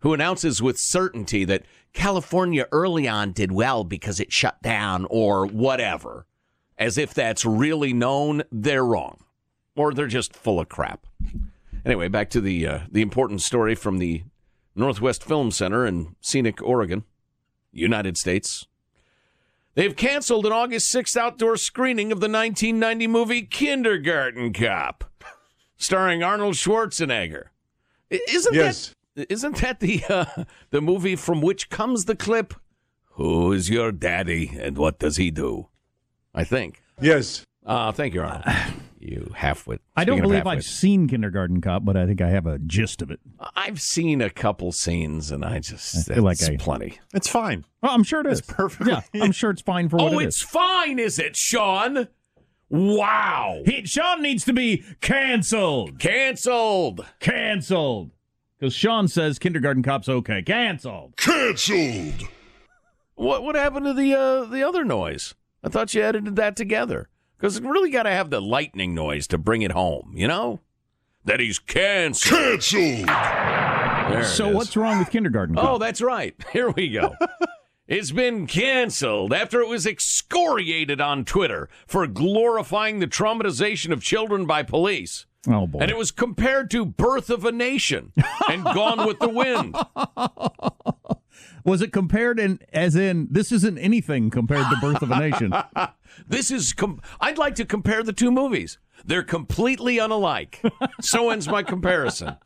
who 0.00 0.12
announces 0.12 0.62
with 0.62 0.78
certainty 0.78 1.44
that 1.46 1.64
California 1.92 2.66
early 2.70 3.08
on 3.08 3.32
did 3.32 3.50
well 3.50 3.82
because 3.82 4.20
it 4.20 4.30
shut 4.32 4.60
down 4.62 5.06
or 5.08 5.46
whatever, 5.46 6.26
as 6.76 6.98
if 6.98 7.14
that's 7.14 7.46
really 7.46 7.94
known, 7.94 8.42
they're 8.52 8.84
wrong. 8.84 9.24
Or 9.74 9.94
they're 9.94 10.06
just 10.06 10.34
full 10.34 10.60
of 10.60 10.68
crap. 10.68 11.06
Anyway, 11.84 12.08
back 12.08 12.30
to 12.30 12.40
the 12.40 12.66
uh, 12.66 12.78
the 12.90 13.02
important 13.02 13.42
story 13.42 13.74
from 13.74 13.98
the 13.98 14.24
Northwest 14.76 15.24
Film 15.24 15.50
Center 15.50 15.86
in 15.86 16.14
scenic 16.20 16.62
Oregon, 16.62 17.04
United 17.72 18.16
States. 18.16 18.66
They've 19.74 19.96
canceled 19.96 20.46
an 20.46 20.52
August 20.52 20.94
6th 20.94 21.16
outdoor 21.16 21.56
screening 21.56 22.12
of 22.12 22.20
the 22.20 22.28
1990 22.28 23.06
movie 23.06 23.42
Kindergarten 23.42 24.52
Cop, 24.52 25.04
starring 25.76 26.22
Arnold 26.22 26.54
Schwarzenegger. 26.54 27.46
Isn't 28.10 28.54
yes. 28.54 28.94
that 29.14 29.30
isn't 29.30 29.56
that 29.58 29.80
the 29.80 30.02
uh, 30.08 30.44
the 30.70 30.80
movie 30.80 31.16
from 31.16 31.40
which 31.40 31.70
comes 31.70 32.04
the 32.04 32.16
clip? 32.16 32.54
Who's 33.12 33.70
your 33.70 33.92
daddy 33.92 34.52
and 34.58 34.76
what 34.76 34.98
does 34.98 35.16
he 35.16 35.30
do? 35.30 35.68
I 36.34 36.44
think. 36.44 36.82
Yes. 37.00 37.44
Uh, 37.64 37.92
thank 37.92 38.14
you, 38.14 38.22
Arnold. 38.22 38.44
You 39.08 39.32
halfwit. 39.36 39.78
I 39.96 40.04
don't 40.04 40.18
Speaking 40.18 40.34
of 40.36 40.42
believe. 40.44 40.58
I've 40.58 40.64
seen 40.64 41.06
Kindergarten 41.08 41.60
Cop, 41.60 41.84
but 41.84 41.96
I 41.96 42.06
think 42.06 42.20
I 42.20 42.28
have 42.30 42.46
a 42.46 42.58
gist 42.58 43.02
of 43.02 43.10
it. 43.10 43.20
I've 43.54 43.80
seen 43.80 44.20
a 44.20 44.28
couple 44.30 44.72
scenes, 44.72 45.30
and 45.30 45.44
I 45.44 45.60
just 45.60 46.10
I 46.10 46.14
feel 46.14 46.24
like 46.24 46.38
that's 46.38 46.50
I- 46.50 46.56
plenty. 46.56 46.98
It's 47.14 47.28
fine. 47.28 47.64
Oh, 47.82 47.88
I'm 47.90 48.02
sure 48.02 48.20
it 48.20 48.26
is. 48.26 48.40
It's 48.40 48.52
perfectly. 48.52 48.92
Yeah, 48.92 49.22
I'm 49.22 49.32
sure 49.32 49.50
it's 49.50 49.62
fine 49.62 49.88
for 49.88 49.96
what 49.98 50.12
Oh, 50.14 50.18
it 50.18 50.26
it's 50.26 50.42
is. 50.42 50.42
fine, 50.42 50.98
is 50.98 51.18
it, 51.20 51.36
Sean? 51.36 52.08
Wow. 52.68 53.62
He, 53.64 53.86
Sean 53.86 54.22
needs 54.22 54.44
to 54.46 54.52
be 54.52 54.82
canceled. 55.00 56.00
Canceled. 56.00 57.06
Canceled. 57.20 58.10
Because 58.58 58.74
Sean 58.74 59.06
says 59.06 59.38
Kindergarten 59.38 59.82
Cop's 59.84 60.08
okay. 60.08 60.42
Canceled. 60.42 61.16
Cancelled. 61.16 62.22
What 63.14 63.42
what 63.44 63.54
happened 63.54 63.86
to 63.86 63.94
the 63.94 64.14
uh, 64.14 64.44
the 64.46 64.62
other 64.66 64.84
noise? 64.84 65.34
I 65.62 65.68
thought 65.68 65.94
you 65.94 66.02
edited 66.02 66.36
that 66.36 66.56
together. 66.56 67.08
Because 67.36 67.56
it 67.56 67.64
really 67.64 67.90
got 67.90 68.04
to 68.04 68.10
have 68.10 68.30
the 68.30 68.40
lightning 68.40 68.94
noise 68.94 69.26
to 69.28 69.38
bring 69.38 69.62
it 69.62 69.72
home, 69.72 70.12
you 70.14 70.26
know? 70.26 70.60
That 71.24 71.40
he's 71.40 71.58
canceled. 71.58 72.40
Cancelled. 72.40 73.08
There 73.08 74.24
So 74.24 74.48
what's 74.48 74.76
wrong 74.76 74.98
with 74.98 75.10
Kindergarten 75.10 75.56
Oh, 75.58 75.78
that's 75.78 76.00
right. 76.00 76.34
Here 76.52 76.70
we 76.70 76.88
go. 76.90 77.14
it's 77.88 78.12
been 78.12 78.46
canceled 78.46 79.32
after 79.32 79.60
it 79.60 79.68
was 79.68 79.86
excoriated 79.86 81.00
on 81.00 81.24
Twitter 81.24 81.68
for 81.86 82.06
glorifying 82.06 83.00
the 83.00 83.06
traumatization 83.06 83.92
of 83.92 84.02
children 84.02 84.46
by 84.46 84.62
police. 84.62 85.26
Oh, 85.48 85.66
boy. 85.66 85.80
And 85.80 85.90
it 85.90 85.96
was 85.96 86.10
compared 86.10 86.70
to 86.72 86.84
Birth 86.84 87.30
of 87.30 87.44
a 87.44 87.52
Nation 87.52 88.12
and 88.48 88.64
Gone 88.64 89.06
with 89.06 89.18
the 89.18 89.28
Wind. 89.28 89.76
Was 91.66 91.82
it 91.82 91.92
compared 91.92 92.38
in 92.38 92.60
as 92.72 92.96
in 92.96 93.26
this 93.30 93.52
isn't 93.52 93.76
anything 93.76 94.30
compared 94.30 94.70
to 94.70 94.76
Birth 94.80 95.02
of 95.02 95.10
a 95.10 95.18
Nation? 95.18 95.52
This 96.26 96.50
is. 96.50 96.72
Com- 96.72 97.02
I'd 97.20 97.36
like 97.36 97.56
to 97.56 97.66
compare 97.66 98.02
the 98.02 98.12
two 98.12 98.30
movies. 98.30 98.78
They're 99.04 99.22
completely 99.22 99.96
unalike. 99.98 100.54
so 101.02 101.28
ends 101.28 101.46
my 101.46 101.62
comparison. 101.62 102.36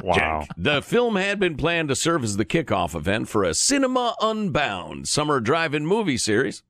Wow. 0.00 0.14
Jack, 0.14 0.48
the 0.56 0.80
film 0.80 1.16
had 1.16 1.40
been 1.40 1.56
planned 1.56 1.88
to 1.88 1.96
serve 1.96 2.22
as 2.22 2.36
the 2.36 2.44
kickoff 2.44 2.94
event 2.94 3.28
for 3.28 3.42
a 3.42 3.52
Cinema 3.54 4.14
Unbound 4.20 5.08
summer 5.08 5.40
drive-in 5.40 5.86
movie 5.86 6.18
series. 6.18 6.62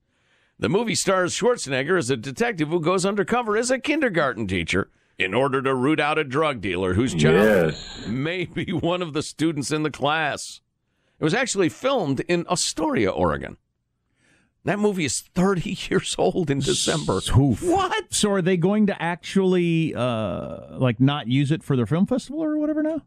The 0.59 0.70
movie 0.70 0.95
stars 0.95 1.34
Schwarzenegger 1.34 1.99
as 1.99 2.09
a 2.09 2.16
detective 2.16 2.68
who 2.68 2.80
goes 2.80 3.05
undercover 3.05 3.59
as 3.59 3.70
a 3.70 3.78
kindergarten 3.78 4.47
teacher 4.47 4.90
in 5.18 5.34
order 5.34 5.61
to 5.61 5.74
root 5.74 6.01
out 6.01 6.16
a 6.18 6.24
drug 6.24 6.62
dealer 6.62 6.95
whose 6.95 7.12
child 7.14 7.74
may 8.09 8.47
be 8.47 8.72
one 8.72 9.03
of 9.03 9.12
the 9.12 9.22
students 9.22 9.70
in 9.70 9.82
the 9.82 9.90
class. 9.90 10.61
It 11.22 11.24
was 11.24 11.34
actually 11.34 11.68
filmed 11.68 12.18
in 12.26 12.44
Astoria, 12.50 13.08
Oregon. 13.08 13.56
That 14.64 14.80
movie 14.80 15.04
is 15.04 15.20
30 15.20 15.78
years 15.88 16.16
old 16.18 16.50
in 16.50 16.58
December. 16.58 17.20
Oof. 17.38 17.62
What? 17.62 18.12
So 18.12 18.32
are 18.32 18.42
they 18.42 18.56
going 18.56 18.88
to 18.88 19.00
actually 19.00 19.94
uh 19.94 20.78
like 20.78 20.98
not 20.98 21.28
use 21.28 21.52
it 21.52 21.62
for 21.62 21.76
their 21.76 21.86
film 21.86 22.06
festival 22.06 22.42
or 22.42 22.58
whatever 22.58 22.82
now? 22.82 23.02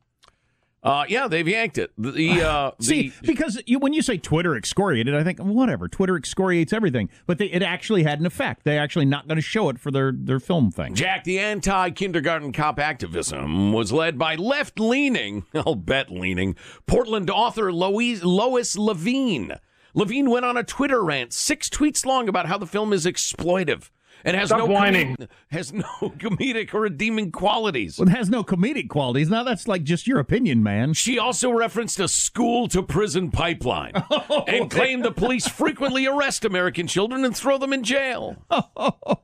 Uh, 0.85 1.03
yeah, 1.09 1.27
they've 1.27 1.47
yanked 1.47 1.79
it. 1.79 1.91
The 1.97 2.43
uh, 2.43 2.71
See, 2.79 3.09
the 3.09 3.27
because 3.27 3.59
you, 3.65 3.79
when 3.79 3.93
you 3.93 4.03
say 4.03 4.17
Twitter 4.17 4.55
excoriated, 4.55 5.15
I 5.15 5.23
think 5.23 5.39
whatever. 5.39 5.87
Twitter 5.87 6.15
excoriates 6.15 6.71
everything, 6.71 7.09
but 7.25 7.39
they, 7.39 7.47
it 7.47 7.63
actually 7.63 8.03
had 8.03 8.19
an 8.19 8.27
effect. 8.27 8.63
They're 8.63 8.79
actually 8.79 9.05
not 9.05 9.27
going 9.27 9.37
to 9.37 9.41
show 9.41 9.69
it 9.69 9.79
for 9.79 9.89
their 9.89 10.11
their 10.15 10.39
film 10.39 10.69
thing. 10.69 10.93
Jack, 10.93 11.23
the 11.23 11.39
anti 11.39 11.89
kindergarten 11.89 12.51
cop 12.51 12.79
activism 12.79 13.73
was 13.73 13.91
led 13.91 14.19
by 14.19 14.35
left 14.35 14.79
leaning, 14.79 15.45
I'll 15.55 15.73
bet 15.73 16.11
leaning, 16.11 16.55
Portland 16.85 17.31
author 17.31 17.73
Lois, 17.73 18.23
Lois 18.23 18.75
Leveen. 18.75 19.57
Leveen 19.95 20.27
went 20.29 20.45
on 20.45 20.55
a 20.55 20.63
Twitter 20.63 21.03
rant, 21.03 21.33
six 21.33 21.67
tweets 21.67 22.05
long, 22.05 22.29
about 22.29 22.45
how 22.45 22.59
the 22.59 22.67
film 22.67 22.93
is 22.93 23.05
exploitive 23.05 23.89
and 24.25 24.35
has 24.35 24.49
Stop 24.49 24.59
no 24.59 24.65
whining. 24.65 25.15
com- 25.15 25.27
has 25.51 25.71
no 25.71 25.83
comedic 26.01 26.73
or 26.73 26.81
redeeming 26.81 27.31
qualities. 27.31 27.97
Well, 27.97 28.09
it 28.09 28.11
has 28.11 28.29
no 28.29 28.43
comedic 28.43 28.89
qualities. 28.89 29.29
Now 29.29 29.43
that's 29.43 29.67
like 29.67 29.83
just 29.83 30.07
your 30.07 30.19
opinion, 30.19 30.61
man. 30.63 30.93
She 30.93 31.17
also 31.17 31.51
referenced 31.51 31.99
a 32.01 32.07
school 32.09 32.67
to 32.69 32.83
prison 32.83 33.31
pipeline 33.31 33.93
and 34.47 34.69
claimed 34.69 35.05
the 35.05 35.11
police 35.11 35.47
frequently 35.47 36.05
arrest 36.07 36.43
American 36.43 36.87
children 36.87 37.23
and 37.23 37.33
throw 37.37 37.57
them 37.57 37.71
in 37.71 37.83
jail. 37.83 38.35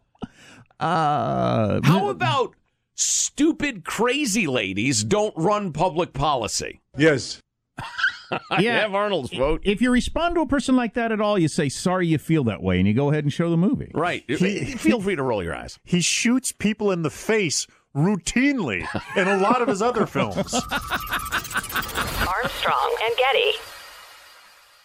Uh, 0.80 1.80
How 1.84 2.10
about 2.10 2.56
stupid 2.96 3.86
crazy 3.86 4.48
ladies 4.48 5.04
don't 5.04 5.34
run 5.38 5.72
public 5.74 6.12
policy? 6.12 6.82
Yes. 6.98 7.40
I 8.50 8.62
Yeah. 8.62 8.80
have 8.82 8.94
Arnold's 8.96 9.32
vote. 9.32 9.62
if 9.64 9.82
you 9.82 9.92
respond 9.92 10.36
to 10.36 10.42
a 10.42 10.46
person 10.48 10.76
like 10.76 10.94
that 10.96 11.12
at 11.12 11.20
all, 11.22 11.38
you 11.38 11.48
say 11.48 11.70
sorry 11.70 12.08
you 12.08 12.18
feel 12.18 12.44
that 12.46 12.62
way, 12.64 12.78
and 12.80 12.88
you 12.88 12.94
go 12.94 13.10
ahead 13.12 13.24
and 13.24 13.32
show 13.34 13.50
the 13.50 13.58
movie. 13.58 13.92
Right. 13.94 14.24
Feel 14.80 15.02
free 15.02 15.16
to 15.16 15.24
roll 15.24 15.44
your 15.44 15.56
eyes. 15.56 15.80
He 15.84 16.02
shoots 16.02 16.52
people 16.52 16.92
in 16.92 17.02
the 17.02 17.10
face 17.10 17.68
routinely 17.96 18.88
in 19.18 19.28
a 19.28 19.38
lot 19.38 19.62
of 19.62 19.68
his 19.68 19.82
other 19.82 20.06
films. 20.06 20.54
Armstrong 22.28 22.96
and 23.06 23.18
Getty. 23.18 23.52